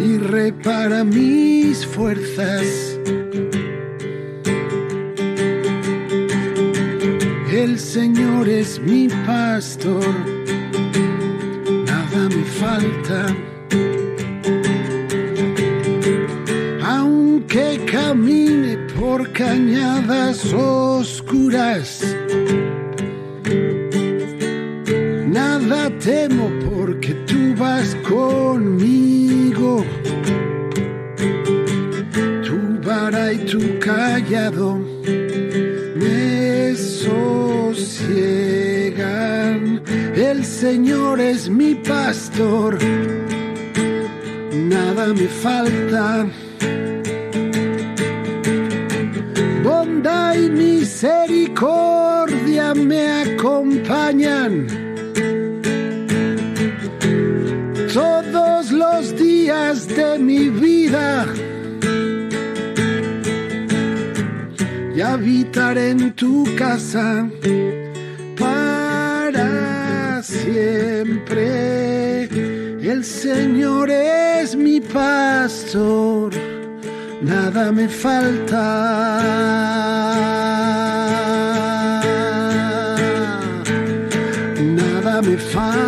Y 0.00 0.18
repara 0.18 1.04
mis 1.04 1.27
fuerzas. 1.98 2.96
El 7.50 7.76
Señor 7.76 8.48
es 8.48 8.80
mi 8.80 9.08
pastor, 9.26 10.14
nada 11.90 12.20
me 12.28 12.44
falta. 12.62 13.26
camine 17.90 18.76
por 18.98 19.32
cañadas 19.32 20.52
oscuras. 20.52 22.16
Nada 25.26 25.90
temo 25.98 26.50
porque 26.70 27.14
tú 27.26 27.54
vas 27.56 27.94
conmigo. 28.08 29.07
Callado 34.28 34.78
me 35.96 36.76
sosiegan. 36.76 37.32
El 40.14 40.44
Señor 40.44 41.18
es 41.20 41.48
mi 41.48 41.74
pastor. 41.76 42.76
Nada 44.52 45.14
me 45.14 45.28
falta. 45.28 46.26
y 50.34 50.50
misericordia 50.50 52.74
me 52.74 53.22
acompañan. 53.22 54.66
Todos 57.92 58.72
los 58.72 59.16
días 59.16 59.86
de 59.88 60.18
mi 60.18 60.50
vida 60.50 61.26
y 65.08 65.10
habitaré 65.10 65.90
en 65.90 66.12
tu 66.12 66.44
casa 66.56 67.28
para 68.38 70.22
siempre. 70.22 71.44
El 72.82 73.04
Señor 73.04 73.90
es 73.90 74.56
mi 74.56 74.80
pastor 74.80 76.32
nada 77.22 77.72
me 77.72 77.88
falta. 77.88 78.62
Nada 84.78 85.22
me 85.22 85.36
falta. 85.36 85.87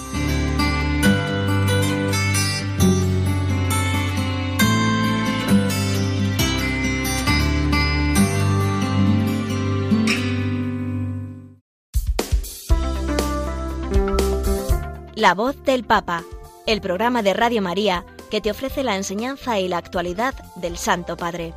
La 15.21 15.35
voz 15.35 15.61
del 15.61 15.83
Papa, 15.83 16.23
el 16.65 16.81
programa 16.81 17.21
de 17.21 17.35
Radio 17.35 17.61
María 17.61 18.07
que 18.31 18.41
te 18.41 18.49
ofrece 18.49 18.81
la 18.83 18.95
enseñanza 18.95 19.59
y 19.59 19.67
la 19.67 19.77
actualidad 19.77 20.33
del 20.55 20.77
Santo 20.77 21.15
Padre. 21.15 21.53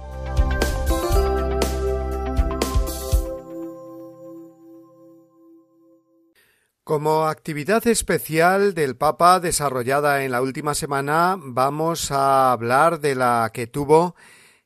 Como 6.84 7.24
actividad 7.24 7.86
especial 7.86 8.74
del 8.74 8.98
Papa 8.98 9.40
desarrollada 9.40 10.24
en 10.24 10.32
la 10.32 10.42
última 10.42 10.74
semana, 10.74 11.38
vamos 11.38 12.10
a 12.10 12.52
hablar 12.52 13.00
de 13.00 13.14
la 13.14 13.50
que 13.54 13.66
tuvo 13.66 14.14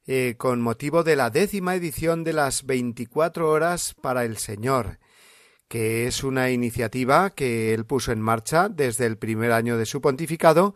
eh, 0.08 0.34
con 0.36 0.60
motivo 0.60 1.04
de 1.04 1.14
la 1.14 1.30
décima 1.30 1.76
edición 1.76 2.24
de 2.24 2.32
las 2.32 2.66
24 2.66 3.48
horas 3.48 3.94
para 4.02 4.24
el 4.24 4.38
Señor, 4.38 4.98
que 5.68 6.06
es 6.06 6.24
una 6.24 6.50
iniciativa 6.50 7.30
que 7.30 7.74
él 7.74 7.84
puso 7.84 8.10
en 8.12 8.20
marcha 8.20 8.68
desde 8.68 9.06
el 9.06 9.18
primer 9.18 9.52
año 9.52 9.76
de 9.76 9.86
su 9.86 10.00
pontificado 10.00 10.74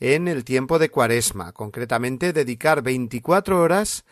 en 0.00 0.28
el 0.28 0.44
tiempo 0.44 0.78
de 0.78 0.90
Cuaresma, 0.90 1.52
concretamente 1.52 2.32
dedicar 2.32 2.82
24 2.82 3.60
horas 3.60 4.04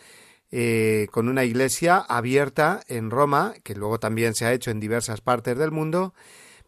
eh, 0.53 1.09
con 1.11 1.29
una 1.29 1.45
iglesia 1.45 1.97
abierta 1.97 2.83
en 2.87 3.11
Roma, 3.11 3.55
que 3.65 3.75
luego 3.75 3.99
también 3.99 4.35
se 4.35 4.45
ha 4.47 4.53
hecho 4.53 4.71
en 4.71 4.81
diversas 4.81 5.21
partes 5.21 5.59
del 5.59 5.73
mundo, 5.73 6.15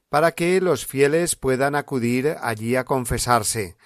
para 0.08 0.32
que 0.32 0.60
los 0.60 0.86
fieles 0.86 1.36
puedan 1.36 1.74
acudir 1.74 2.36
allí 2.40 2.76
a 2.76 2.84
confesarse. 2.84 3.76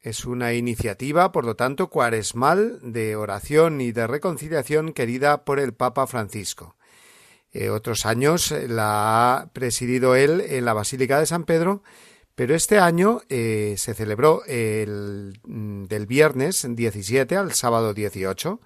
Es 0.00 0.24
una 0.24 0.52
iniciativa, 0.52 1.30
por 1.30 1.44
lo 1.44 1.54
tanto, 1.54 1.88
cuaresmal 1.90 2.80
de 2.82 3.14
oración 3.14 3.80
y 3.80 3.92
de 3.92 4.06
reconciliación 4.06 4.92
querida 4.92 5.44
por 5.44 5.60
el 5.60 5.74
Papa 5.74 6.06
Francisco. 6.06 6.76
Eh, 7.52 7.70
otros 7.70 8.06
años 8.06 8.50
la 8.50 9.40
ha 9.40 9.52
presidido 9.52 10.16
él 10.16 10.40
en 10.40 10.64
la 10.64 10.72
Basílica 10.72 11.18
de 11.18 11.26
San 11.26 11.44
Pedro, 11.44 11.82
pero 12.34 12.54
este 12.54 12.78
año 12.78 13.20
eh, 13.28 13.74
se 13.76 13.94
celebró 13.94 14.42
el, 14.46 15.38
mm, 15.44 15.84
del 15.84 16.06
viernes 16.06 16.66
17 16.68 17.36
al 17.36 17.52
sábado 17.52 17.94
18, 17.94 18.60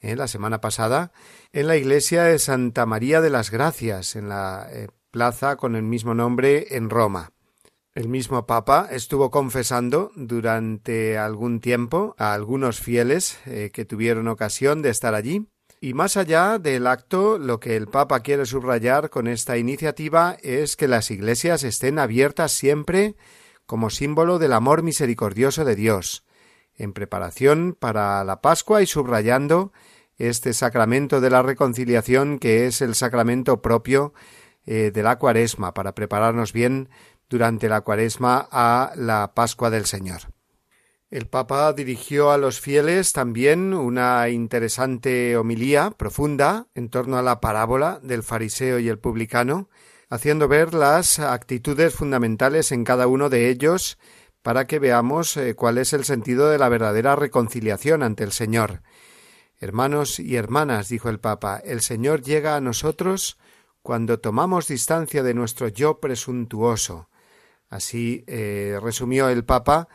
en 0.00 0.10
eh, 0.10 0.16
la 0.16 0.28
semana 0.28 0.60
pasada, 0.60 1.12
en 1.52 1.66
la 1.66 1.76
iglesia 1.76 2.24
de 2.24 2.38
Santa 2.38 2.86
María 2.86 3.20
de 3.20 3.30
las 3.30 3.50
Gracias, 3.50 4.16
en 4.16 4.28
la 4.28 4.68
plaza 5.10 5.56
con 5.56 5.76
el 5.76 5.82
mismo 5.82 6.14
nombre 6.14 6.76
en 6.76 6.88
Roma. 6.88 7.32
El 7.92 8.08
mismo 8.08 8.46
Papa 8.46 8.88
estuvo 8.90 9.32
confesando 9.32 10.12
durante 10.14 11.18
algún 11.18 11.60
tiempo 11.60 12.14
a 12.18 12.34
algunos 12.34 12.78
fieles 12.78 13.40
eh, 13.46 13.70
que 13.72 13.84
tuvieron 13.84 14.28
ocasión 14.28 14.80
de 14.80 14.90
estar 14.90 15.14
allí. 15.14 15.48
Y 15.82 15.94
más 15.94 16.18
allá 16.18 16.58
del 16.58 16.86
acto, 16.86 17.38
lo 17.38 17.58
que 17.58 17.74
el 17.74 17.86
Papa 17.86 18.20
quiere 18.20 18.44
subrayar 18.44 19.08
con 19.08 19.26
esta 19.26 19.56
iniciativa 19.56 20.36
es 20.42 20.76
que 20.76 20.88
las 20.88 21.10
iglesias 21.10 21.64
estén 21.64 21.98
abiertas 21.98 22.52
siempre 22.52 23.16
como 23.64 23.88
símbolo 23.88 24.38
del 24.38 24.52
amor 24.52 24.82
misericordioso 24.82 25.64
de 25.64 25.76
Dios, 25.76 26.24
en 26.74 26.92
preparación 26.92 27.74
para 27.78 28.22
la 28.24 28.42
Pascua 28.42 28.82
y 28.82 28.86
subrayando 28.86 29.72
este 30.18 30.52
sacramento 30.52 31.22
de 31.22 31.30
la 31.30 31.40
reconciliación 31.40 32.38
que 32.38 32.66
es 32.66 32.82
el 32.82 32.94
sacramento 32.94 33.62
propio 33.62 34.12
eh, 34.66 34.90
de 34.92 35.02
la 35.02 35.18
cuaresma 35.18 35.72
para 35.72 35.94
prepararnos 35.94 36.52
bien 36.52 36.90
durante 37.30 37.70
la 37.70 37.80
cuaresma 37.80 38.46
a 38.50 38.92
la 38.96 39.32
Pascua 39.34 39.70
del 39.70 39.86
Señor. 39.86 40.29
El 41.10 41.26
Papa 41.26 41.72
dirigió 41.72 42.30
a 42.30 42.38
los 42.38 42.60
fieles 42.60 43.12
también 43.12 43.74
una 43.74 44.28
interesante 44.28 45.36
homilía 45.36 45.90
profunda 45.90 46.68
en 46.76 46.88
torno 46.88 47.18
a 47.18 47.22
la 47.22 47.40
parábola 47.40 47.98
del 48.00 48.22
fariseo 48.22 48.78
y 48.78 48.88
el 48.88 49.00
publicano, 49.00 49.68
haciendo 50.08 50.46
ver 50.46 50.72
las 50.72 51.18
actitudes 51.18 51.94
fundamentales 51.94 52.70
en 52.70 52.84
cada 52.84 53.08
uno 53.08 53.28
de 53.28 53.50
ellos 53.50 53.98
para 54.42 54.68
que 54.68 54.78
veamos 54.78 55.36
eh, 55.36 55.56
cuál 55.56 55.78
es 55.78 55.92
el 55.94 56.04
sentido 56.04 56.48
de 56.48 56.58
la 56.58 56.68
verdadera 56.68 57.16
reconciliación 57.16 58.04
ante 58.04 58.22
el 58.22 58.30
Señor. 58.30 58.82
Hermanos 59.58 60.20
y 60.20 60.36
hermanas, 60.36 60.88
dijo 60.88 61.08
el 61.08 61.18
Papa, 61.18 61.60
el 61.64 61.80
Señor 61.80 62.22
llega 62.22 62.54
a 62.54 62.60
nosotros 62.60 63.36
cuando 63.82 64.20
tomamos 64.20 64.68
distancia 64.68 65.24
de 65.24 65.34
nuestro 65.34 65.66
yo 65.66 65.98
presuntuoso. 65.98 67.08
Así 67.68 68.22
eh, 68.28 68.78
resumió 68.80 69.28
el 69.28 69.44
Papa 69.44 69.88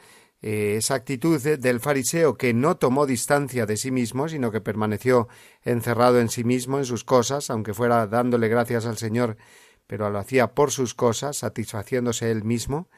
eh, 0.48 0.76
esa 0.78 0.94
actitud 0.94 1.42
del 1.42 1.80
fariseo 1.80 2.38
que 2.38 2.54
no 2.54 2.78
tomó 2.78 3.08
distancia 3.08 3.66
de 3.66 3.78
sí 3.78 3.90
mismo, 3.90 4.30
sino 4.30 4.52
que 4.52 4.62
permaneció 4.62 5.28
encerrado 5.64 6.20
en 6.20 6.30
sí 6.30 6.44
mismo, 6.44 6.78
en 6.78 6.86
sus 6.86 7.04
cosas, 7.04 7.50
aunque 7.50 7.74
fuera 7.74 8.06
dándole 8.06 8.48
gracias 8.48 8.86
al 8.86 9.00
Señor, 9.00 9.38
pero 9.88 10.12
lo 10.12 10.20
hacía 10.20 10.54
por 10.54 10.70
sus 10.70 10.94
cosas, 10.94 11.38
satisfaciéndose 11.38 12.30
él 12.30 12.44
mismo. 12.44 12.90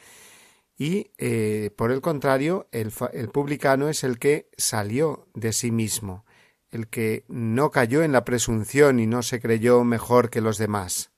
Y, 0.78 1.12
eh, 1.18 1.72
por 1.78 1.94
el 1.94 2.02
contrario, 2.02 2.68
el, 2.74 2.92
el 3.14 3.30
publicano 3.30 3.88
es 3.88 4.04
el 4.04 4.20
que 4.20 4.50
salió 4.58 5.30
de 5.34 5.54
sí 5.54 5.72
mismo, 5.72 6.26
el 6.70 6.90
que 6.90 7.24
no 7.30 7.72
cayó 7.72 8.04
en 8.04 8.12
la 8.12 8.26
presunción 8.26 9.00
y 9.00 9.08
no 9.08 9.24
se 9.24 9.40
creyó 9.40 9.86
mejor 9.86 10.30
que 10.30 10.42
los 10.42 10.58
demás. 10.58 11.12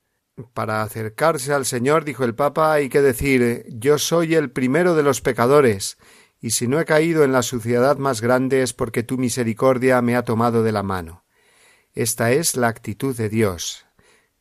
Para 0.54 0.84
acercarse 0.84 1.54
al 1.54 1.65
Señor, 1.65 2.06
dijo 2.06 2.24
el 2.24 2.36
Papa, 2.36 2.72
hay 2.72 2.88
que 2.88 3.02
decir 3.02 3.65
yo 3.68 3.98
soy 3.98 4.36
el 4.36 4.52
primero 4.52 4.96
de 4.96 5.04
los 5.04 5.22
pecadores, 5.22 5.98
y 6.41 6.52
si 6.52 6.67
no 6.67 6.80
he 6.80 6.86
caído 6.86 7.23
en 7.23 7.32
la 7.32 7.43
suciedad 7.43 7.97
más 7.97 8.21
grande 8.21 8.62
es 8.62 8.73
porque 8.73 9.04
tu 9.04 9.17
misericordia 9.17 10.02
me 10.02 10.15
ha 10.15 10.23
tomado 10.23 10.63
de 10.63 10.71
la 10.71 10.84
mano. 10.84 11.23
Esta 11.93 12.32
es 12.32 12.56
la 12.56 12.67
actitud 12.67 13.15
de 13.15 13.30
Dios. 13.30 13.86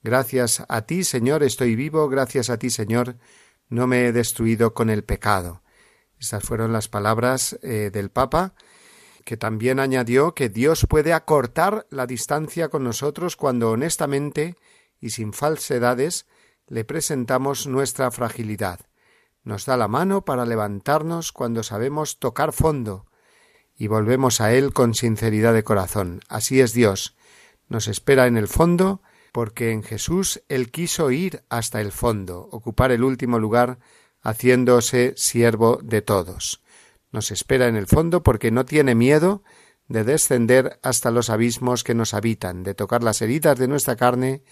Gracias 0.02 0.64
a 0.68 0.82
ti, 0.82 1.02
Señor, 1.02 1.42
estoy 1.42 1.74
vivo, 1.74 2.08
gracias 2.08 2.50
a 2.50 2.58
ti, 2.58 2.70
Señor, 2.70 3.16
no 3.68 3.86
me 3.86 4.06
he 4.06 4.12
destruido 4.12 4.74
con 4.74 4.90
el 4.90 5.02
pecado. 5.02 5.62
Estas 6.18 6.44
fueron 6.44 6.72
las 6.72 6.88
palabras 6.88 7.58
eh, 7.62 7.90
del 7.92 8.10
Papa 8.10 8.54
que 9.24 9.36
también 9.36 9.78
añadió 9.78 10.34
que 10.34 10.48
Dios 10.48 10.86
puede 10.88 11.12
acortar 11.12 11.86
la 11.90 12.06
distancia 12.06 12.70
con 12.70 12.82
nosotros 12.82 13.36
cuando 13.36 13.70
honestamente 13.70 14.56
y 15.00 15.10
sin 15.10 15.34
falsedades 15.34 16.26
le 16.66 16.84
presentamos 16.84 17.66
nuestra 17.66 18.10
fragilidad. 18.10 18.80
Nos 19.48 19.64
da 19.64 19.78
la 19.78 19.88
mano 19.88 20.26
para 20.26 20.44
levantarnos 20.44 21.32
cuando 21.32 21.62
sabemos 21.62 22.18
tocar 22.18 22.52
fondo 22.52 23.06
y 23.74 23.86
volvemos 23.86 24.42
a 24.42 24.52
Él 24.52 24.74
con 24.74 24.92
sinceridad 24.92 25.54
de 25.54 25.64
corazón. 25.64 26.20
Así 26.28 26.60
es 26.60 26.74
Dios. 26.74 27.16
Nos 27.66 27.88
espera 27.88 28.26
en 28.26 28.36
el 28.36 28.46
fondo 28.46 29.00
porque 29.32 29.72
en 29.72 29.82
Jesús 29.82 30.42
Él 30.50 30.70
quiso 30.70 31.10
ir 31.10 31.44
hasta 31.48 31.80
el 31.80 31.92
fondo, 31.92 32.46
ocupar 32.52 32.92
el 32.92 33.02
último 33.02 33.38
lugar, 33.38 33.78
haciéndose 34.20 35.14
siervo 35.16 35.78
de 35.82 36.02
todos 36.02 36.60
nos 37.10 37.30
espera 37.30 37.68
en 37.68 37.76
el 37.76 37.86
fondo 37.86 38.22
porque 38.22 38.50
no 38.50 38.64
tiene 38.64 38.94
miedo 38.94 39.42
de 39.88 40.04
descender 40.04 40.78
hasta 40.82 41.10
los 41.10 41.30
abismos 41.30 41.84
que 41.84 41.94
nos 41.94 42.12
habitan, 42.12 42.62
de 42.62 42.74
tocar 42.74 43.02
las 43.02 43.22
heridas 43.22 43.58
de 43.58 43.68
nuestra 43.68 43.96
carne, 43.96 44.42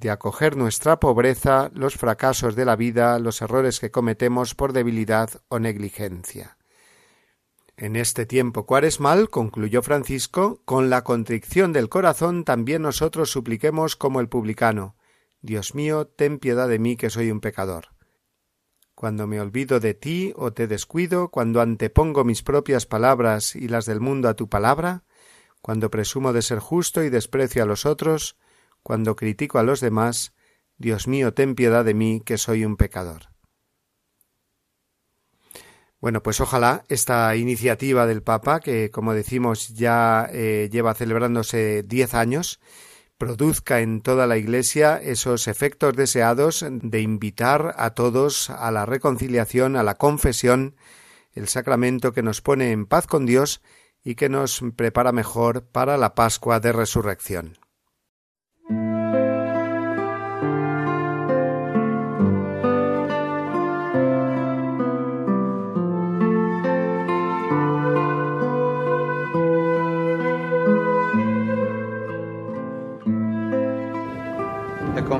de 0.00 0.10
acoger 0.10 0.56
nuestra 0.56 1.00
pobreza, 1.00 1.70
los 1.74 1.96
fracasos 1.96 2.56
de 2.56 2.64
la 2.64 2.76
vida, 2.76 3.18
los 3.18 3.42
errores 3.42 3.80
que 3.80 3.90
cometemos 3.90 4.54
por 4.54 4.72
debilidad 4.72 5.30
o 5.48 5.58
negligencia. 5.58 6.56
En 7.76 7.96
este 7.96 8.24
tiempo 8.24 8.66
cuaresmal, 8.66 9.28
concluyó 9.28 9.82
Francisco, 9.82 10.62
con 10.64 10.88
la 10.88 11.04
contrición 11.04 11.72
del 11.72 11.88
corazón 11.88 12.44
también 12.44 12.82
nosotros 12.82 13.30
supliquemos 13.30 13.96
como 13.96 14.20
el 14.20 14.28
publicano 14.28 14.96
Dios 15.42 15.74
mío, 15.74 16.06
ten 16.06 16.38
piedad 16.38 16.68
de 16.68 16.78
mí 16.78 16.96
que 16.96 17.10
soy 17.10 17.30
un 17.30 17.40
pecador 17.40 17.96
cuando 18.96 19.26
me 19.26 19.38
olvido 19.42 19.78
de 19.78 19.92
ti 19.92 20.32
o 20.36 20.54
te 20.54 20.66
descuido, 20.66 21.28
cuando 21.28 21.60
antepongo 21.60 22.24
mis 22.24 22.42
propias 22.42 22.86
palabras 22.86 23.54
y 23.54 23.68
las 23.68 23.84
del 23.84 24.00
mundo 24.00 24.26
a 24.26 24.34
tu 24.34 24.48
palabra, 24.48 25.04
cuando 25.60 25.90
presumo 25.90 26.32
de 26.32 26.40
ser 26.40 26.60
justo 26.60 27.04
y 27.04 27.10
desprecio 27.10 27.62
a 27.62 27.66
los 27.66 27.84
otros, 27.84 28.38
cuando 28.86 29.16
critico 29.16 29.58
a 29.58 29.64
los 29.64 29.80
demás, 29.80 30.32
Dios 30.78 31.08
mío, 31.08 31.34
ten 31.34 31.56
piedad 31.56 31.84
de 31.84 31.92
mí, 31.92 32.22
que 32.24 32.38
soy 32.38 32.64
un 32.64 32.76
pecador. 32.76 33.30
Bueno, 35.98 36.22
pues 36.22 36.40
ojalá 36.40 36.84
esta 36.88 37.34
iniciativa 37.34 38.06
del 38.06 38.22
Papa, 38.22 38.60
que 38.60 38.92
como 38.92 39.12
decimos 39.12 39.70
ya 39.70 40.28
eh, 40.32 40.68
lleva 40.70 40.94
celebrándose 40.94 41.82
diez 41.82 42.14
años, 42.14 42.60
produzca 43.18 43.80
en 43.80 44.02
toda 44.02 44.28
la 44.28 44.36
Iglesia 44.36 45.00
esos 45.02 45.48
efectos 45.48 45.96
deseados 45.96 46.64
de 46.70 47.00
invitar 47.00 47.74
a 47.78 47.90
todos 47.90 48.50
a 48.50 48.70
la 48.70 48.86
reconciliación, 48.86 49.74
a 49.74 49.82
la 49.82 49.96
confesión, 49.96 50.76
el 51.32 51.48
sacramento 51.48 52.12
que 52.12 52.22
nos 52.22 52.40
pone 52.40 52.70
en 52.70 52.86
paz 52.86 53.08
con 53.08 53.26
Dios 53.26 53.62
y 54.04 54.14
que 54.14 54.28
nos 54.28 54.62
prepara 54.76 55.10
mejor 55.10 55.64
para 55.64 55.96
la 55.96 56.14
Pascua 56.14 56.60
de 56.60 56.70
Resurrección. 56.70 57.65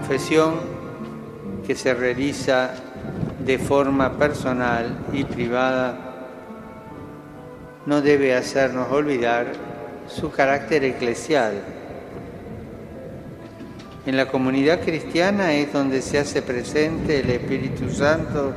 Confesión 0.07 0.55
que 1.67 1.75
se 1.75 1.93
realiza 1.93 2.71
de 3.45 3.59
forma 3.59 4.17
personal 4.17 5.05
y 5.13 5.25
privada 5.25 5.99
no 7.87 8.01
debe 8.01 8.37
hacernos 8.37 8.93
olvidar 8.93 9.47
su 10.07 10.31
carácter 10.31 10.85
eclesial. 10.85 11.55
En 14.07 14.17
la 14.17 14.29
comunidad 14.29 14.81
cristiana 14.83 15.55
es 15.55 15.73
donde 15.73 16.01
se 16.03 16.21
hace 16.21 16.41
presente 16.41 17.19
el 17.19 17.31
Espíritu 17.31 17.91
Santo 17.91 18.53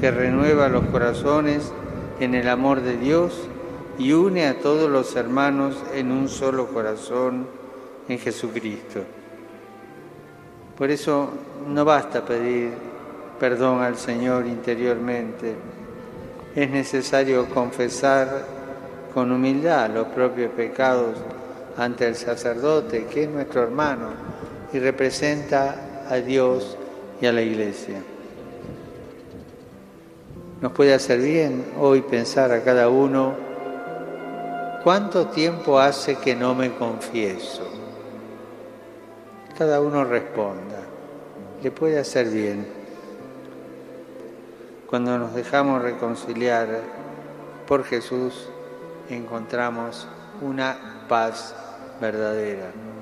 que 0.00 0.12
renueva 0.12 0.68
los 0.68 0.84
corazones 0.86 1.72
en 2.20 2.36
el 2.36 2.48
amor 2.48 2.82
de 2.82 2.96
Dios 2.98 3.48
y 3.98 4.12
une 4.12 4.46
a 4.46 4.60
todos 4.60 4.88
los 4.88 5.16
hermanos 5.16 5.74
en 5.92 6.12
un 6.12 6.28
solo 6.28 6.68
corazón 6.68 7.48
en 8.08 8.20
Jesucristo. 8.20 9.23
Por 10.76 10.90
eso 10.90 11.30
no 11.68 11.84
basta 11.84 12.24
pedir 12.24 12.72
perdón 13.38 13.82
al 13.82 13.96
Señor 13.96 14.46
interiormente, 14.46 15.54
es 16.54 16.70
necesario 16.70 17.48
confesar 17.48 18.46
con 19.12 19.30
humildad 19.32 19.90
los 19.90 20.06
propios 20.08 20.50
pecados 20.52 21.16
ante 21.76 22.06
el 22.06 22.14
sacerdote, 22.14 23.06
que 23.06 23.24
es 23.24 23.28
nuestro 23.28 23.62
hermano 23.62 24.10
y 24.72 24.78
representa 24.78 26.04
a 26.08 26.16
Dios 26.16 26.76
y 27.20 27.26
a 27.26 27.32
la 27.32 27.42
Iglesia. 27.42 28.02
Nos 30.60 30.72
puede 30.72 30.94
hacer 30.94 31.20
bien 31.20 31.64
hoy 31.78 32.02
pensar 32.02 32.52
a 32.52 32.62
cada 32.62 32.88
uno, 32.88 33.34
¿cuánto 34.82 35.26
tiempo 35.26 35.78
hace 35.78 36.16
que 36.16 36.34
no 36.34 36.54
me 36.54 36.72
confieso? 36.72 37.83
Cada 39.56 39.80
uno 39.80 40.04
responda, 40.04 40.80
le 41.62 41.70
puede 41.70 41.98
hacer 42.00 42.28
bien. 42.28 42.66
Cuando 44.90 45.16
nos 45.16 45.34
dejamos 45.34 45.80
reconciliar 45.80 46.68
por 47.66 47.84
Jesús, 47.84 48.48
encontramos 49.08 50.08
una 50.40 51.06
paz 51.08 51.54
verdadera. 52.00 52.93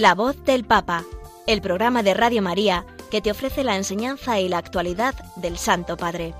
La 0.00 0.14
voz 0.14 0.42
del 0.46 0.64
Papa, 0.64 1.04
el 1.46 1.60
programa 1.60 2.02
de 2.02 2.14
Radio 2.14 2.40
María 2.40 2.86
que 3.10 3.20
te 3.20 3.30
ofrece 3.30 3.64
la 3.64 3.76
enseñanza 3.76 4.40
y 4.40 4.48
la 4.48 4.56
actualidad 4.56 5.14
del 5.36 5.58
Santo 5.58 5.98
Padre. 5.98 6.32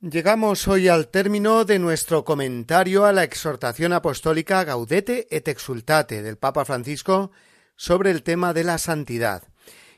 Llegamos 0.00 0.66
hoy 0.68 0.88
al 0.88 1.08
término 1.08 1.66
de 1.66 1.78
nuestro 1.78 2.24
comentario 2.24 3.04
a 3.04 3.12
la 3.12 3.24
exhortación 3.24 3.92
apostólica 3.92 4.64
Gaudete 4.64 5.26
et 5.30 5.48
Exultate 5.48 6.22
del 6.22 6.38
Papa 6.38 6.64
Francisco 6.64 7.30
sobre 7.76 8.10
el 8.10 8.22
tema 8.22 8.54
de 8.54 8.64
la 8.64 8.78
santidad. 8.78 9.42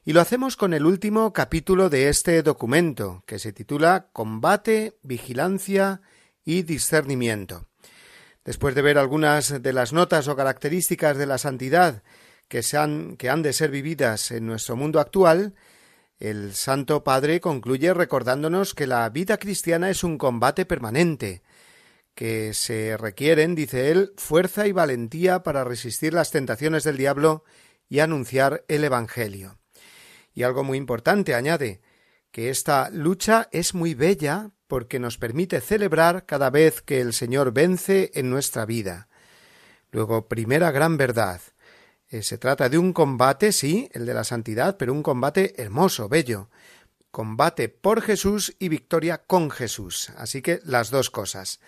Y 0.04 0.14
lo 0.14 0.20
hacemos 0.20 0.56
con 0.56 0.74
el 0.74 0.84
último 0.84 1.32
capítulo 1.32 1.90
de 1.90 2.08
este 2.08 2.42
documento, 2.42 3.22
que 3.24 3.38
se 3.38 3.52
titula 3.52 4.08
Combate, 4.12 4.98
Vigilancia 5.04 6.00
y 6.02 6.17
discernimiento. 6.62 7.66
Después 8.44 8.74
de 8.74 8.82
ver 8.82 8.98
algunas 8.98 9.62
de 9.62 9.72
las 9.72 9.92
notas 9.92 10.26
o 10.28 10.36
características 10.36 11.18
de 11.18 11.26
la 11.26 11.38
santidad 11.38 12.02
que, 12.48 12.62
han, 12.74 13.16
que 13.16 13.28
han 13.28 13.42
de 13.42 13.52
ser 13.52 13.70
vividas 13.70 14.30
en 14.30 14.46
nuestro 14.46 14.74
mundo 14.74 15.00
actual, 15.00 15.54
el 16.18 16.54
Santo 16.54 17.04
Padre 17.04 17.40
concluye 17.40 17.92
recordándonos 17.94 18.74
que 18.74 18.86
la 18.86 19.08
vida 19.10 19.36
cristiana 19.36 19.90
es 19.90 20.02
un 20.02 20.18
combate 20.18 20.64
permanente, 20.64 21.42
que 22.14 22.54
se 22.54 22.96
requieren, 22.96 23.54
dice 23.54 23.90
él, 23.90 24.12
fuerza 24.16 24.66
y 24.66 24.72
valentía 24.72 25.42
para 25.42 25.62
resistir 25.62 26.14
las 26.14 26.32
tentaciones 26.32 26.82
del 26.82 26.96
diablo 26.96 27.44
y 27.88 28.00
anunciar 28.00 28.64
el 28.66 28.82
Evangelio. 28.82 29.58
Y 30.34 30.42
algo 30.42 30.64
muy 30.64 30.78
importante, 30.78 31.34
añade, 31.34 31.80
que 32.32 32.50
esta 32.50 32.90
lucha 32.90 33.48
es 33.52 33.74
muy 33.74 33.94
bella 33.94 34.50
porque 34.68 35.00
nos 35.00 35.18
permite 35.18 35.60
celebrar 35.60 36.26
cada 36.26 36.50
vez 36.50 36.82
que 36.82 37.00
el 37.00 37.12
Señor 37.12 37.52
vence 37.52 38.12
en 38.14 38.30
nuestra 38.30 38.66
vida. 38.66 39.08
Luego, 39.90 40.28
primera 40.28 40.70
gran 40.70 40.96
verdad. 40.96 41.40
Eh, 42.10 42.22
se 42.22 42.38
trata 42.38 42.68
de 42.68 42.78
un 42.78 42.92
combate, 42.92 43.52
sí, 43.52 43.88
el 43.92 44.06
de 44.06 44.14
la 44.14 44.24
santidad, 44.24 44.76
pero 44.76 44.92
un 44.92 45.02
combate 45.02 45.60
hermoso, 45.60 46.08
bello. 46.08 46.50
Combate 47.10 47.68
por 47.68 48.02
Jesús 48.02 48.54
y 48.58 48.68
victoria 48.68 49.18
con 49.18 49.50
Jesús. 49.50 50.10
Así 50.16 50.42
que 50.42 50.60
las 50.64 50.90
dos 50.90 51.10
cosas. 51.10 51.60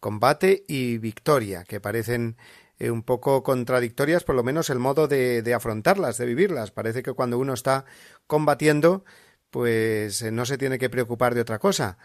Combate 0.00 0.64
y 0.68 0.98
victoria, 0.98 1.64
que 1.64 1.80
parecen 1.80 2.36
eh, 2.78 2.90
un 2.90 3.02
poco 3.02 3.42
contradictorias, 3.42 4.22
por 4.24 4.36
lo 4.36 4.44
menos 4.44 4.70
el 4.70 4.78
modo 4.78 5.08
de, 5.08 5.52
afrontarlas, 5.54 6.18
de 6.18 6.26
vivirlas. 6.26 6.70
Parece 6.70 7.02
que 7.02 7.12
cuando 7.12 7.38
uno 7.38 7.54
está 7.54 7.84
combatiendo, 8.26 9.04
pues 9.50 10.22
eh, 10.22 10.30
no 10.30 10.46
se 10.46 10.58
tiene 10.58 10.78
que 10.78 10.90
preocupar 10.90 11.34
de 11.34 11.40
otra 11.40 11.58
cosa. 11.58 11.98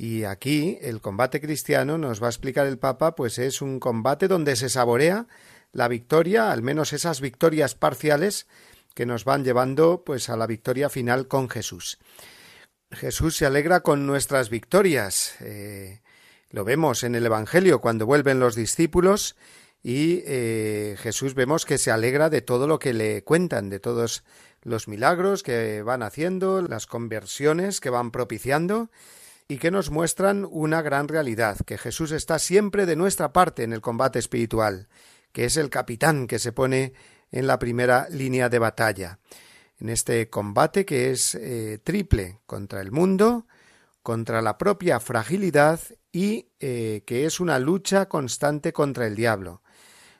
Y 0.00 0.24
aquí 0.24 0.78
el 0.80 1.02
combate 1.02 1.42
cristiano 1.42 1.98
nos 1.98 2.22
va 2.22 2.28
a 2.28 2.30
explicar 2.30 2.66
el 2.66 2.78
Papa, 2.78 3.14
pues 3.14 3.38
es 3.38 3.60
un 3.60 3.78
combate 3.78 4.28
donde 4.28 4.56
se 4.56 4.70
saborea 4.70 5.26
la 5.72 5.88
victoria, 5.88 6.52
al 6.52 6.62
menos 6.62 6.94
esas 6.94 7.20
victorias 7.20 7.74
parciales 7.74 8.46
que 8.94 9.04
nos 9.04 9.26
van 9.26 9.44
llevando 9.44 10.02
pues 10.02 10.30
a 10.30 10.38
la 10.38 10.46
victoria 10.46 10.88
final 10.88 11.28
con 11.28 11.50
Jesús. 11.50 11.98
Jesús 12.90 13.36
se 13.36 13.44
alegra 13.44 13.80
con 13.80 14.06
nuestras 14.06 14.48
victorias. 14.48 15.34
Eh, 15.40 16.00
lo 16.48 16.64
vemos 16.64 17.04
en 17.04 17.14
el 17.14 17.26
Evangelio 17.26 17.82
cuando 17.82 18.06
vuelven 18.06 18.40
los 18.40 18.54
discípulos 18.54 19.36
y 19.82 20.22
eh, 20.24 20.96
Jesús 20.98 21.34
vemos 21.34 21.66
que 21.66 21.76
se 21.76 21.90
alegra 21.90 22.30
de 22.30 22.40
todo 22.40 22.66
lo 22.66 22.78
que 22.78 22.94
le 22.94 23.22
cuentan, 23.22 23.68
de 23.68 23.80
todos 23.80 24.24
los 24.62 24.88
milagros 24.88 25.42
que 25.42 25.82
van 25.82 26.02
haciendo, 26.02 26.62
las 26.62 26.86
conversiones 26.86 27.80
que 27.80 27.90
van 27.90 28.10
propiciando 28.12 28.88
y 29.50 29.58
que 29.58 29.72
nos 29.72 29.90
muestran 29.90 30.46
una 30.48 30.80
gran 30.80 31.08
realidad, 31.08 31.58
que 31.66 31.76
Jesús 31.76 32.12
está 32.12 32.38
siempre 32.38 32.86
de 32.86 32.94
nuestra 32.94 33.32
parte 33.32 33.64
en 33.64 33.72
el 33.72 33.80
combate 33.80 34.20
espiritual, 34.20 34.86
que 35.32 35.44
es 35.44 35.56
el 35.56 35.70
capitán 35.70 36.28
que 36.28 36.38
se 36.38 36.52
pone 36.52 36.92
en 37.32 37.48
la 37.48 37.58
primera 37.58 38.06
línea 38.10 38.48
de 38.48 38.60
batalla, 38.60 39.18
en 39.80 39.88
este 39.88 40.30
combate 40.30 40.84
que 40.84 41.10
es 41.10 41.34
eh, 41.34 41.80
triple 41.82 42.38
contra 42.46 42.80
el 42.80 42.92
mundo, 42.92 43.48
contra 44.04 44.40
la 44.40 44.56
propia 44.56 45.00
fragilidad 45.00 45.80
y 46.12 46.46
eh, 46.60 47.02
que 47.04 47.26
es 47.26 47.40
una 47.40 47.58
lucha 47.58 48.06
constante 48.08 48.72
contra 48.72 49.08
el 49.08 49.16
diablo. 49.16 49.62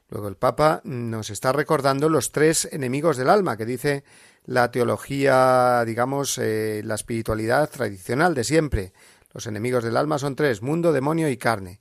Luego 0.09 0.27
el 0.27 0.37
Papa 0.37 0.81
nos 0.83 1.31
está 1.31 1.53
recordando 1.53 2.09
los 2.09 2.33
tres 2.33 2.69
enemigos 2.73 3.17
del 3.17 3.31
alma 3.31 3.57
que 3.57 3.65
dice 3.65 4.03
la 4.45 4.73
teología, 4.73 5.85
digamos, 5.85 6.37
eh, 6.39 6.83
la 6.85 6.97
espiritualidad 6.97 7.71
tradicional 7.71 8.35
de 8.35 8.43
siempre, 8.43 8.93
los 9.33 9.47
enemigos 9.47 9.85
del 9.85 9.97
alma 9.97 10.19
son 10.19 10.37
tres, 10.37 10.63
mundo, 10.63 10.93
demonio 10.93 11.29
y 11.29 11.37
carne. 11.37 11.81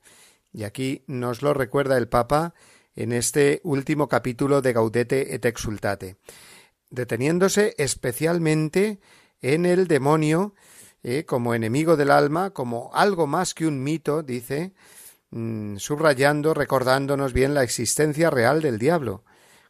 Y 0.52 0.64
aquí 0.64 1.04
nos 1.08 1.41
lo 1.41 1.54
recuerda 1.54 1.97
el 1.97 2.08
Papa 2.08 2.54
en 2.95 3.12
este 3.12 3.62
último 3.64 4.08
capítulo 4.08 4.62
de 4.62 4.74
Gaudete 4.74 5.34
et 5.36 5.45
Exultate, 5.45 6.18
deteniéndose 6.89 7.76
especialmente 7.78 9.00
en 9.41 9.66
el 9.66 9.88
demonio 9.88 10.54
eh, 11.02 11.24
como 11.26 11.54
enemigo 11.54 11.95
del 11.95 12.12
alma, 12.12 12.50
como 12.50 12.91
algo 12.93 13.26
más 13.26 13.54
que 13.54 13.66
un 13.66 13.82
mito, 13.84 14.22
dice, 14.22 14.74
mm, 15.32 15.78
subrayando, 15.78 16.54
recordándonos 16.54 17.32
bien 17.32 17.54
la 17.54 17.64
existencia 17.64 18.30
real 18.30 18.62
del 18.62 18.80
diablo, 18.80 19.24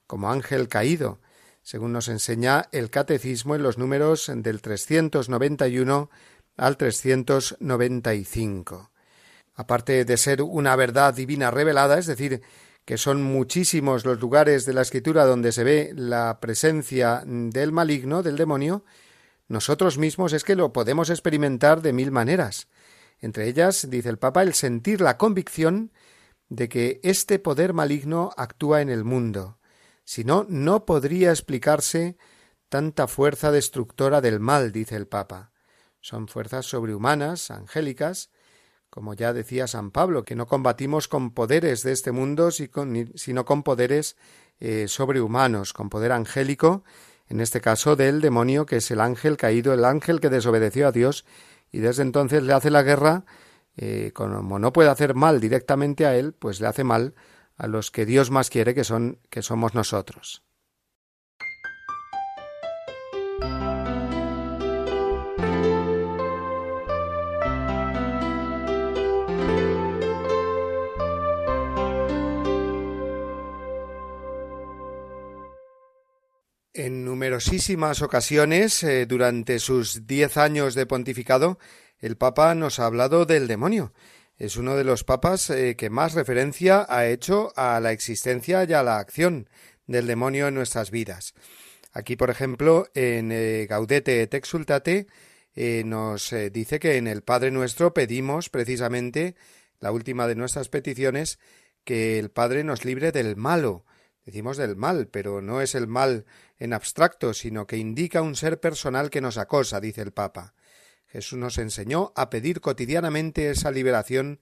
como 0.07 0.31
ángel 0.31 0.67
caído, 0.67 1.19
según 1.61 1.93
nos 1.93 2.07
enseña 2.07 2.67
el 2.71 2.89
catecismo 2.89 3.53
en 3.53 3.61
los 3.61 3.77
números 3.77 4.31
del 4.33 4.61
391 4.61 6.09
al 6.59 6.77
395. 6.77 8.91
Aparte 9.55 10.05
de 10.05 10.17
ser 10.17 10.41
una 10.41 10.75
verdad 10.75 11.13
divina 11.13 11.51
revelada, 11.51 11.97
es 11.97 12.05
decir, 12.05 12.41
que 12.85 12.97
son 12.97 13.21
muchísimos 13.21 14.05
los 14.05 14.19
lugares 14.19 14.65
de 14.65 14.73
la 14.73 14.81
escritura 14.81 15.25
donde 15.25 15.51
se 15.51 15.63
ve 15.63 15.91
la 15.95 16.39
presencia 16.39 17.23
del 17.25 17.71
maligno, 17.71 18.23
del 18.23 18.37
demonio, 18.37 18.83
nosotros 19.47 19.97
mismos 19.97 20.33
es 20.33 20.43
que 20.43 20.55
lo 20.55 20.73
podemos 20.73 21.09
experimentar 21.09 21.81
de 21.81 21.93
mil 21.93 22.11
maneras. 22.11 22.67
Entre 23.19 23.47
ellas, 23.47 23.89
dice 23.89 24.09
el 24.09 24.17
Papa, 24.17 24.43
el 24.43 24.53
sentir 24.53 25.01
la 25.01 25.17
convicción 25.17 25.91
de 26.49 26.69
que 26.69 26.99
este 27.03 27.39
poder 27.39 27.73
maligno 27.73 28.31
actúa 28.37 28.81
en 28.81 28.89
el 28.89 29.03
mundo. 29.03 29.59
Si 30.03 30.23
no, 30.23 30.45
no 30.49 30.85
podría 30.85 31.31
explicarse 31.31 32.17
tanta 32.69 33.07
fuerza 33.07 33.51
destructora 33.51 34.21
del 34.21 34.39
mal, 34.39 34.71
dice 34.71 34.95
el 34.95 35.07
Papa. 35.07 35.51
Son 36.09 36.27
fuerzas 36.27 36.65
sobrehumanas, 36.65 37.51
angélicas, 37.51 38.31
como 38.89 39.13
ya 39.13 39.31
decía 39.31 39.67
San 39.67 39.91
Pablo, 39.91 40.23
que 40.23 40.33
no 40.33 40.47
combatimos 40.47 41.07
con 41.07 41.35
poderes 41.35 41.83
de 41.83 41.91
este 41.91 42.11
mundo, 42.11 42.49
sino 42.49 43.45
con 43.45 43.61
poderes 43.61 44.17
eh, 44.59 44.87
sobrehumanos, 44.87 45.71
con 45.71 45.91
poder 45.91 46.11
angélico, 46.11 46.83
en 47.27 47.41
este 47.41 47.61
caso 47.61 47.95
del 47.95 48.21
demonio, 48.21 48.65
que 48.65 48.77
es 48.77 48.89
el 48.89 49.01
ángel 49.01 49.37
caído, 49.37 49.71
el 49.71 49.85
ángel 49.85 50.19
que 50.19 50.29
desobedeció 50.29 50.87
a 50.87 50.91
Dios, 50.91 51.25
y 51.71 51.77
desde 51.77 52.01
entonces 52.01 52.41
le 52.41 52.53
hace 52.53 52.71
la 52.71 52.81
guerra, 52.81 53.25
eh, 53.77 54.09
como 54.15 54.57
no 54.57 54.73
puede 54.73 54.89
hacer 54.89 55.13
mal 55.13 55.39
directamente 55.39 56.07
a 56.07 56.15
él, 56.15 56.33
pues 56.33 56.59
le 56.59 56.65
hace 56.65 56.83
mal 56.83 57.13
a 57.55 57.67
los 57.67 57.91
que 57.91 58.07
Dios 58.07 58.31
más 58.31 58.49
quiere, 58.49 58.73
que 58.73 58.83
son 58.83 59.19
que 59.29 59.43
somos 59.43 59.75
nosotros. 59.75 60.41
En 76.79 77.03
numerosísimas 77.03 78.01
ocasiones, 78.01 78.83
eh, 78.83 79.05
durante 79.05 79.59
sus 79.59 80.07
diez 80.07 80.37
años 80.37 80.75
de 80.75 80.85
pontificado, 80.85 81.59
el 81.99 82.15
Papa 82.15 82.55
nos 82.55 82.79
ha 82.79 82.85
hablado 82.85 83.25
del 83.25 83.49
demonio. 83.49 83.91
Es 84.37 84.55
uno 84.55 84.77
de 84.77 84.85
los 84.85 85.03
papas 85.03 85.49
eh, 85.49 85.75
que 85.75 85.89
más 85.89 86.13
referencia 86.13 86.85
ha 86.87 87.05
hecho 87.07 87.51
a 87.57 87.81
la 87.81 87.91
existencia 87.91 88.63
y 88.63 88.71
a 88.71 88.81
la 88.81 88.97
acción 88.97 89.49
del 89.87 90.07
demonio 90.07 90.47
en 90.47 90.53
nuestras 90.53 90.89
vidas. 90.89 91.33
Aquí, 91.91 92.15
por 92.15 92.29
ejemplo, 92.29 92.87
en 92.93 93.33
eh, 93.33 93.67
Gaudete 93.69 94.21
et 94.21 94.33
Exultate, 94.33 95.07
nos 95.83 96.33
dice 96.53 96.79
que 96.79 96.95
en 96.95 97.07
el 97.07 97.23
Padre 97.23 97.51
Nuestro 97.51 97.93
pedimos 97.93 98.49
precisamente 98.49 99.35
la 99.81 99.91
última 99.91 100.27
de 100.27 100.35
nuestras 100.35 100.69
peticiones 100.69 101.39
que 101.83 102.19
el 102.19 102.31
Padre 102.31 102.63
nos 102.63 102.85
libre 102.85 103.11
del 103.11 103.35
malo, 103.35 103.83
Decimos 104.29 104.57
del 104.57 104.75
mal, 104.75 105.07
pero 105.07 105.41
no 105.41 105.59
es 105.59 105.73
el 105.73 105.87
mal 105.87 106.23
en 106.59 106.73
abstracto, 106.73 107.33
sino 107.33 107.65
que 107.65 107.77
indica 107.77 108.21
un 108.21 108.35
ser 108.35 108.59
personal 108.59 109.09
que 109.09 109.21
nos 109.21 109.39
acosa, 109.39 109.81
dice 109.81 110.03
el 110.03 110.11
Papa. 110.11 110.53
Jesús 111.07 111.39
nos 111.39 111.57
enseñó 111.57 112.13
a 112.15 112.29
pedir 112.29 112.61
cotidianamente 112.61 113.49
esa 113.49 113.71
liberación 113.71 114.39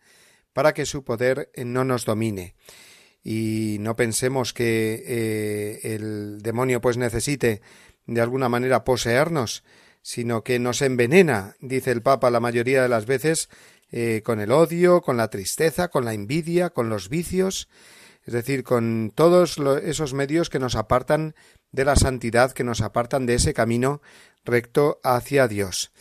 para 0.52 0.74
que 0.74 0.86
su 0.86 1.06
poder 1.06 1.52
no 1.56 1.86
nos 1.86 2.04
domine. 2.04 2.56
Y 3.24 3.78
no 3.80 3.96
pensemos 3.96 4.52
que 4.52 5.06
eh, 5.08 5.80
el 5.96 6.42
demonio 6.42 6.82
pues 6.82 6.98
necesite 6.98 7.62
de 8.08 8.20
alguna 8.20 8.50
manera 8.50 8.84
poseernos, 8.84 9.64
sino 10.02 10.44
que 10.44 10.60
nos 10.60 10.82
envenena, 10.82 11.56
dice 11.62 11.92
el 11.92 12.02
Papa 12.02 12.30
la 12.30 12.42
mayoría 12.42 12.84
de 12.84 12.90
las 12.90 13.06
veces, 13.06 13.48
eh, 13.94 14.22
con 14.26 14.42
el 14.42 14.52
odio, 14.52 15.00
con 15.02 15.16
la 15.16 15.30
tristeza, 15.30 15.88
con 15.88 16.04
la 16.04 16.14
envidia, 16.14 16.72
con 16.72 16.90
los 16.90 17.08
vicios, 17.08 17.70
es 18.28 18.34
decir, 18.34 18.66
con 18.66 19.14
todos 19.16 19.58
esos 19.84 20.14
medios 20.14 20.50
que 20.50 20.60
nos 20.60 20.76
apartan 20.76 21.34
de 21.72 21.86
la 21.86 21.96
santidad, 21.96 22.52
que 22.52 22.66
nos 22.66 22.82
apartan 22.82 23.26
de 23.26 23.36
ese 23.36 23.54
camino 23.54 24.02
recto 24.44 25.00
hacia 25.02 25.48
Dios. 25.48 25.94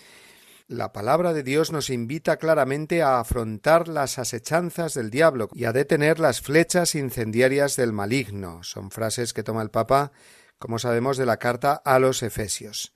La 0.67 0.93
palabra 0.93 1.33
de 1.33 1.45
Dios 1.45 1.71
nos 1.71 1.89
invita 1.89 2.39
claramente 2.39 3.01
a 3.01 3.21
afrontar 3.21 3.87
las 3.87 4.19
asechanzas 4.19 4.95
del 4.95 5.11
diablo 5.11 5.49
y 5.55 5.67
a 5.67 5.73
detener 5.73 6.19
las 6.19 6.41
flechas 6.41 6.97
incendiarias 6.97 7.77
del 7.77 7.93
maligno. 7.93 8.65
Son 8.65 8.91
frases 8.91 9.33
que 9.33 9.45
toma 9.45 9.63
el 9.63 9.71
Papa, 9.71 10.11
como 10.59 10.81
sabemos, 10.81 11.19
de 11.19 11.27
la 11.27 11.37
carta 11.37 11.75
a 11.75 12.01
los 12.01 12.25
Efesios. 12.25 12.93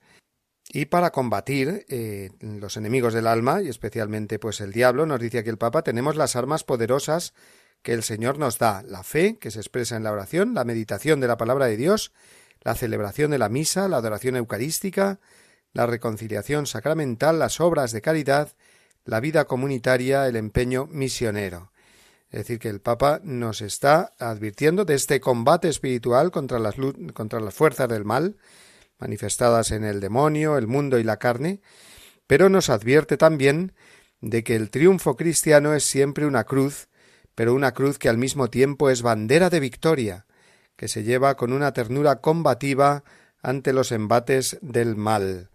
Y 0.67 0.87
para 0.87 1.11
combatir 1.11 1.85
eh, 1.87 2.31
los 2.41 2.75
enemigos 2.75 3.13
del 3.13 3.27
alma, 3.27 3.61
y 3.61 3.69
especialmente 3.69 4.39
pues 4.39 4.59
el 4.59 4.73
diablo, 4.73 5.05
nos 5.05 5.21
dice 5.21 5.39
aquí 5.39 5.49
el 5.49 5.57
Papa, 5.57 5.83
tenemos 5.83 6.17
las 6.17 6.35
armas 6.35 6.65
poderosas 6.65 7.33
que 7.81 7.93
el 7.93 8.03
Señor 8.03 8.37
nos 8.37 8.57
da 8.59 8.83
la 8.83 9.03
fe, 9.03 9.37
que 9.37 9.51
se 9.51 9.59
expresa 9.59 9.95
en 9.95 10.03
la 10.03 10.11
oración, 10.11 10.53
la 10.53 10.63
meditación 10.63 11.19
de 11.19 11.27
la 11.27 11.37
palabra 11.37 11.65
de 11.65 11.77
Dios, 11.77 12.11
la 12.61 12.75
celebración 12.75 13.31
de 13.31 13.39
la 13.39 13.49
misa, 13.49 13.87
la 13.87 13.97
adoración 13.97 14.35
eucarística, 14.35 15.19
la 15.73 15.85
reconciliación 15.85 16.67
sacramental, 16.67 17.39
las 17.39 17.59
obras 17.59 17.91
de 17.91 18.01
caridad, 18.01 18.53
la 19.05 19.19
vida 19.19 19.45
comunitaria, 19.45 20.27
el 20.27 20.35
empeño 20.35 20.87
misionero. 20.87 21.71
Es 22.29 22.39
decir, 22.39 22.59
que 22.59 22.69
el 22.69 22.79
Papa 22.79 23.19
nos 23.23 23.61
está 23.61 24.13
advirtiendo 24.19 24.85
de 24.85 24.93
este 24.93 25.19
combate 25.19 25.67
espiritual 25.67 26.31
contra 26.31 26.59
las, 26.59 26.75
contra 27.13 27.39
las 27.39 27.53
fuerzas 27.53 27.89
del 27.89 28.05
mal, 28.05 28.37
manifestadas 28.99 29.71
en 29.71 29.83
el 29.83 29.99
demonio, 29.99 30.57
el 30.57 30.67
mundo 30.67 30.99
y 30.99 31.03
la 31.03 31.17
carne, 31.17 31.61
pero 32.27 32.47
nos 32.47 32.69
advierte 32.69 33.17
también 33.17 33.73
de 34.21 34.43
que 34.43 34.55
el 34.55 34.69
triunfo 34.69 35.17
cristiano 35.17 35.73
es 35.73 35.83
siempre 35.83 36.25
una 36.25 36.43
cruz 36.43 36.87
pero 37.35 37.53
una 37.53 37.73
cruz 37.73 37.97
que 37.97 38.09
al 38.09 38.17
mismo 38.17 38.49
tiempo 38.49 38.89
es 38.89 39.01
bandera 39.01 39.49
de 39.49 39.59
victoria, 39.59 40.25
que 40.75 40.87
se 40.87 41.03
lleva 41.03 41.35
con 41.35 41.53
una 41.53 41.73
ternura 41.73 42.17
combativa 42.21 43.03
ante 43.41 43.73
los 43.73 43.91
embates 43.91 44.57
del 44.61 44.95
mal. 44.95 45.49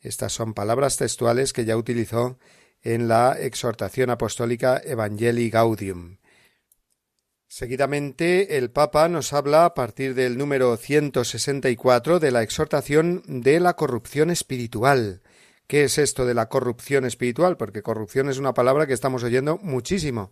Estas 0.00 0.32
son 0.32 0.54
palabras 0.54 0.96
textuales 0.96 1.52
que 1.52 1.64
ya 1.64 1.76
utilizó 1.76 2.38
en 2.82 3.08
la 3.08 3.36
exhortación 3.38 4.10
apostólica 4.10 4.80
Evangelii 4.84 5.50
Gaudium. 5.50 6.18
Seguidamente, 7.50 8.58
el 8.58 8.70
Papa 8.70 9.08
nos 9.08 9.32
habla 9.32 9.64
a 9.64 9.74
partir 9.74 10.14
del 10.14 10.36
número 10.36 10.76
164 10.76 12.20
de 12.20 12.30
la 12.30 12.42
exhortación 12.42 13.22
de 13.26 13.58
la 13.58 13.74
corrupción 13.74 14.30
espiritual. 14.30 15.22
¿Qué 15.66 15.84
es 15.84 15.98
esto 15.98 16.26
de 16.26 16.34
la 16.34 16.48
corrupción 16.48 17.06
espiritual? 17.06 17.56
Porque 17.56 17.82
corrupción 17.82 18.28
es 18.28 18.38
una 18.38 18.54
palabra 18.54 18.86
que 18.86 18.92
estamos 18.92 19.22
oyendo 19.22 19.58
muchísimo. 19.58 20.30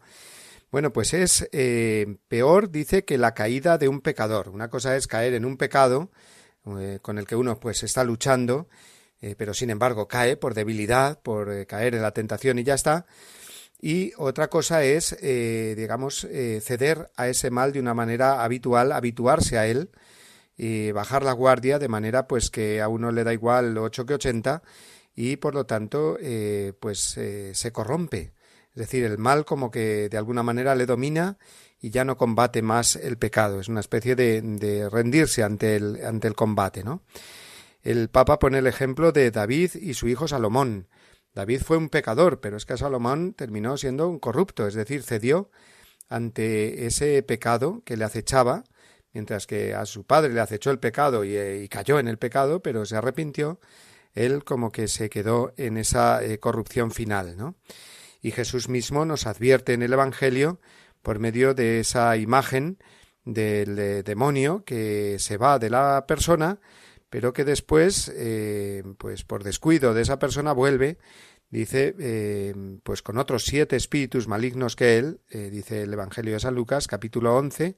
Bueno, 0.70 0.92
pues 0.92 1.14
es 1.14 1.48
eh, 1.52 2.16
peor, 2.28 2.70
dice, 2.70 3.04
que 3.04 3.18
la 3.18 3.34
caída 3.34 3.78
de 3.78 3.88
un 3.88 4.00
pecador. 4.00 4.48
Una 4.48 4.68
cosa 4.68 4.96
es 4.96 5.06
caer 5.06 5.34
en 5.34 5.44
un 5.44 5.56
pecado 5.56 6.10
eh, 6.80 6.98
con 7.02 7.18
el 7.18 7.26
que 7.26 7.36
uno 7.36 7.60
pues 7.60 7.84
está 7.84 8.02
luchando, 8.02 8.68
eh, 9.20 9.36
pero 9.38 9.54
sin 9.54 9.70
embargo 9.70 10.08
cae 10.08 10.36
por 10.36 10.54
debilidad, 10.54 11.20
por 11.22 11.66
caer 11.66 11.94
en 11.94 12.02
la 12.02 12.10
tentación 12.10 12.58
y 12.58 12.64
ya 12.64 12.74
está. 12.74 13.06
Y 13.80 14.12
otra 14.16 14.48
cosa 14.48 14.82
es, 14.84 15.14
digamos, 15.20 16.26
ceder 16.62 17.10
a 17.14 17.28
ese 17.28 17.50
mal 17.50 17.72
de 17.72 17.80
una 17.80 17.92
manera 17.92 18.42
habitual, 18.42 18.90
habituarse 18.90 19.58
a 19.58 19.66
él, 19.66 19.90
y 20.56 20.92
bajar 20.92 21.22
la 21.22 21.32
guardia 21.32 21.78
de 21.78 21.88
manera 21.88 22.26
pues 22.26 22.50
que 22.50 22.80
a 22.80 22.88
uno 22.88 23.12
le 23.12 23.22
da 23.22 23.34
igual 23.34 23.76
8 23.76 24.06
que 24.06 24.14
80 24.14 24.62
y 25.14 25.36
por 25.36 25.54
lo 25.54 25.66
tanto 25.66 26.16
pues 26.80 27.18
se 27.52 27.72
corrompe 27.72 28.32
es 28.76 28.80
decir, 28.80 29.04
el 29.04 29.16
mal 29.16 29.46
como 29.46 29.70
que 29.70 30.10
de 30.10 30.18
alguna 30.18 30.42
manera 30.42 30.74
le 30.74 30.84
domina 30.84 31.38
y 31.80 31.88
ya 31.88 32.04
no 32.04 32.18
combate 32.18 32.60
más 32.60 32.96
el 32.96 33.16
pecado. 33.16 33.58
Es 33.58 33.68
una 33.68 33.80
especie 33.80 34.14
de, 34.14 34.86
rendirse 34.92 35.42
ante 35.42 35.76
el, 35.76 36.04
ante 36.04 36.28
el 36.28 36.34
combate, 36.34 36.84
¿no? 36.84 37.02
El 37.82 38.10
Papa 38.10 38.38
pone 38.38 38.58
el 38.58 38.66
ejemplo 38.66 39.12
de 39.12 39.30
David 39.30 39.76
y 39.76 39.94
su 39.94 40.08
hijo 40.08 40.28
Salomón. 40.28 40.88
David 41.32 41.62
fue 41.64 41.78
un 41.78 41.88
pecador, 41.88 42.40
pero 42.40 42.58
es 42.58 42.66
que 42.66 42.76
Salomón 42.76 43.32
terminó 43.32 43.78
siendo 43.78 44.08
un 44.08 44.18
corrupto, 44.18 44.66
es 44.66 44.74
decir, 44.74 45.02
cedió 45.02 45.50
ante 46.10 46.84
ese 46.84 47.22
pecado 47.22 47.82
que 47.86 47.96
le 47.96 48.04
acechaba, 48.04 48.64
mientras 49.14 49.46
que 49.46 49.74
a 49.74 49.86
su 49.86 50.04
padre 50.04 50.34
le 50.34 50.40
acechó 50.42 50.70
el 50.70 50.80
pecado 50.80 51.24
y, 51.24 51.34
eh, 51.34 51.66
cayó 51.70 51.98
en 51.98 52.08
el 52.08 52.18
pecado, 52.18 52.60
pero 52.60 52.84
se 52.84 52.96
arrepintió, 52.96 53.58
él 54.12 54.44
como 54.44 54.70
que 54.70 54.86
se 54.86 55.08
quedó 55.08 55.54
en 55.56 55.78
esa 55.78 56.22
eh, 56.22 56.38
corrupción 56.38 56.90
final, 56.90 57.38
¿no? 57.38 57.54
Y 58.22 58.30
Jesús 58.30 58.68
mismo 58.68 59.04
nos 59.04 59.26
advierte 59.26 59.72
en 59.72 59.82
el 59.82 59.92
Evangelio 59.92 60.60
por 61.02 61.18
medio 61.18 61.54
de 61.54 61.80
esa 61.80 62.16
imagen 62.16 62.78
del 63.24 63.78
eh, 63.78 64.02
demonio 64.02 64.64
que 64.64 65.18
se 65.18 65.36
va 65.36 65.58
de 65.58 65.70
la 65.70 66.06
persona, 66.06 66.58
pero 67.10 67.32
que 67.32 67.44
después, 67.44 68.10
eh, 68.16 68.82
pues 68.98 69.24
por 69.24 69.44
descuido 69.44 69.94
de 69.94 70.02
esa 70.02 70.18
persona 70.18 70.52
vuelve, 70.52 70.98
dice, 71.50 71.94
eh, 71.98 72.54
pues 72.82 73.02
con 73.02 73.18
otros 73.18 73.44
siete 73.44 73.76
espíritus 73.76 74.26
malignos 74.26 74.74
que 74.74 74.98
él, 74.98 75.20
dice 75.30 75.82
el 75.82 75.92
Evangelio 75.92 76.34
de 76.34 76.40
San 76.40 76.54
Lucas, 76.54 76.86
capítulo 76.86 77.36
once, 77.36 77.76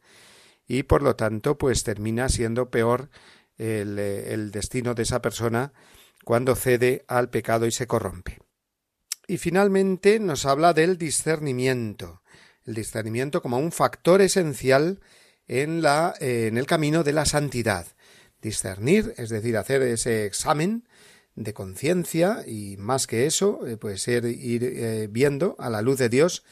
y 0.66 0.84
por 0.84 1.02
lo 1.02 1.16
tanto, 1.16 1.58
pues 1.58 1.82
termina 1.82 2.28
siendo 2.28 2.70
peor 2.70 3.10
el 3.58 4.50
destino 4.52 4.94
de 4.94 5.02
esa 5.02 5.20
persona 5.20 5.72
cuando 6.24 6.54
cede 6.54 7.04
al 7.08 7.30
pecado 7.30 7.66
y 7.66 7.72
se 7.72 7.86
corrompe. 7.86 8.38
Y 9.30 9.36
finalmente 9.36 10.18
nos 10.20 10.46
habla 10.46 10.72
del 10.72 10.96
discernimiento, 10.96 12.22
el 12.64 12.74
discernimiento 12.74 13.42
como 13.42 13.58
un 13.58 13.72
factor 13.72 14.22
esencial 14.22 15.00
en, 15.46 15.82
la, 15.82 16.14
eh, 16.18 16.46
en 16.46 16.56
el 16.56 16.66
camino 16.66 17.04
de 17.04 17.12
la 17.12 17.26
santidad. 17.26 17.86
Discernir, 18.40 19.12
es 19.18 19.28
decir, 19.28 19.58
hacer 19.58 19.82
ese 19.82 20.24
examen 20.24 20.88
de 21.34 21.52
conciencia 21.52 22.42
y 22.46 22.78
más 22.78 23.06
que 23.06 23.26
eso, 23.26 23.66
eh, 23.66 23.76
pues 23.76 24.08
ir 24.08 24.24
eh, 24.24 25.08
viendo 25.10 25.56
a 25.58 25.68
la 25.68 25.82
luz 25.82 25.98
de 25.98 26.08
Dios 26.08 26.42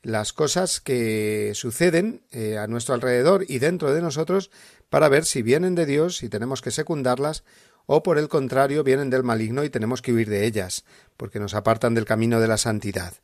las 0.00 0.32
cosas 0.32 0.80
que 0.80 1.52
suceden 1.54 2.22
a 2.58 2.66
nuestro 2.66 2.94
alrededor 2.94 3.44
y 3.46 3.60
dentro 3.60 3.94
de 3.94 4.02
nosotros 4.02 4.50
para 4.88 5.08
ver 5.08 5.24
si 5.24 5.42
vienen 5.42 5.76
de 5.76 5.86
Dios, 5.86 6.16
si 6.16 6.28
tenemos 6.28 6.60
que 6.60 6.72
secundarlas 6.72 7.44
o 7.86 8.02
por 8.02 8.18
el 8.18 8.28
contrario 8.28 8.84
vienen 8.84 9.10
del 9.10 9.22
maligno 9.22 9.64
y 9.64 9.70
tenemos 9.70 10.02
que 10.02 10.12
huir 10.12 10.28
de 10.28 10.46
ellas, 10.46 10.84
porque 11.16 11.40
nos 11.40 11.54
apartan 11.54 11.94
del 11.94 12.04
camino 12.04 12.40
de 12.40 12.48
la 12.48 12.58
santidad. 12.58 13.14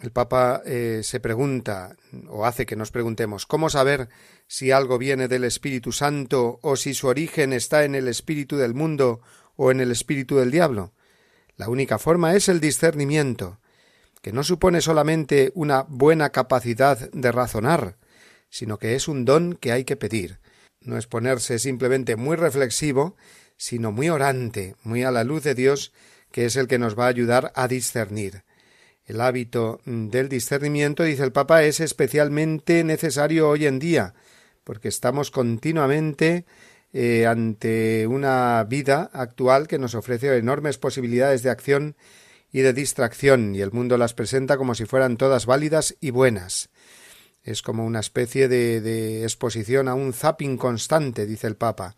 El 0.00 0.10
Papa 0.10 0.62
eh, 0.66 1.00
se 1.02 1.20
pregunta, 1.20 1.96
o 2.28 2.44
hace 2.44 2.66
que 2.66 2.76
nos 2.76 2.90
preguntemos, 2.90 3.46
¿cómo 3.46 3.70
saber 3.70 4.08
si 4.46 4.70
algo 4.70 4.98
viene 4.98 5.28
del 5.28 5.44
Espíritu 5.44 5.92
Santo 5.92 6.58
o 6.62 6.76
si 6.76 6.94
su 6.94 7.06
origen 7.06 7.52
está 7.52 7.84
en 7.84 7.94
el 7.94 8.08
espíritu 8.08 8.56
del 8.56 8.74
mundo 8.74 9.20
o 9.56 9.70
en 9.70 9.80
el 9.80 9.92
espíritu 9.92 10.36
del 10.36 10.50
diablo? 10.50 10.92
La 11.56 11.68
única 11.68 11.98
forma 11.98 12.34
es 12.34 12.48
el 12.48 12.60
discernimiento, 12.60 13.60
que 14.20 14.32
no 14.32 14.42
supone 14.42 14.80
solamente 14.80 15.52
una 15.54 15.84
buena 15.88 16.30
capacidad 16.30 17.10
de 17.12 17.30
razonar, 17.30 17.96
sino 18.50 18.78
que 18.78 18.96
es 18.96 19.06
un 19.06 19.24
don 19.24 19.54
que 19.54 19.70
hay 19.70 19.84
que 19.84 19.96
pedir. 19.96 20.40
No 20.80 20.98
es 20.98 21.06
ponerse 21.06 21.58
simplemente 21.58 22.16
muy 22.16 22.36
reflexivo, 22.36 23.16
sino 23.56 23.92
muy 23.92 24.08
orante, 24.08 24.76
muy 24.82 25.04
a 25.04 25.10
la 25.10 25.24
luz 25.24 25.42
de 25.44 25.54
Dios, 25.54 25.92
que 26.30 26.46
es 26.46 26.56
el 26.56 26.66
que 26.66 26.78
nos 26.78 26.98
va 26.98 27.04
a 27.04 27.08
ayudar 27.08 27.52
a 27.54 27.68
discernir. 27.68 28.42
El 29.06 29.20
hábito 29.20 29.80
del 29.84 30.28
discernimiento, 30.28 31.02
dice 31.02 31.24
el 31.24 31.32
Papa, 31.32 31.62
es 31.62 31.80
especialmente 31.80 32.82
necesario 32.84 33.48
hoy 33.48 33.66
en 33.66 33.78
día, 33.78 34.14
porque 34.64 34.88
estamos 34.88 35.30
continuamente 35.30 36.46
eh, 36.92 37.26
ante 37.26 38.06
una 38.06 38.64
vida 38.64 39.10
actual 39.12 39.68
que 39.68 39.78
nos 39.78 39.94
ofrece 39.94 40.34
enormes 40.36 40.78
posibilidades 40.78 41.42
de 41.42 41.50
acción 41.50 41.96
y 42.50 42.60
de 42.60 42.72
distracción, 42.72 43.54
y 43.54 43.60
el 43.60 43.72
mundo 43.72 43.98
las 43.98 44.14
presenta 44.14 44.56
como 44.56 44.74
si 44.74 44.86
fueran 44.86 45.16
todas 45.16 45.44
válidas 45.44 45.96
y 46.00 46.10
buenas. 46.10 46.70
Es 47.42 47.60
como 47.60 47.84
una 47.84 48.00
especie 48.00 48.48
de, 48.48 48.80
de 48.80 49.24
exposición 49.24 49.88
a 49.88 49.94
un 49.94 50.12
zapping 50.12 50.56
constante, 50.56 51.26
dice 51.26 51.46
el 51.46 51.56
Papa. 51.56 51.96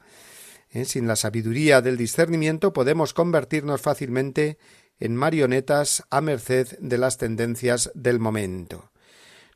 ¿Eh? 0.71 0.85
Sin 0.85 1.07
la 1.07 1.17
sabiduría 1.17 1.81
del 1.81 1.97
discernimiento 1.97 2.73
podemos 2.73 3.15
convertirnos 3.15 3.81
fácilmente 3.81 4.59
en 4.99 5.15
marionetas 5.15 6.05
a 6.11 6.21
merced 6.21 6.79
de 6.79 6.99
las 6.99 7.19
tendencias 7.19 7.91
del 7.95 8.19
momento. 8.19 8.93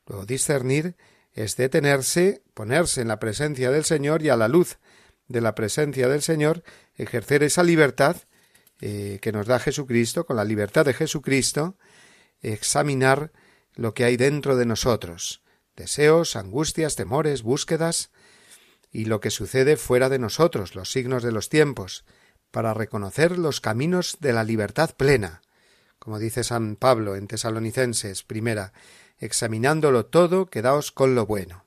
Luego 0.07 0.27
discernir 0.27 0.97
es 1.33 1.57
detenerse, 1.57 2.43
ponerse 2.55 3.01
en 3.01 3.09
la 3.09 3.19
presencia 3.19 3.71
del 3.71 3.85
Señor 3.85 4.23
y 4.23 4.29
a 4.29 4.37
la 4.37 4.49
luz 4.49 4.79
de 5.29 5.41
la 5.41 5.55
presencia 5.55 6.09
del 6.09 6.23
Señor 6.23 6.65
ejercer 6.97 7.43
esa 7.43 7.63
libertad 7.63 8.17
eh, 8.81 9.19
que 9.23 9.33
nos 9.33 9.47
da 9.47 9.59
Jesucristo, 9.59 10.27
con 10.27 10.37
la 10.37 10.45
libertad 10.45 10.85
de 10.85 10.95
Jesucristo, 10.95 11.77
examinar 12.41 13.31
lo 13.75 13.95
que 13.95 14.05
hay 14.05 14.17
dentro 14.17 14.57
de 14.57 14.67
nosotros, 14.67 15.43
deseos, 15.77 16.35
angustias, 16.35 16.97
temores, 16.97 17.43
búsquedas, 17.43 18.11
y 18.93 19.05
lo 19.05 19.21
que 19.21 19.31
sucede 19.31 19.77
fuera 19.77 20.09
de 20.09 20.19
nosotros, 20.19 20.75
los 20.75 20.91
signos 20.91 21.23
de 21.23 21.33
los 21.33 21.49
tiempos, 21.49 22.05
para 22.51 22.75
reconocer 22.75 23.39
los 23.39 23.61
caminos 23.61 24.19
de 24.21 24.33
la 24.33 24.45
libertad 24.45 24.91
plena, 24.97 25.43
como 25.99 26.19
dice 26.19 26.45
San 26.45 26.77
Pablo 26.77 27.15
en 27.15 27.29
Tesalonicenses 27.29 28.23
primera, 28.23 28.73
examinándolo 29.19 30.07
todo, 30.07 30.47
quedaos 30.47 30.93
con 30.93 31.15
lo 31.15 31.27
bueno. 31.27 31.67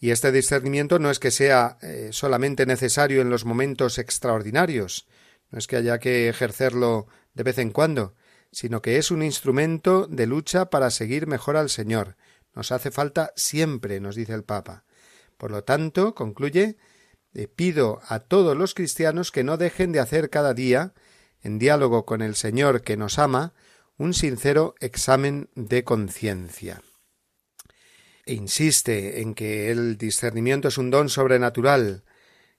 Y 0.00 0.10
este 0.10 0.32
discernimiento 0.32 0.98
no 0.98 1.10
es 1.10 1.18
que 1.18 1.30
sea 1.30 1.78
eh, 1.82 2.10
solamente 2.12 2.66
necesario 2.66 3.20
en 3.20 3.30
los 3.30 3.44
momentos 3.44 3.98
extraordinarios, 3.98 5.06
no 5.50 5.58
es 5.58 5.66
que 5.66 5.76
haya 5.76 5.98
que 5.98 6.28
ejercerlo 6.28 7.06
de 7.34 7.42
vez 7.42 7.58
en 7.58 7.70
cuando, 7.70 8.14
sino 8.50 8.82
que 8.82 8.96
es 8.96 9.10
un 9.10 9.22
instrumento 9.22 10.06
de 10.06 10.26
lucha 10.26 10.70
para 10.70 10.90
seguir 10.90 11.26
mejor 11.26 11.56
al 11.56 11.70
Señor. 11.70 12.16
Nos 12.54 12.72
hace 12.72 12.90
falta 12.90 13.32
siempre, 13.36 14.00
nos 14.00 14.16
dice 14.16 14.34
el 14.34 14.44
Papa. 14.44 14.84
Por 15.38 15.50
lo 15.52 15.64
tanto, 15.64 16.14
concluye, 16.14 16.76
le 17.32 17.48
pido 17.48 18.00
a 18.08 18.18
todos 18.18 18.56
los 18.56 18.74
cristianos 18.74 19.30
que 19.32 19.44
no 19.44 19.56
dejen 19.56 19.92
de 19.92 20.00
hacer 20.00 20.28
cada 20.28 20.52
día, 20.52 20.92
en 21.40 21.58
diálogo 21.58 22.04
con 22.04 22.20
el 22.20 22.34
Señor 22.34 22.82
que 22.82 22.96
nos 22.96 23.18
ama, 23.18 23.54
un 23.96 24.12
sincero 24.12 24.74
examen 24.80 25.48
de 25.54 25.84
conciencia. 25.84 26.82
E 28.26 28.34
insiste 28.34 29.22
en 29.22 29.34
que 29.34 29.70
el 29.70 29.96
discernimiento 29.96 30.68
es 30.68 30.76
un 30.76 30.90
don 30.90 31.08
sobrenatural, 31.08 32.04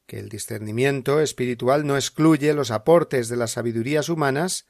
que 0.05 0.17
el 0.17 0.29
discernimiento 0.29 1.19
espiritual 1.19 1.85
no 1.85 1.95
excluye 1.95 2.53
los 2.53 2.71
aportes 2.71 3.29
de 3.29 3.35
las 3.35 3.51
sabidurías 3.51 4.09
humanas, 4.09 4.65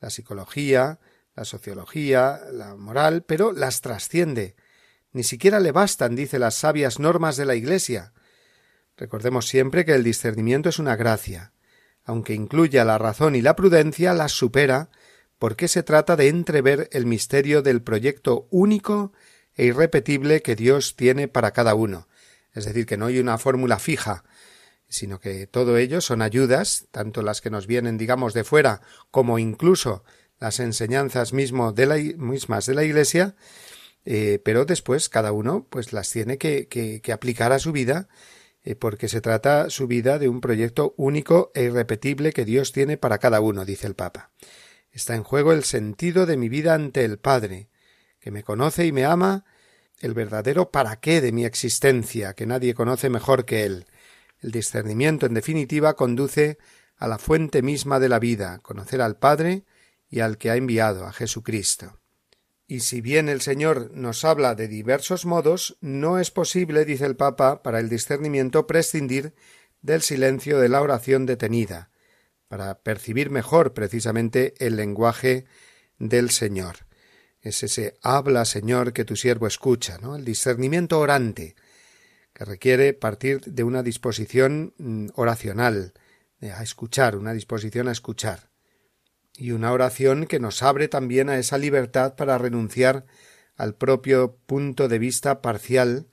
la 0.00 0.10
psicología, 0.10 0.98
la 1.36 1.44
sociología, 1.44 2.40
la 2.50 2.74
moral, 2.74 3.22
pero 3.22 3.52
las 3.52 3.82
trasciende, 3.82 4.56
ni 5.12 5.24
siquiera 5.24 5.60
le 5.60 5.72
bastan, 5.72 6.14
dice, 6.14 6.38
las 6.38 6.54
sabias 6.54 6.98
normas 6.98 7.36
de 7.36 7.44
la 7.44 7.54
Iglesia. 7.54 8.12
Recordemos 8.96 9.48
siempre 9.48 9.84
que 9.84 9.94
el 9.94 10.04
discernimiento 10.04 10.68
es 10.68 10.78
una 10.78 10.96
gracia. 10.96 11.52
Aunque 12.04 12.34
incluya 12.34 12.84
la 12.84 12.98
razón 12.98 13.34
y 13.34 13.42
la 13.42 13.56
prudencia, 13.56 14.14
las 14.14 14.32
supera, 14.32 14.90
porque 15.38 15.68
se 15.68 15.82
trata 15.82 16.16
de 16.16 16.28
entrever 16.28 16.88
el 16.92 17.06
misterio 17.06 17.62
del 17.62 17.82
proyecto 17.82 18.46
único 18.50 19.12
e 19.54 19.66
irrepetible 19.66 20.42
que 20.42 20.54
Dios 20.54 20.96
tiene 20.96 21.28
para 21.28 21.52
cada 21.52 21.74
uno. 21.74 22.08
Es 22.52 22.64
decir, 22.64 22.86
que 22.86 22.96
no 22.96 23.06
hay 23.06 23.18
una 23.18 23.38
fórmula 23.38 23.78
fija, 23.78 24.24
sino 24.88 25.20
que 25.20 25.46
todo 25.46 25.76
ello 25.76 26.00
son 26.00 26.20
ayudas, 26.20 26.86
tanto 26.90 27.22
las 27.22 27.40
que 27.40 27.50
nos 27.50 27.66
vienen, 27.66 27.96
digamos, 27.96 28.34
de 28.34 28.44
fuera, 28.44 28.80
como 29.10 29.38
incluso 29.38 30.04
las 30.38 30.60
enseñanzas 30.60 31.32
mismo 31.32 31.72
mismas 31.72 32.66
de 32.66 32.74
la 32.74 32.84
Iglesia, 32.84 33.36
eh, 34.04 34.40
pero 34.44 34.64
después 34.64 35.08
cada 35.08 35.32
uno 35.32 35.66
pues 35.68 35.92
las 35.92 36.10
tiene 36.10 36.38
que, 36.38 37.02
aplicar 37.12 37.52
a 37.52 37.58
su 37.58 37.72
vida 37.72 38.08
eh, 38.62 38.74
porque 38.74 39.08
se 39.08 39.20
trata 39.20 39.70
su 39.70 39.86
vida 39.86 40.18
de 40.18 40.28
un 40.28 40.40
proyecto 40.40 40.94
único 40.96 41.50
e 41.54 41.64
irrepetible 41.64 42.32
que 42.32 42.44
Dios 42.44 42.72
tiene 42.72 42.96
para 42.96 43.18
cada 43.18 43.40
uno, 43.40 43.64
dice 43.64 43.86
el 43.86 43.94
Papa. 43.94 44.30
Está 44.92 45.14
en 45.14 45.22
juego 45.22 45.52
el 45.52 45.64
sentido 45.64 46.26
de 46.26 46.36
mi 46.36 46.48
vida 46.48 46.74
ante 46.74 47.04
el 47.04 47.18
Padre, 47.18 47.68
que 48.18 48.30
me 48.30 48.42
conoce 48.42 48.86
y 48.86 48.92
me 48.92 49.04
ama, 49.04 49.44
el 49.98 50.14
verdadero 50.14 50.70
para 50.70 50.96
qué 50.96 51.20
de 51.20 51.32
mi 51.32 51.44
existencia, 51.44 52.34
que 52.34 52.46
nadie 52.46 52.74
conoce 52.74 53.08
mejor 53.08 53.44
que 53.44 53.64
Él. 53.64 53.86
El 54.40 54.50
discernimiento, 54.50 55.26
en 55.26 55.34
definitiva, 55.34 55.94
conduce 55.94 56.58
a 56.96 57.06
la 57.06 57.18
fuente 57.18 57.62
misma 57.62 58.00
de 58.00 58.08
la 58.08 58.18
vida, 58.18 58.58
conocer 58.62 59.00
al 59.00 59.16
Padre 59.16 59.64
y 60.08 60.20
al 60.20 60.38
que 60.38 60.50
ha 60.50 60.56
enviado, 60.56 61.06
a 61.06 61.12
Jesucristo. 61.12 61.99
Y 62.70 62.80
si 62.80 63.00
bien 63.00 63.28
el 63.28 63.40
Señor 63.40 63.90
nos 63.94 64.24
habla 64.24 64.54
de 64.54 64.68
diversos 64.68 65.26
modos, 65.26 65.76
no 65.80 66.20
es 66.20 66.30
posible, 66.30 66.84
dice 66.84 67.04
el 67.04 67.16
Papa, 67.16 67.64
para 67.64 67.80
el 67.80 67.88
discernimiento 67.88 68.68
prescindir 68.68 69.34
del 69.82 70.02
silencio 70.02 70.60
de 70.60 70.68
la 70.68 70.80
oración 70.80 71.26
detenida, 71.26 71.90
para 72.46 72.78
percibir 72.78 73.28
mejor 73.28 73.74
precisamente 73.74 74.54
el 74.64 74.76
lenguaje 74.76 75.46
del 75.98 76.30
Señor. 76.30 76.86
Es 77.40 77.64
ese 77.64 77.98
habla, 78.02 78.44
Señor, 78.44 78.92
que 78.92 79.04
tu 79.04 79.16
siervo 79.16 79.48
escucha, 79.48 79.98
¿no? 79.98 80.14
El 80.14 80.24
discernimiento 80.24 81.00
orante, 81.00 81.56
que 82.32 82.44
requiere 82.44 82.92
partir 82.92 83.40
de 83.40 83.64
una 83.64 83.82
disposición 83.82 84.74
mm, 84.78 85.08
oracional, 85.16 85.92
a 86.40 86.62
escuchar, 86.62 87.16
una 87.16 87.32
disposición 87.32 87.88
a 87.88 87.92
escuchar 87.92 88.49
y 89.40 89.52
una 89.52 89.72
oración 89.72 90.26
que 90.26 90.38
nos 90.38 90.62
abre 90.62 90.86
también 90.86 91.30
a 91.30 91.38
esa 91.38 91.56
libertad 91.56 92.14
para 92.14 92.36
renunciar 92.36 93.06
al 93.56 93.74
propio 93.74 94.36
punto 94.46 94.86
de 94.86 94.98
vista 94.98 95.40
parcial, 95.40 96.08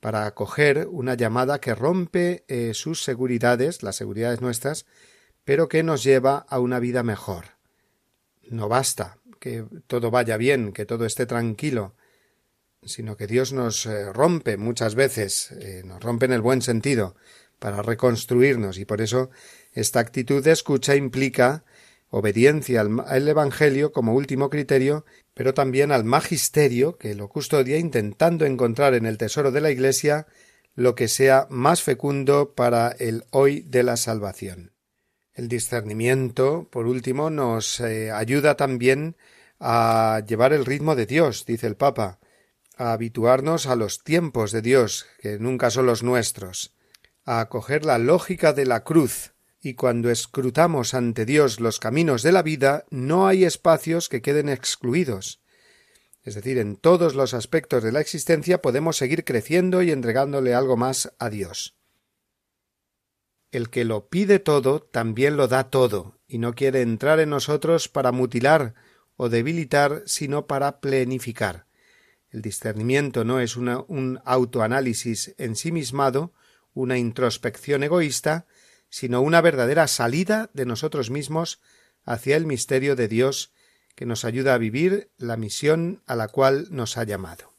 para 0.00 0.26
acoger 0.26 0.88
una 0.90 1.14
llamada 1.14 1.60
que 1.60 1.76
rompe 1.76 2.44
eh, 2.48 2.74
sus 2.74 3.04
seguridades, 3.04 3.84
las 3.84 3.94
seguridades 3.94 4.40
nuestras, 4.40 4.84
pero 5.44 5.68
que 5.68 5.84
nos 5.84 6.02
lleva 6.02 6.38
a 6.48 6.58
una 6.58 6.80
vida 6.80 7.04
mejor. 7.04 7.56
No 8.50 8.68
basta 8.68 9.18
que 9.38 9.64
todo 9.86 10.10
vaya 10.10 10.36
bien, 10.36 10.72
que 10.72 10.86
todo 10.86 11.06
esté 11.06 11.24
tranquilo, 11.24 11.94
sino 12.82 13.16
que 13.16 13.28
Dios 13.28 13.52
nos 13.52 13.86
eh, 13.86 14.12
rompe 14.12 14.56
muchas 14.56 14.96
veces, 14.96 15.52
eh, 15.52 15.82
nos 15.84 16.02
rompe 16.02 16.26
en 16.26 16.32
el 16.32 16.40
buen 16.40 16.62
sentido, 16.62 17.14
para 17.60 17.80
reconstruirnos, 17.80 18.76
y 18.76 18.84
por 18.84 19.00
eso 19.00 19.30
esta 19.72 20.00
actitud 20.00 20.42
de 20.42 20.50
escucha 20.50 20.96
implica 20.96 21.64
obediencia 22.16 22.80
al, 22.80 23.28
Evangelio 23.28 23.92
como 23.92 24.14
último 24.14 24.48
criterio, 24.48 25.04
pero 25.34 25.52
también 25.52 25.92
al 25.92 26.04
magisterio 26.04 26.96
que 26.96 27.14
lo 27.14 27.28
custodia 27.28 27.76
intentando 27.76 28.46
encontrar 28.46 28.94
en 28.94 29.04
el 29.04 29.18
tesoro 29.18 29.52
de 29.52 29.60
la 29.60 29.70
Iglesia 29.70 30.26
lo 30.74 30.94
que 30.94 31.08
sea 31.08 31.46
más 31.50 31.82
fecundo 31.82 32.54
para 32.54 32.88
el 32.88 33.24
hoy 33.32 33.60
de 33.60 33.82
la 33.82 33.98
salvación. 33.98 34.72
El 35.34 35.48
discernimiento, 35.48 36.68
por 36.70 36.86
último, 36.86 37.28
nos 37.28 37.80
eh, 37.80 38.10
ayuda 38.10 38.56
también 38.56 39.16
a 39.60 40.22
llevar 40.26 40.54
el 40.54 40.64
ritmo 40.64 40.96
de 40.96 41.04
Dios, 41.04 41.44
dice 41.44 41.66
el 41.66 41.76
Papa, 41.76 42.18
a 42.78 42.92
habituarnos 42.92 43.66
a 43.66 43.76
los 43.76 44.02
tiempos 44.02 44.52
de 44.52 44.62
Dios, 44.62 45.06
que 45.20 45.38
nunca 45.38 45.68
son 45.68 45.84
los 45.84 46.02
nuestros, 46.02 46.74
a 47.26 47.40
acoger 47.40 47.84
la 47.84 47.98
lógica 47.98 48.54
de 48.54 48.64
la 48.64 48.84
cruz, 48.84 49.34
y 49.66 49.74
cuando 49.74 50.12
escrutamos 50.12 50.94
ante 50.94 51.26
Dios 51.26 51.58
los 51.58 51.80
caminos 51.80 52.22
de 52.22 52.30
la 52.30 52.44
vida, 52.44 52.84
no 52.90 53.26
hay 53.26 53.42
espacios 53.42 54.08
que 54.08 54.22
queden 54.22 54.48
excluidos. 54.48 55.42
Es 56.22 56.36
decir, 56.36 56.58
en 56.58 56.76
todos 56.76 57.16
los 57.16 57.34
aspectos 57.34 57.82
de 57.82 57.90
la 57.90 58.00
existencia 58.00 58.62
podemos 58.62 58.96
seguir 58.96 59.24
creciendo 59.24 59.82
y 59.82 59.90
entregándole 59.90 60.54
algo 60.54 60.76
más 60.76 61.12
a 61.18 61.30
Dios. 61.30 61.76
El 63.50 63.68
que 63.68 63.84
lo 63.84 64.08
pide 64.08 64.38
todo 64.38 64.82
también 64.82 65.36
lo 65.36 65.48
da 65.48 65.68
todo, 65.68 66.20
y 66.28 66.38
no 66.38 66.54
quiere 66.54 66.82
entrar 66.82 67.18
en 67.18 67.30
nosotros 67.30 67.88
para 67.88 68.12
mutilar 68.12 68.74
o 69.16 69.28
debilitar, 69.28 70.04
sino 70.06 70.46
para 70.46 70.78
plenificar. 70.78 71.66
El 72.30 72.40
discernimiento 72.40 73.24
no 73.24 73.40
es 73.40 73.56
un 73.56 74.20
autoanálisis 74.24 75.34
ensimismado, 75.38 76.32
una 76.72 76.98
introspección 76.98 77.82
egoísta, 77.82 78.46
sino 78.96 79.20
una 79.20 79.42
verdadera 79.42 79.88
salida 79.88 80.48
de 80.54 80.64
nosotros 80.64 81.10
mismos 81.10 81.60
hacia 82.06 82.34
el 82.34 82.46
misterio 82.46 82.96
de 82.96 83.08
Dios 83.08 83.52
que 83.94 84.06
nos 84.06 84.24
ayuda 84.24 84.54
a 84.54 84.58
vivir 84.58 85.10
la 85.18 85.36
misión 85.36 86.02
a 86.06 86.16
la 86.16 86.28
cual 86.28 86.68
nos 86.70 86.96
ha 86.96 87.04
llamado. 87.04 87.52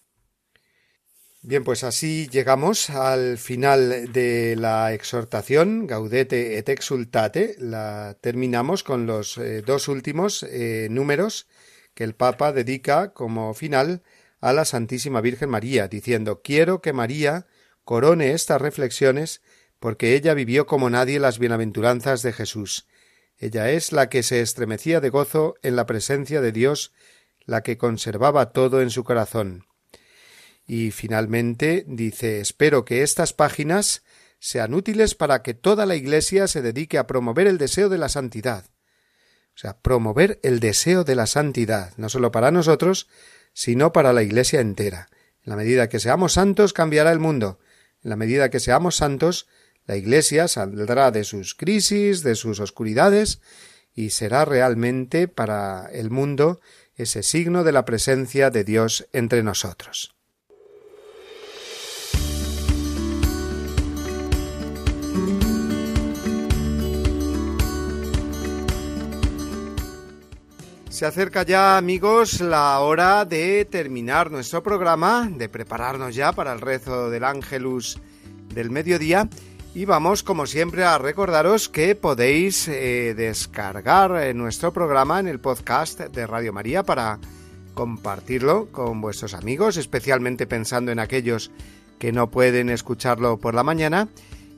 Bien, 1.44 1.64
pues 1.64 1.84
así 1.84 2.28
llegamos 2.28 2.90
al 2.90 3.38
final 3.38 4.12
de 4.12 4.56
la 4.56 4.94
exhortación 4.94 5.86
Gaudete 5.86 6.58
et 6.58 6.70
Exultate. 6.70 7.56
La 7.60 8.18
terminamos 8.20 8.82
con 8.82 9.06
los 9.06 9.38
eh, 9.38 9.62
dos 9.62 9.90
últimos 9.90 10.42
eh, 10.42 10.88
números 10.90 11.46
que 11.94 12.04
el 12.04 12.16
Papa 12.16 12.52
dedica 12.52 13.14
como 13.14 13.54
final 13.54 14.02
a 14.42 14.54
la 14.54 14.66
Santísima 14.66 15.22
Virgen 15.22 15.52
María, 15.52 15.88
diciendo 15.88 16.42
Quiero 16.42 16.82
que 16.82 16.94
María 16.94 17.46
corone 17.84 18.32
estas 18.32 18.60
reflexiones 18.60 19.42
porque 19.80 20.16
ella 20.16 20.34
vivió 20.34 20.66
como 20.66 20.90
nadie 20.90 21.20
las 21.20 21.40
bienaventuranzas 21.40 22.22
de 22.22 22.34
Jesús. 22.34 22.88
Ella 23.38 23.70
es 23.72 23.92
la 23.92 24.10
que 24.10 24.24
se 24.24 24.42
estremecía 24.42 25.00
de 25.00 25.10
gozo 25.10 25.56
en 25.62 25.76
la 25.76 25.86
presencia 25.86 26.42
de 26.42 26.52
Dios, 26.52 26.94
la 27.46 27.62
que 27.62 27.78
conservaba 27.78 28.52
todo 28.52 28.82
en 28.82 28.90
su 28.90 29.04
corazón. 29.04 29.66
Y 30.66 30.92
finalmente 30.92 31.86
dice 31.88 32.42
Espero 32.42 32.84
que 32.84 33.04
estas 33.04 33.34
páginas 33.34 34.04
sean 34.40 34.74
útiles 34.74 35.16
para 35.16 35.42
que 35.42 35.54
toda 35.54 35.86
la 35.86 35.96
Iglesia 35.96 36.48
se 36.48 36.62
dedique 36.62 36.98
a 36.98 37.08
promover 37.08 37.48
el 37.48 37.58
deseo 37.58 37.90
de 37.90 37.98
la 37.98 38.10
santidad. 38.10 38.66
O 39.56 39.60
sea, 39.60 39.80
promover 39.80 40.40
el 40.44 40.60
deseo 40.60 41.04
de 41.04 41.16
la 41.16 41.26
santidad, 41.26 41.94
no 41.98 42.10
solo 42.10 42.32
para 42.32 42.52
nosotros, 42.52 43.08
sino 43.54 43.92
para 43.92 44.14
la 44.14 44.22
Iglesia 44.22 44.60
entera. 44.60 45.10
En 45.44 45.50
la 45.50 45.56
medida 45.56 45.90
que 45.90 46.00
seamos 46.00 46.34
santos 46.34 46.74
cambiará 46.74 47.12
el 47.12 47.20
mundo. 47.20 47.60
En 48.04 48.12
la 48.12 48.16
medida 48.16 48.50
que 48.50 48.60
seamos 48.60 48.98
santos, 48.98 49.48
la 49.88 49.96
Iglesia 49.96 50.48
saldrá 50.50 51.12
de 51.12 51.24
sus 51.24 51.56
crisis, 51.56 52.22
de 52.22 52.36
sus 52.36 52.60
oscuridades, 52.60 53.42
y 53.96 54.12
será 54.12 54.46
realmente 54.46 55.28
para 55.28 55.90
el 55.92 56.12
mundo 56.12 56.60
ese 56.96 57.24
signo 57.24 57.64
de 57.64 57.72
la 57.72 57.86
presencia 57.86 58.50
de 58.52 58.64
Dios 58.64 59.08
entre 59.14 59.44
nosotros. 59.44 60.14
Se 70.90 71.06
acerca 71.06 71.44
ya, 71.44 71.78
amigos, 71.78 72.42
la 72.42 72.80
hora 72.80 73.24
de 73.24 73.66
terminar 73.66 74.32
nuestro 74.32 74.64
programa, 74.64 75.30
de 75.32 75.48
prepararnos 75.48 76.16
ya 76.16 76.32
para 76.34 76.54
el 76.54 76.60
rezo 76.60 77.12
del 77.12 77.24
Ángelus 77.24 78.00
del 78.54 78.72
mediodía. 78.72 79.30
Y 79.78 79.86
vamos, 79.86 80.24
como 80.24 80.48
siempre, 80.48 80.86
a 80.86 80.98
recordaros 80.98 81.70
que 81.70 81.94
podéis 81.94 82.68
eh, 82.68 83.14
descargar 83.16 84.24
eh, 84.24 84.34
nuestro 84.34 84.74
programa 84.74 85.20
en 85.20 85.28
el 85.28 85.40
podcast 85.40 86.00
de 86.00 86.26
Radio 86.26 86.52
María 86.52 86.82
para 86.82 87.20
compartirlo 87.76 88.70
con 88.72 89.02
vuestros 89.02 89.36
amigos, 89.36 89.78
especialmente 89.78 90.48
pensando 90.48 90.92
en 90.92 90.98
aquellos 90.98 91.52
que 92.00 92.12
no 92.12 92.32
pueden 92.32 92.72
escucharlo 92.72 93.38
por 93.38 93.54
la 93.54 93.62
mañana, 93.62 94.08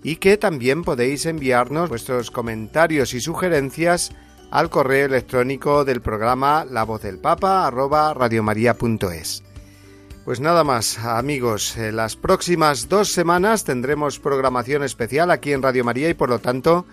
y 0.04 0.16
que 0.16 0.38
también 0.38 0.86
podéis 0.86 1.26
enviarnos 1.26 1.90
vuestros 1.90 2.32
comentarios 2.32 3.14
y 3.14 3.20
sugerencias 3.20 4.14
al 4.52 4.70
correo 4.70 5.08
electrónico 5.08 5.84
del 5.84 6.00
programa 6.00 6.64
La 6.64 6.84
Voz 6.84 7.02
del 7.02 7.20
Papa 7.20 7.68
arroba 7.68 8.14
radiomaria.es. 8.14 9.44
Pues 10.30 10.42
nada 10.42 10.64
más, 10.64 11.00
amigos, 11.00 11.76
en 11.76 11.96
las 11.96 12.16
próximas 12.16 12.88
dos 12.88 13.12
semanas 13.12 13.64
tendremos 13.64 14.20
programación 14.20 14.84
especial 14.84 15.32
aquí 15.32 15.54
en 15.54 15.64
Radio 15.64 15.84
María 15.84 16.08
y 16.08 16.14
por 16.14 16.30
lo 16.30 16.38
tanto 16.38 16.86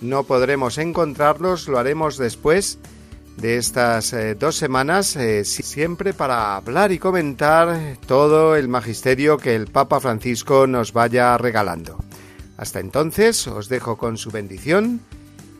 no 0.00 0.22
podremos 0.22 0.78
encontrarlos, 0.78 1.66
lo 1.66 1.80
haremos 1.80 2.18
después 2.18 2.78
de 3.36 3.56
estas 3.56 4.12
eh, 4.12 4.36
dos 4.36 4.54
semanas, 4.54 5.16
eh, 5.16 5.44
siempre 5.44 6.14
para 6.14 6.54
hablar 6.54 6.92
y 6.92 7.00
comentar 7.00 7.96
todo 8.06 8.54
el 8.54 8.68
magisterio 8.68 9.38
que 9.38 9.56
el 9.56 9.66
Papa 9.66 9.98
Francisco 9.98 10.68
nos 10.68 10.92
vaya 10.92 11.36
regalando. 11.36 11.98
Hasta 12.56 12.78
entonces 12.78 13.48
os 13.48 13.68
dejo 13.68 13.98
con 13.98 14.16
su 14.16 14.30
bendición 14.30 15.00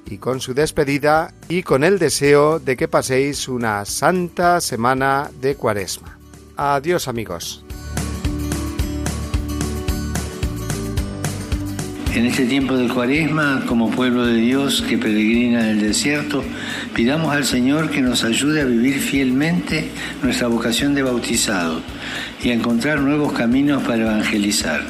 y 0.06 0.18
con 0.18 0.40
su 0.40 0.54
despedida 0.54 1.34
y 1.48 1.64
con 1.64 1.82
el 1.82 1.98
deseo 1.98 2.60
de 2.60 2.76
que 2.76 2.86
paséis 2.86 3.48
una 3.48 3.84
santa 3.86 4.60
semana 4.60 5.32
de 5.40 5.56
cuaresma. 5.56 6.20
Adiós 6.56 7.08
amigos. 7.08 7.64
En 12.14 12.26
este 12.26 12.46
tiempo 12.46 12.76
de 12.76 12.86
cuaresma, 12.86 13.64
como 13.66 13.90
pueblo 13.90 14.24
de 14.24 14.36
Dios 14.36 14.82
que 14.82 14.96
peregrina 14.96 15.62
en 15.62 15.66
el 15.66 15.80
desierto, 15.80 16.44
pidamos 16.94 17.34
al 17.34 17.44
Señor 17.44 17.90
que 17.90 18.00
nos 18.00 18.22
ayude 18.22 18.60
a 18.60 18.64
vivir 18.64 19.00
fielmente 19.00 19.90
nuestra 20.22 20.46
vocación 20.46 20.94
de 20.94 21.02
bautizado 21.02 21.80
y 22.40 22.50
a 22.50 22.54
encontrar 22.54 23.00
nuevos 23.00 23.32
caminos 23.32 23.82
para 23.82 24.02
evangelizar. 24.02 24.82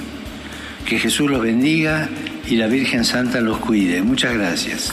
Que 0.86 0.98
Jesús 0.98 1.30
los 1.30 1.40
bendiga 1.40 2.10
y 2.46 2.56
la 2.56 2.66
Virgen 2.66 3.06
Santa 3.06 3.40
los 3.40 3.56
cuide. 3.56 4.02
Muchas 4.02 4.34
gracias. 4.34 4.92